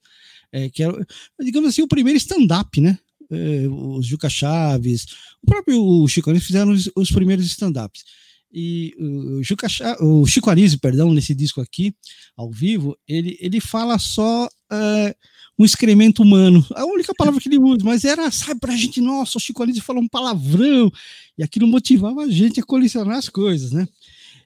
[0.52, 1.06] Eh, que era,
[1.40, 2.98] digamos assim, o primeiro stand-up, né?
[3.30, 5.06] Eh, os Juca Chaves,
[5.42, 8.04] o próprio Chico Anísio fizeram os, os primeiros stand-ups.
[8.52, 9.68] E o, Juca
[10.00, 11.94] o Chico Anísio, perdão, nesse disco aqui,
[12.36, 15.14] ao vivo, ele, ele fala só eh,
[15.60, 16.66] um excremento humano.
[16.74, 19.82] A única palavra que ele usa, mas era, sabe, pra gente, nossa, o Chico Anísio
[19.82, 20.90] falou um palavrão,
[21.38, 23.86] e aquilo motivava a gente a colecionar as coisas, né?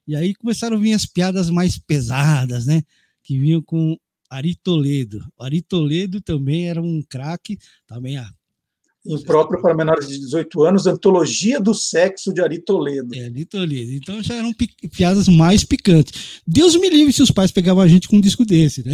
[0.06, 2.82] E aí começaram a vir as piadas mais pesadas, né?
[3.22, 3.96] Que vinham com
[4.30, 5.26] Ari Toledo.
[5.36, 8.30] O Ari Toledo também era um craque, também a
[9.06, 13.14] Impróprio para menores de 18 anos, Antologia do Sexo de Ari Toledo.
[13.14, 13.92] É, Ari Toledo.
[13.92, 16.40] Então já eram pi- piadas mais picantes.
[16.46, 18.92] Deus me livre se os pais pegavam a gente com um disco desse, né?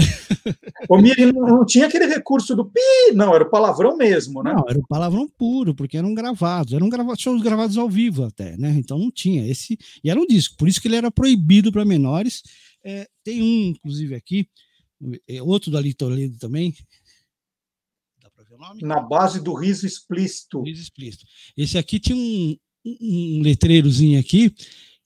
[0.88, 2.80] O Miri não, não tinha aquele recurso do pi,
[3.14, 4.52] não, era o palavrão mesmo, né?
[4.52, 8.56] Não, era o palavrão puro, porque eram gravados, eram grava shows gravados ao vivo até,
[8.56, 8.70] né?
[8.76, 9.78] Então não tinha esse.
[10.02, 12.42] E era um disco, por isso que ele era proibido para menores.
[12.82, 14.48] É, tem um, inclusive, aqui,
[15.28, 16.74] é, outro do Ali Toledo também.
[18.22, 18.82] Dá para ver o nome?
[18.82, 20.62] Na base do riso explícito.
[20.62, 21.24] Riso explícito.
[21.56, 24.54] Esse aqui tinha um, um, letreirozinho aqui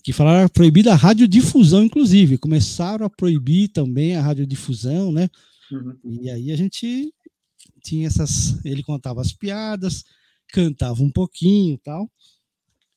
[0.03, 2.37] que falava proibida a radiodifusão, inclusive.
[2.37, 5.31] Começaram a proibir também a radiodifusão, né?
[5.73, 6.21] Uhum.
[6.23, 7.13] E aí a gente
[7.83, 8.63] tinha essas.
[8.65, 10.05] Ele contava as piadas,
[10.53, 12.11] cantava um pouquinho e tal.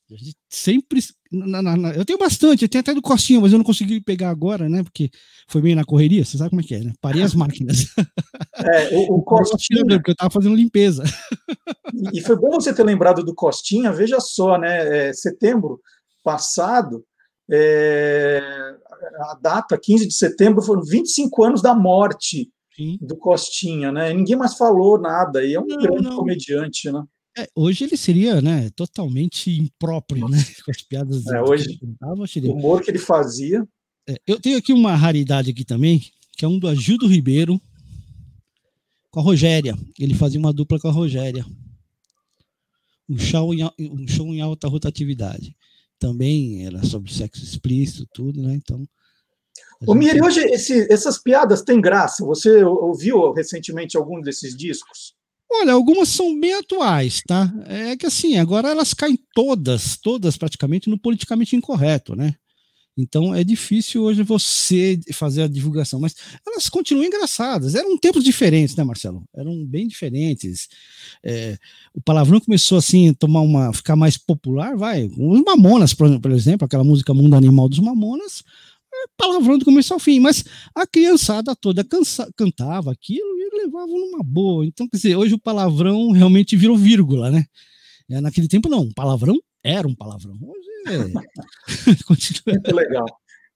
[0.10, 1.02] A gente sempre.
[1.30, 4.00] na- na- na- eu tenho bastante, eu tenho até do Costinha, mas eu não consegui
[4.00, 4.82] pegar agora, né?
[4.82, 5.10] Porque
[5.50, 6.94] foi meio na correria, você sabe como é que é, né?
[7.02, 7.94] Parei as máquinas.
[8.56, 9.86] É, o, o Costinha.
[9.86, 11.04] Porque eu tava fazendo limpeza.
[12.14, 15.10] E foi bom você ter lembrado do Costinha, veja só, né?
[15.10, 15.82] é, setembro
[16.24, 17.04] passado,
[17.52, 18.42] é,
[19.32, 22.50] a data, 15 de setembro, foram 25 anos da morte
[23.02, 24.12] do Costinha, né?
[24.12, 26.16] E ninguém mais falou nada, e é um grande não.
[26.16, 27.04] comediante, né?
[27.38, 30.38] É, hoje ele seria, né, totalmente impróprio, né?
[30.66, 31.80] Com as piadas É, que hoje,
[32.50, 33.68] O humor que ele fazia.
[34.10, 36.02] É, eu tenho aqui uma raridade aqui também,
[36.36, 37.62] que é um do Agildo Ribeiro
[39.12, 39.76] com a Rogéria.
[40.00, 41.46] Ele fazia uma dupla com a Rogéria.
[43.10, 45.56] Um show em, um show em alta rotatividade.
[46.00, 48.54] Também era sobre sexo explícito, tudo, né?
[48.56, 48.88] Então.
[49.82, 52.26] gente- Miri, hoje esse- essas piadas têm graça.
[52.26, 55.16] Você ouviu recentemente algum desses discos?
[55.50, 57.52] Olha, algumas são bem atuais, tá?
[57.66, 62.36] É que assim, agora elas caem todas, todas praticamente no politicamente incorreto, né?
[62.98, 66.16] Então é difícil hoje você fazer a divulgação, mas
[66.46, 67.76] elas continuam engraçadas.
[67.76, 69.24] Eram tempos diferentes, né, Marcelo?
[69.36, 70.68] Eram bem diferentes.
[71.24, 71.58] É,
[71.94, 75.06] o palavrão começou assim a tomar uma, ficar mais popular, vai.
[75.06, 78.44] Os Mamonas, por, exemplo, aquela música Mundo Animal dos Mamonas,
[78.92, 80.44] é palavrão do começo ao fim, mas
[80.74, 84.66] a criançada toda cansa- cantava aquilo levavam numa boa.
[84.66, 87.46] Então, quer dizer, hoje o palavrão realmente virou vírgula, né?
[88.10, 90.38] É, naquele tempo, não, palavrão era um palavrão.
[90.42, 92.04] Hoje é.
[92.08, 92.56] Continua.
[92.56, 93.06] Muito legal.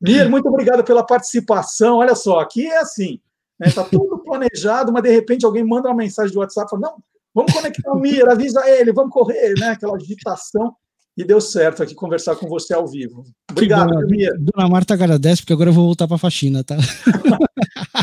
[0.01, 1.97] Mir, muito obrigado pela participação.
[1.97, 3.19] Olha só, aqui é assim,
[3.61, 6.97] está tudo planejado, mas de repente alguém manda uma mensagem de WhatsApp, não,
[7.33, 9.69] vamos conectar o Mir, avisa ele, vamos correr, né?
[9.69, 10.75] Aquela agitação.
[11.17, 13.23] E deu certo aqui conversar com você ao vivo.
[13.51, 14.33] Obrigado, bom, Mir.
[14.39, 16.77] Dona Marta agradece, porque agora eu vou voltar para a faxina, tá?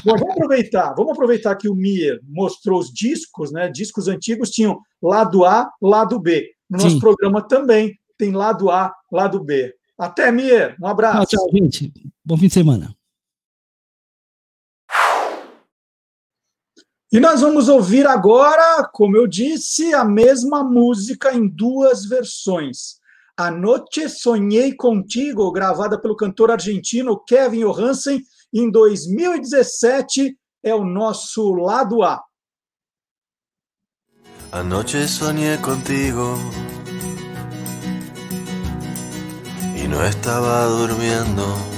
[0.04, 3.68] Bom, vamos aproveitar, vamos aproveitar que o Mir mostrou os discos, né?
[3.68, 6.50] Discos antigos tinham lado A, lado B.
[6.70, 7.00] No nosso Sim.
[7.00, 9.74] programa também tem lado A, lado B.
[9.98, 10.76] Até, Mir.
[10.80, 11.26] Um abraço.
[11.26, 11.92] Tchau, tchau, gente.
[12.24, 12.97] Bom fim de semana.
[17.10, 22.98] E nós vamos ouvir agora, como eu disse, a mesma música em duas versões.
[23.34, 28.22] A Noche Sonhei Contigo, gravada pelo cantor argentino Kevin Johansen
[28.52, 32.22] em 2017, é o nosso lado A.
[34.50, 36.34] Anoche soñé contigo
[39.76, 41.77] y no estaba durmiendo.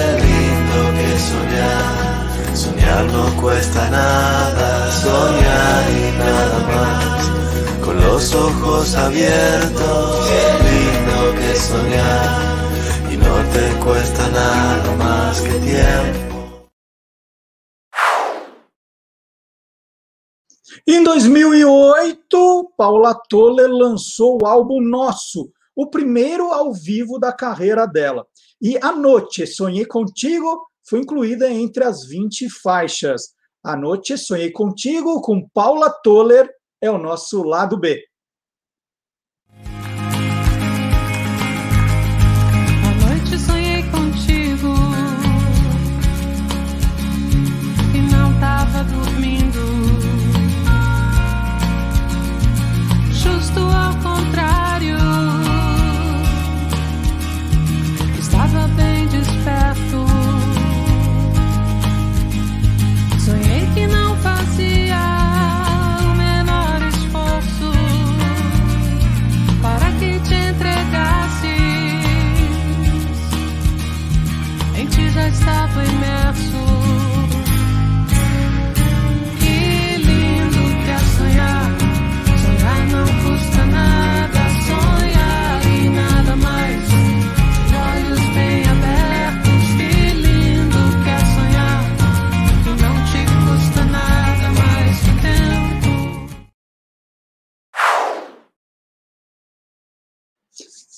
[2.61, 10.29] soñar, no cuesta nada, soñar y nada más, con los ojos abiertos.
[10.67, 12.29] Lindo que soñar,
[13.11, 16.31] y no te cuesta nada más que tiempo.
[20.87, 28.25] Em 2008, Paula Toller lançou o álbum Nosso, o primeiro ao vivo da carreira dela.
[28.61, 33.21] E A Noite Sonhei Contigo foi incluída entre as 20 faixas.
[33.63, 36.49] A Noite Sonhei Contigo, com Paula Toller,
[36.81, 38.03] é o nosso lado B.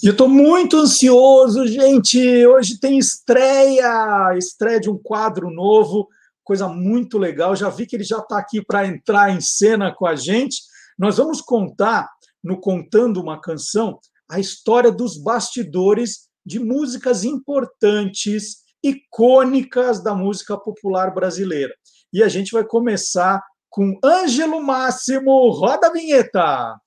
[0.04, 2.20] eu estou muito ansioso, gente.
[2.46, 6.10] Hoje tem estreia, estreia de um quadro novo,
[6.44, 7.56] coisa muito legal.
[7.56, 10.58] Já vi que ele já está aqui para entrar em cena com a gente.
[11.00, 12.10] Nós vamos contar,
[12.44, 13.98] no Contando uma Canção,
[14.30, 21.74] a história dos bastidores de músicas importantes, icônicas da música popular brasileira.
[22.12, 25.50] E a gente vai começar com Ângelo Máximo.
[25.52, 26.83] Roda a vinheta!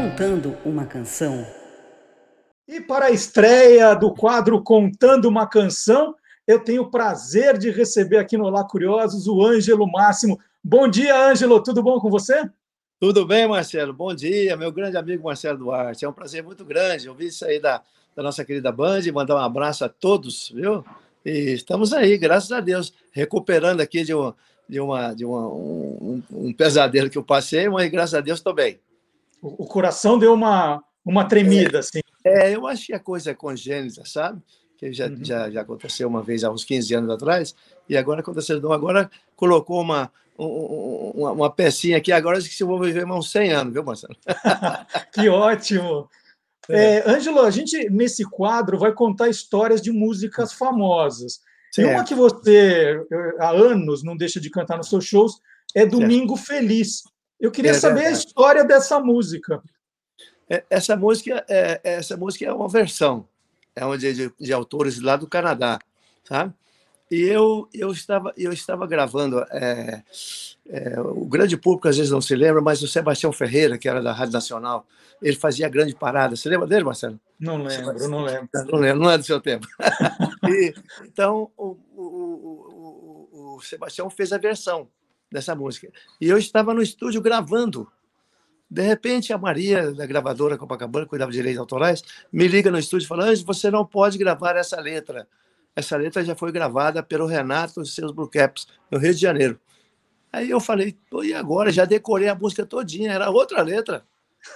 [0.00, 1.44] Contando uma canção.
[2.68, 6.14] E para a estreia do quadro Contando uma Canção,
[6.46, 10.38] eu tenho o prazer de receber aqui no Olá Curiosos o Ângelo Máximo.
[10.62, 12.48] Bom dia, Ângelo, tudo bom com você?
[13.00, 13.92] Tudo bem, Marcelo?
[13.92, 16.04] Bom dia, meu grande amigo Marcelo Duarte.
[16.04, 17.82] É um prazer muito grande ouvir isso aí da,
[18.14, 20.84] da nossa querida Band, mandar um abraço a todos, viu?
[21.24, 24.32] E estamos aí, graças a Deus, recuperando aqui de, um,
[24.68, 28.54] de, uma, de uma, um, um pesadelo que eu passei, mas graças a Deus estou
[28.54, 28.78] bem.
[29.42, 32.00] O, o coração deu uma, uma tremida, assim.
[32.24, 34.40] É, eu acho que a coisa é congênita, sabe?
[34.76, 37.54] Que já, já, já aconteceu uma vez há uns 15 anos atrás,
[37.88, 38.58] e agora aconteceu.
[38.58, 43.04] Então, agora colocou uma, um- uma, uma pecinha aqui, agora acho que eu vou viver
[43.06, 44.16] mais uns 100 anos, viu, Marcelo?
[45.12, 46.08] Que ótimo!
[46.70, 51.40] É, Ângelo, a gente, nesse quadro, vai contar histórias de músicas famosas.
[51.76, 52.08] E uma Certo.
[52.08, 55.40] que você, eh, há anos, não deixa de cantar nos seus shows
[55.74, 57.02] é Domingo Feliz.
[57.40, 59.62] Eu queria É saber a história dessa música.
[60.48, 63.28] É, Essa música, é, essa música é uma versão,
[63.76, 65.78] é uma de, de, de autores lá do Canadá,
[66.24, 66.54] sabe?
[67.10, 70.02] E eu, eu, estava, eu estava gravando, é,
[70.68, 74.02] é, o grande público às vezes não se lembra, mas o Sebastião Ferreira, que era
[74.02, 74.86] da Rádio Nacional,
[75.22, 76.36] ele fazia a grande parada.
[76.36, 77.18] Você lembra dele, Marcelo?
[77.40, 78.48] Não lembro, não lembro.
[78.52, 79.66] Não lembro, não é do seu tempo.
[80.48, 80.72] E,
[81.04, 84.88] então, o, o, o, o Sebastião fez a versão
[85.30, 85.90] dessa música.
[86.20, 87.90] E eu estava no estúdio gravando.
[88.70, 93.06] De repente, a Maria, da gravadora Copacabana, cuidava de direitos autorais, me liga no estúdio
[93.06, 95.26] e fala: você não pode gravar essa letra.
[95.74, 99.58] Essa letra já foi gravada pelo Renato e seus Blue Caps, no Rio de Janeiro.
[100.32, 101.70] Aí eu falei: Pô, e agora?
[101.70, 104.04] Já decorei a música todinha, era outra letra.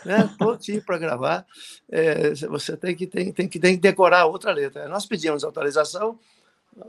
[0.04, 0.28] Né?
[0.36, 1.46] Prontinho para gravar.
[1.90, 4.88] É, você tem que, tem, tem, que, tem que decorar outra letra.
[4.88, 6.18] Nós pedimos autorização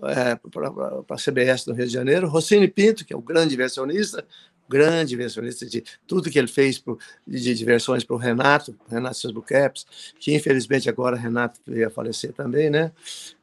[0.04, 2.28] é, para a CBS do Rio de Janeiro.
[2.28, 4.26] Rossini Pinto, que é o grande versionista,
[4.70, 6.98] grande versionista de tudo que ele fez pro,
[7.28, 9.86] de, de versões para o Renato, Renato Seus Bucaps,
[10.20, 12.92] que infelizmente agora Renato veio a falecer também, né?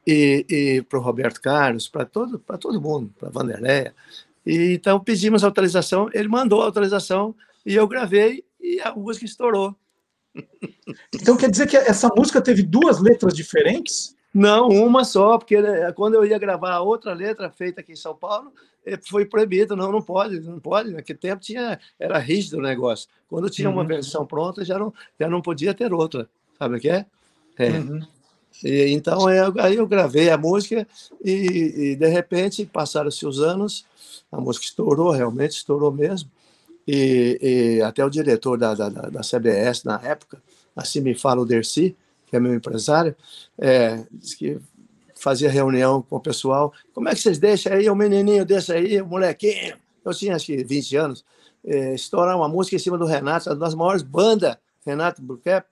[0.05, 3.93] E, e para o Roberto Carlos, para todo, todo mundo, para Vanderleia.
[4.45, 7.35] E, então pedimos autorização, ele mandou a autorização
[7.65, 9.75] e eu gravei e a música estourou.
[11.13, 14.15] Então quer dizer que essa música teve duas letras diferentes?
[14.33, 17.97] Não, uma só, porque né, quando eu ia gravar a outra letra feita aqui em
[17.97, 18.51] São Paulo,
[18.85, 20.91] eh, foi proibido, não, não pode, não pode.
[20.91, 23.09] Naquele tempo tinha, era rígido o negócio.
[23.29, 23.87] Quando tinha uma Uhum.
[23.87, 26.29] versão pronta, já não, já não podia ter outra.
[26.57, 27.05] Sabe o que é?
[27.57, 27.69] É.
[27.71, 27.99] Uhum.
[28.63, 30.87] E, então, eu, aí eu gravei a música
[31.23, 31.31] e,
[31.91, 33.85] e, de repente, passaram-se os anos,
[34.31, 36.29] a música estourou, realmente estourou mesmo.
[36.87, 40.41] E, e até o diretor da, da, da da CBS na época,
[40.75, 41.95] assim me fala o Dercy,
[42.31, 43.13] que é meu empresário,
[43.59, 44.57] é, disse que
[45.15, 46.73] fazia reunião com o pessoal.
[46.93, 49.75] Como é que vocês deixam aí o menininho desse aí, o molequinho?
[50.03, 51.25] Eu tinha acho que 20 anos,
[51.63, 55.67] é, estourar uma música em cima do Renato, uma das maiores bandas, Renato Burkep,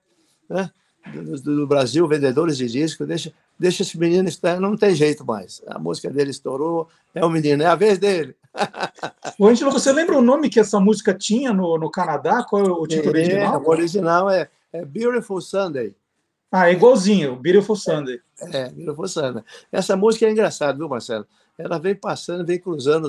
[0.47, 0.69] né?
[1.13, 5.61] Do, do Brasil, vendedores de disco, deixa, deixa esse menino estar, não tem jeito mais.
[5.65, 8.35] A música dele estourou, é o menino, é a vez dele.
[9.39, 12.43] Ô, Ângelo, você lembra o nome que essa música tinha no, no Canadá?
[12.43, 13.63] Qual é o título É, original?
[13.63, 15.95] o original é, é Beautiful Sunday.
[16.51, 18.19] Ah, é igualzinho, Beautiful Sunday.
[18.51, 19.43] É, Beautiful Sunday.
[19.71, 21.27] Essa música é engraçada, viu, Marcelo?
[21.57, 23.07] Ela vem passando, vem cruzando,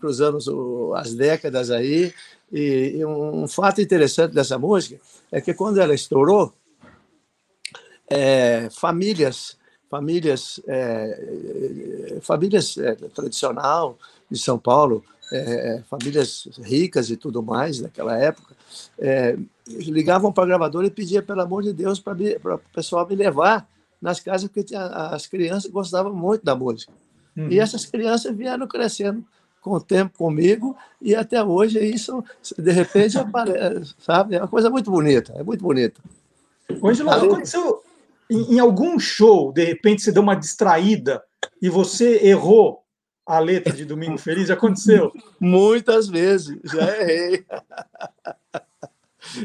[0.00, 2.14] cruzando as décadas aí.
[2.50, 4.98] E, e um, fato interessante dessa música
[5.30, 6.54] é que quando ela estourou,
[8.08, 9.58] é, famílias,
[9.90, 13.98] famílias, é, é, famílias é, tradicional
[14.30, 18.54] de São Paulo, é, famílias ricas e tudo mais naquela época,
[18.98, 19.36] é,
[19.66, 22.14] ligavam para a gravadora e pediam pelo amor de Deus para
[22.54, 23.68] o pessoal me levar
[24.00, 26.92] nas casas porque tinha- as crianças gostavam muito da música.
[27.36, 27.48] Uhum.
[27.50, 29.24] E essas crianças vieram crescendo
[29.60, 32.24] com o tempo comigo e até hoje isso
[32.58, 34.34] de repente aparece, sabe?
[34.34, 36.00] É uma coisa muito bonita, é muito bonita.
[37.12, 37.82] Ali- aconteceu
[38.30, 41.22] em, em algum show, de repente você deu uma distraída
[41.60, 42.82] e você errou
[43.26, 44.50] a letra de Domingo Feliz?
[44.50, 45.12] Aconteceu?
[45.38, 47.44] Muitas vezes, já errei.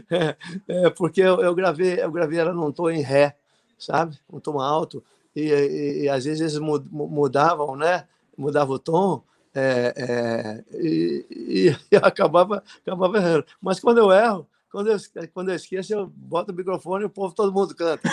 [0.10, 0.36] É,
[0.68, 3.36] é, porque eu, eu gravei, eu gravei ela num tom em ré,
[3.78, 4.18] sabe?
[4.32, 5.04] Um tom alto.
[5.36, 8.06] E, e- e às vezes eles mu- mu- mudavam, né?
[8.38, 9.22] Mudava o tom.
[9.54, 13.46] é, é, e, e eu acabava, acabava errando.
[13.62, 14.98] Mas quando eu erro, quando eu,
[15.34, 18.10] quando eu esqueço, eu boto o microfone e o povo, todo mundo canta.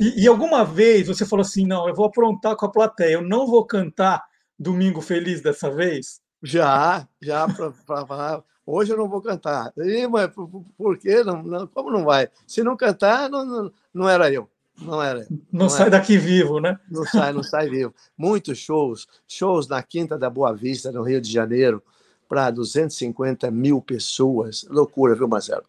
[0.00, 3.22] E, e alguma vez você falou assim: não, eu vou aprontar com a plateia, eu
[3.22, 4.24] não vou cantar
[4.56, 6.20] Domingo Feliz dessa vez?
[6.40, 7.72] Já, já para
[8.06, 8.44] falar.
[8.64, 9.72] Hoje eu não vou cantar.
[9.78, 11.24] Ih, mas por, por- por quê?
[11.24, 12.28] Não, não- como não vai?
[12.46, 14.48] Se não cantar, não, não, não era eu.
[14.80, 15.26] Não era eu.
[15.52, 15.90] Não, sai era.
[15.90, 16.78] daqui vivo, né?
[16.88, 17.92] Não sai, não sai vivo.
[18.16, 21.82] Muitos shows, shows na Quinta da Boa Vista, no Rio de Janeiro,
[22.30, 24.64] para 250 mil pessoas.
[24.70, 25.64] Loucura, viu, Marcelo?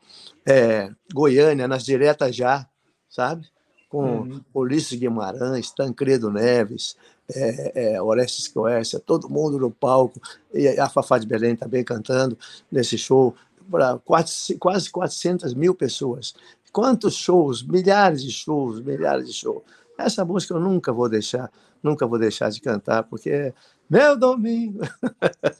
[0.45, 2.67] É, Goiânia, nas diretas já,
[3.09, 3.47] sabe?
[3.89, 4.41] Com Uhum.
[4.53, 6.95] Ulisses Guimarães, Tancredo Neves,
[7.33, 10.21] é, é, Orestes Coércia, todo mundo no palco,
[10.53, 12.37] e a Fafá de Belém também cantando
[12.71, 13.35] nesse show,
[13.69, 16.35] para quase, quase 400 mil pessoas.
[16.71, 19.63] Quantos shows, milhares de shows, milhares de shows.
[19.97, 21.51] Essa música eu nunca vou deixar,
[21.81, 23.53] nunca vou deixar de cantar, porque é
[23.89, 24.81] meu domingo.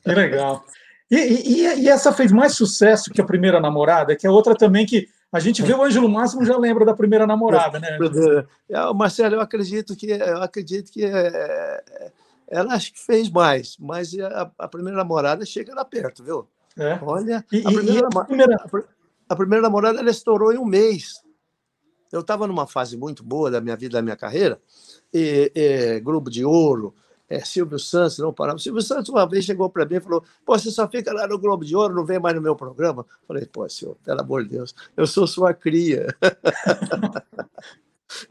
[0.03, 0.63] Que legal.
[1.11, 4.85] E, e- e- essa fez mais sucesso que a primeira namorada, que é outra também
[4.85, 7.97] que a gente vê o Ângelo Máximo já lembra da primeira namorada, né?
[8.69, 12.11] É, Marcelo, eu acredito que eu acredito que é,
[12.47, 16.47] ela acho que fez mais, mas a, a primeira namorada chega lá perto, viu?
[16.77, 16.97] É.
[17.01, 18.83] Olha, E- a, primeira, a primeira- a pri-
[19.29, 21.21] a primeira namorada ela estourou em um mês.
[22.11, 24.59] Eu estava numa fase muito boa da minha vida, da minha carreira,
[25.13, 26.93] e, e, Globo de Ouro,
[27.31, 28.59] é, Silvio Santos, não parava.
[28.59, 31.39] Silvio Santos uma vez chegou para mim e falou: Pô, você só fica lá no
[31.39, 33.05] Globo de Ouro, não vem mais no meu programa?
[33.25, 36.07] Falei: Pô, senhor, pelo amor de Deus, eu sou sua cria.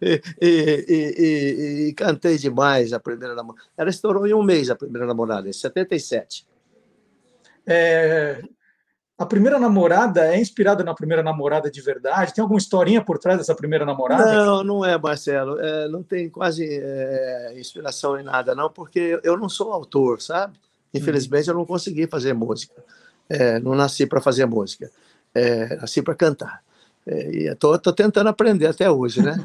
[0.01, 3.67] E, e- e- e- cantei demais a primeira namorada.
[3.79, 6.47] Ela estourou em um mês a primeira namorada, em 77.
[7.67, 8.43] É,
[9.21, 12.33] a primeira namorada é inspirada na primeira namorada de verdade?
[12.33, 14.33] Tem alguma historinha por trás dessa primeira namorada?
[14.33, 15.61] Não, não é, Marcelo.
[15.61, 20.59] É, não tem quase é, inspiração em nada, não, porque eu não sou autor, sabe?
[20.95, 22.83] Infelizmente, eu não consegui fazer música.
[23.29, 24.91] É, não nasci para fazer música.
[25.35, 26.63] É, nasci para cantar.
[27.07, 29.37] É, e estou tentando aprender até hoje, né?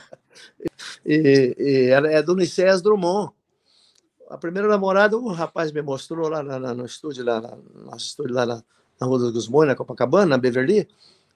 [1.04, 3.32] e, e ela é do Nicés Drummond.
[4.30, 8.46] A primeira namorada, o rapaz me mostrou lá no estúdio, lá, no nosso estúdio lá
[8.46, 8.64] na,
[9.00, 10.88] na Rua dos Gusmões, na Copacabana, na Beverly.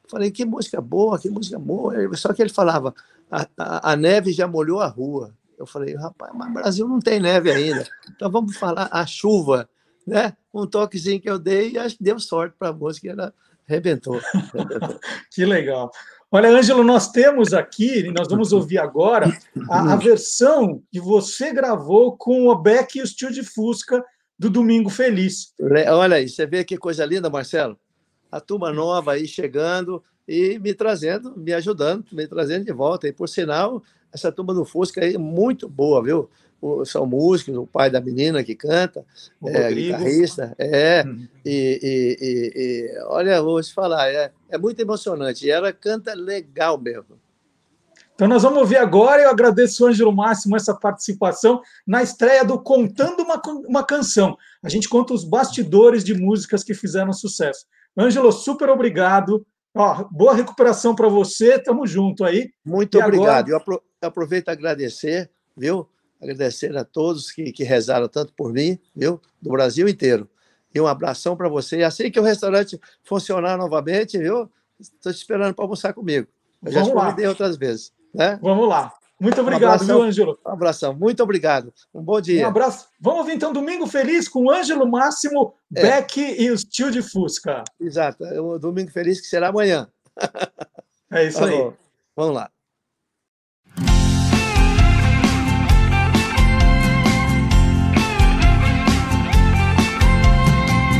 [0.08, 1.94] Falei, que música boa, que música boa.
[2.16, 2.94] Só que ele falava,
[3.30, 5.34] a, a- a neve já molhou a rua.
[5.58, 7.86] Eu falei, rapaz, mas Brasil não tem neve ainda.
[8.14, 9.68] Então vamos falar a chuva,
[10.06, 10.34] né?
[10.54, 13.34] Um toquezinho que eu dei e acho que deu sorte para a música ela
[13.68, 14.20] arrebentou.
[15.30, 15.90] Que legal.
[16.30, 19.30] Olha, Ângelo, nós temos aqui, e nós vamos ouvir agora,
[19.70, 24.04] a, a versão que você gravou com o Beck e o de Fusca
[24.38, 25.52] do Domingo Feliz.
[25.90, 27.78] Olha aí, você vê que coisa linda, Marcelo?
[28.30, 33.08] A turma nova aí chegando e me trazendo, me ajudando, me trazendo de volta.
[33.08, 33.82] E por sinal,
[34.12, 36.28] essa turma do Fusca aí é muito boa, viu?
[36.60, 39.04] O- São músicos, o pai da menina que canta,
[39.40, 41.04] O é, guitarrista, é.
[41.44, 45.46] E, e- e- e, olha, vou te falar, é, é muito emocionante.
[45.46, 47.18] E ela canta legal mesmo.
[48.18, 49.22] Então nós vamos ouvir agora.
[49.22, 54.36] Eu agradeço ao Ângelo Máximo essa participação na estreia do Contando uma, uma Canção.
[54.60, 57.64] A gente conta os bastidores de músicas que fizeram sucesso.
[57.96, 59.46] Ângelo, super obrigado.
[59.72, 61.60] Ó, boa recuperação para você.
[61.60, 62.50] Tamo junto aí.
[62.64, 63.28] Muito E obrigado.
[63.28, 65.88] agora- Eu apro- eu aproveito a agradecer, viu?
[66.20, 69.20] Agradecer a todos que, que rezaram tanto por mim, viu?
[69.40, 70.28] Do Brasil inteiro.
[70.74, 71.78] E um abração para você.
[71.78, 74.50] E assim que o restaurante funcionar novamente, viu?
[74.80, 76.26] Estou te esperando para almoçar comigo.
[76.64, 77.04] Eu já te Vamos lá.
[77.10, 77.92] convidei outras vezes.
[78.18, 78.38] Né?
[78.42, 78.92] Vamos lá.
[79.20, 79.96] Muito Um obrigado, abração.
[79.98, 80.38] viu, Ângelo?
[80.46, 80.94] Um abração.
[80.94, 81.72] Muito obrigado.
[81.94, 82.44] Um bom dia.
[82.44, 82.86] Um abraço.
[83.00, 85.82] Vamos ouvir então Domingo Feliz com o Ângelo Máximo, É.
[85.82, 87.62] Beck e os Tio de Fusca.
[87.80, 88.24] Exato.
[88.24, 89.88] É um domingo feliz que será amanhã.
[91.10, 91.56] É isso Tá aí.
[91.56, 91.72] bom.
[92.14, 92.50] Vamos lá.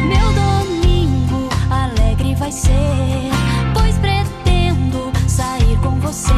[0.07, 3.31] Meu domingo alegre vai ser,
[3.75, 6.33] pois pretendo sair com você.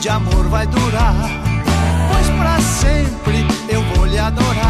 [0.00, 1.14] De amor vai durar.
[2.10, 4.69] Pois pra sempre eu vou lhe adorar.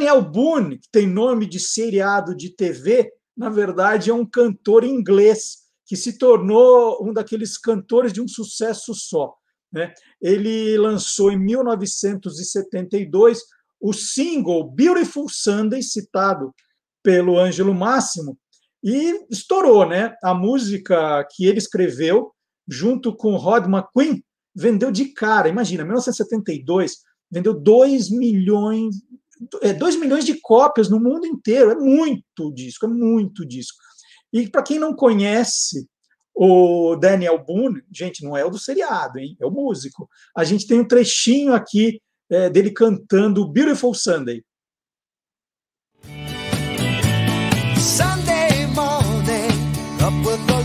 [0.00, 5.58] Daniel Boone, que tem nome de seriado de TV, na verdade é um cantor inglês
[5.84, 9.34] que se tornou um daqueles cantores de um sucesso só.
[9.70, 9.92] né?
[10.18, 13.40] Ele lançou em 1972
[13.78, 16.54] o single Beautiful Sunday, citado
[17.02, 18.38] pelo Ângelo Máximo,
[18.82, 20.14] e estourou, né?
[20.24, 22.32] A música que ele escreveu,
[22.66, 24.24] junto com Rod McQueen,
[24.54, 25.46] vendeu de cara.
[25.46, 27.00] Imagina, 1972,
[27.30, 28.96] vendeu 2 milhões,
[29.78, 31.70] 2 milhões de cópias no mundo inteiro.
[31.70, 33.78] É muito disco, é muito disco.
[34.32, 35.88] E para quem não conhece
[36.34, 39.36] o Daniel Boone, gente, não é o do seriado, hein?
[39.40, 40.08] É o músico.
[40.36, 42.00] A gente tem um trechinho aqui
[42.30, 44.42] é, dele cantando Beautiful Sunday.
[47.78, 49.50] Sunday morning,
[50.00, 50.59] up with the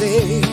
[0.00, 0.49] say,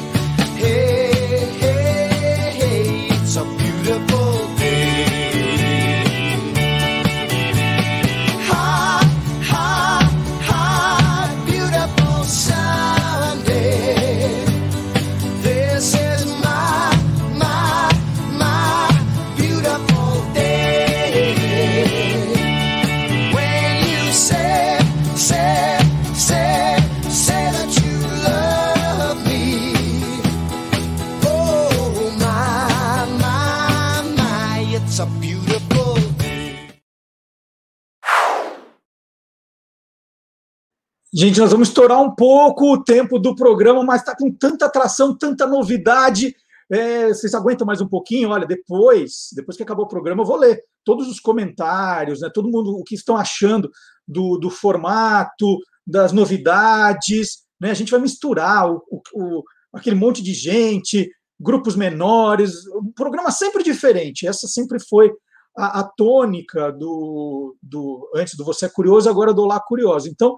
[41.19, 45.17] Gente, nós vamos estourar um pouco o tempo do programa, mas está com tanta atração,
[45.17, 46.35] tanta novidade.
[46.71, 48.29] É, vocês aguentam mais um pouquinho?
[48.29, 52.29] Olha, depois, depois que acabar o programa, eu vou ler todos os comentários, né?
[52.31, 53.67] Todo mundo o que estão achando
[54.07, 55.57] do, do formato,
[55.87, 57.71] das novidades, né?
[57.71, 63.31] A gente vai misturar o, o, o- aquele monte de gente, grupos menores, um programa
[63.31, 64.27] sempre diferente.
[64.27, 65.11] Essa sempre foi
[65.57, 70.07] a, a tônica do, do antes do Você é Curioso, agora do Olá Curioso.
[70.07, 70.35] Então,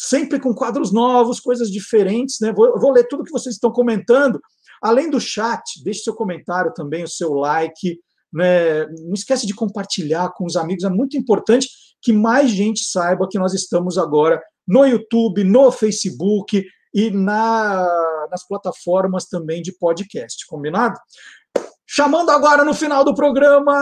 [0.00, 2.52] sempre com quadros novos, coisas diferentes, né?
[2.52, 4.40] Vou, vou ler tudo que vocês estão comentando.
[4.80, 7.98] Além do chat, deixe seu comentário também, o seu like.
[8.32, 8.86] Né?
[8.86, 11.68] Não esquece de compartilhar com os amigos, é muito importante
[12.00, 16.64] que mais gente saiba que nós estamos agora no YouTube, no Facebook
[16.94, 20.96] e na- nas plataformas também de podcast, combinado?
[21.84, 23.74] Chamando agora no final do programa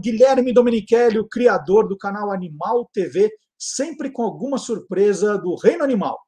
[0.00, 3.30] Guilherme Domenichelli, o criador do canal Animal TV,
[3.72, 6.18] sempre com alguma surpresa do Reino Animal.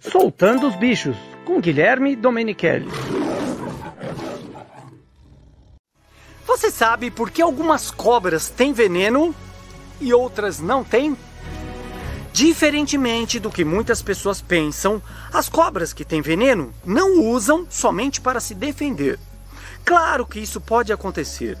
[0.00, 2.88] Soltando os bichos, com Guilherme Domenichelli.
[6.44, 9.34] Você sabe por que algumas cobras têm veneno
[10.00, 11.16] e outras não têm?
[12.32, 15.02] Diferentemente do que muitas pessoas pensam,
[15.32, 19.18] as cobras que têm veneno não usam somente para se defender.
[19.84, 21.58] Claro que isso pode acontecer.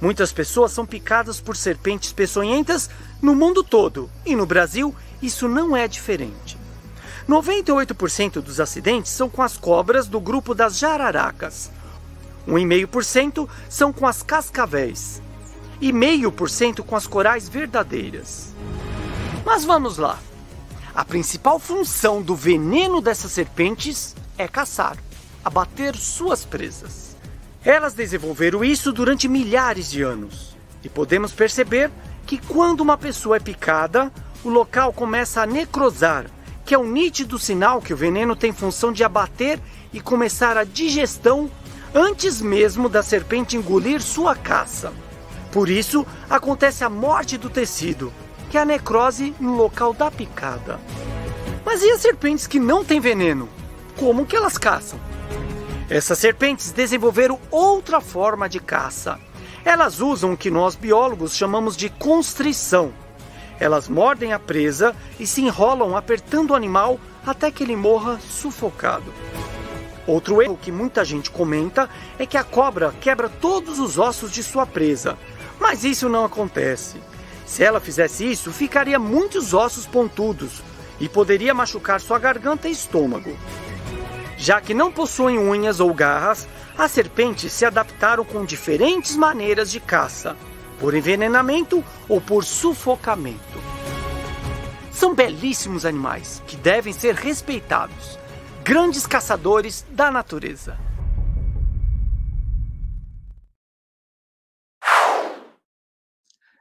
[0.00, 2.88] Muitas pessoas são picadas por serpentes peçonhentas
[3.20, 6.56] no mundo todo e no Brasil isso não é diferente.
[7.28, 11.70] 98% dos acidentes são com as cobras do grupo das jararacas.
[12.46, 15.20] 1,5% são com as cascavéis
[15.80, 18.52] e 0,5% com as corais verdadeiras.
[19.44, 20.18] Mas vamos lá.
[20.94, 24.96] A principal função do veneno dessas serpentes é caçar,
[25.44, 27.16] abater suas presas.
[27.64, 30.56] Elas desenvolveram isso durante milhares de anos.
[30.84, 31.90] E podemos perceber
[32.26, 34.12] que quando uma pessoa é picada,
[34.44, 36.26] o local começa a necrosar,
[36.64, 39.60] que é um nítido sinal que o veneno tem função de abater
[39.92, 41.50] e começar a digestão
[41.94, 44.92] antes mesmo da serpente engolir sua caça.
[45.50, 48.12] Por isso, acontece a morte do tecido,
[48.52, 50.78] que é a necrose no local da picada.
[51.64, 53.48] Mas e as serpentes que não têm veneno?
[53.96, 55.00] Como que elas caçam?
[55.88, 59.18] Essas serpentes desenvolveram outra forma de caça.
[59.64, 62.92] Elas usam o que nós biólogos chamamos de constrição.
[63.58, 69.14] Elas mordem a presa e se enrolam apertando o animal até que ele morra sufocado.
[70.06, 71.88] Outro erro que muita gente comenta
[72.18, 75.16] é que a cobra quebra todos os ossos de sua presa,
[75.58, 77.00] mas isso não acontece.
[77.52, 80.62] Se ela fizesse isso, ficaria muitos ossos pontudos
[80.98, 83.36] e poderia machucar sua garganta e estômago.
[84.38, 86.48] Já que não possuem unhas ou garras,
[86.78, 90.34] as serpentes se adaptaram com diferentes maneiras de caça,
[90.80, 93.60] por envenenamento ou por sufocamento.
[94.90, 98.18] São belíssimos animais que devem ser respeitados,
[98.64, 100.78] grandes caçadores da natureza.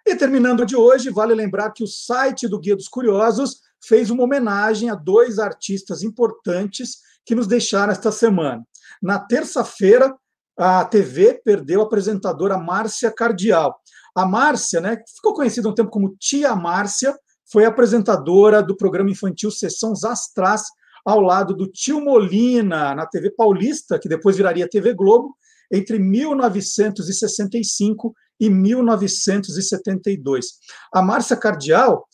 [0.05, 4.23] E terminando de hoje, vale lembrar que o site do Guia dos Curiosos fez uma
[4.23, 8.63] homenagem a dois artistas importantes que nos deixaram esta semana.
[9.01, 10.13] Na terça-feira,
[10.57, 13.79] a TV perdeu a apresentadora Márcia Cardial.
[14.15, 17.15] A Márcia, né, ficou conhecida um tempo como Tia Márcia,
[17.51, 20.63] foi apresentadora do programa infantil Sessão Astrás,
[21.03, 25.35] ao lado do tio Molina, na TV Paulista, que depois viraria TV Globo,
[25.71, 30.47] entre 1965 e 1972.
[30.91, 32.07] A Márcia Cardial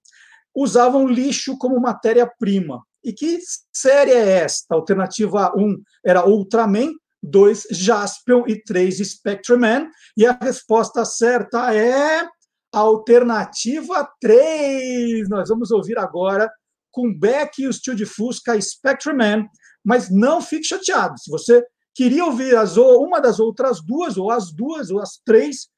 [0.55, 2.83] usavam lixo como matéria-prima.
[3.05, 3.39] E que
[3.73, 4.75] série é esta?
[4.75, 6.93] Alternativa 1 era Ultraman,
[7.27, 9.89] 2 Jaspion e 3 Spectreman.
[10.17, 12.27] E a resposta certa é
[12.73, 15.29] alternativa 3.
[15.29, 16.51] Nós vamos ouvir agora
[16.91, 19.47] com Beck e o Steel de Fusca Spectreman,
[19.85, 21.19] mas não fique chateado.
[21.19, 21.63] Se você
[21.95, 25.69] queria ouvir as, uma das outras duas, ou as duas, ou as três,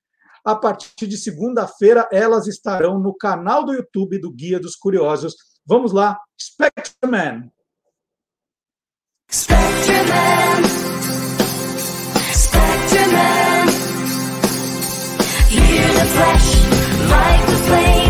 [0.45, 5.35] a partir de segunda-feira, elas estarão no canal do YouTube do Guia dos Curiosos.
[5.67, 6.19] Vamos lá.
[6.41, 7.51] Spectrum Man.
[15.51, 16.49] Hear the fresh,
[17.11, 18.08] like the flame.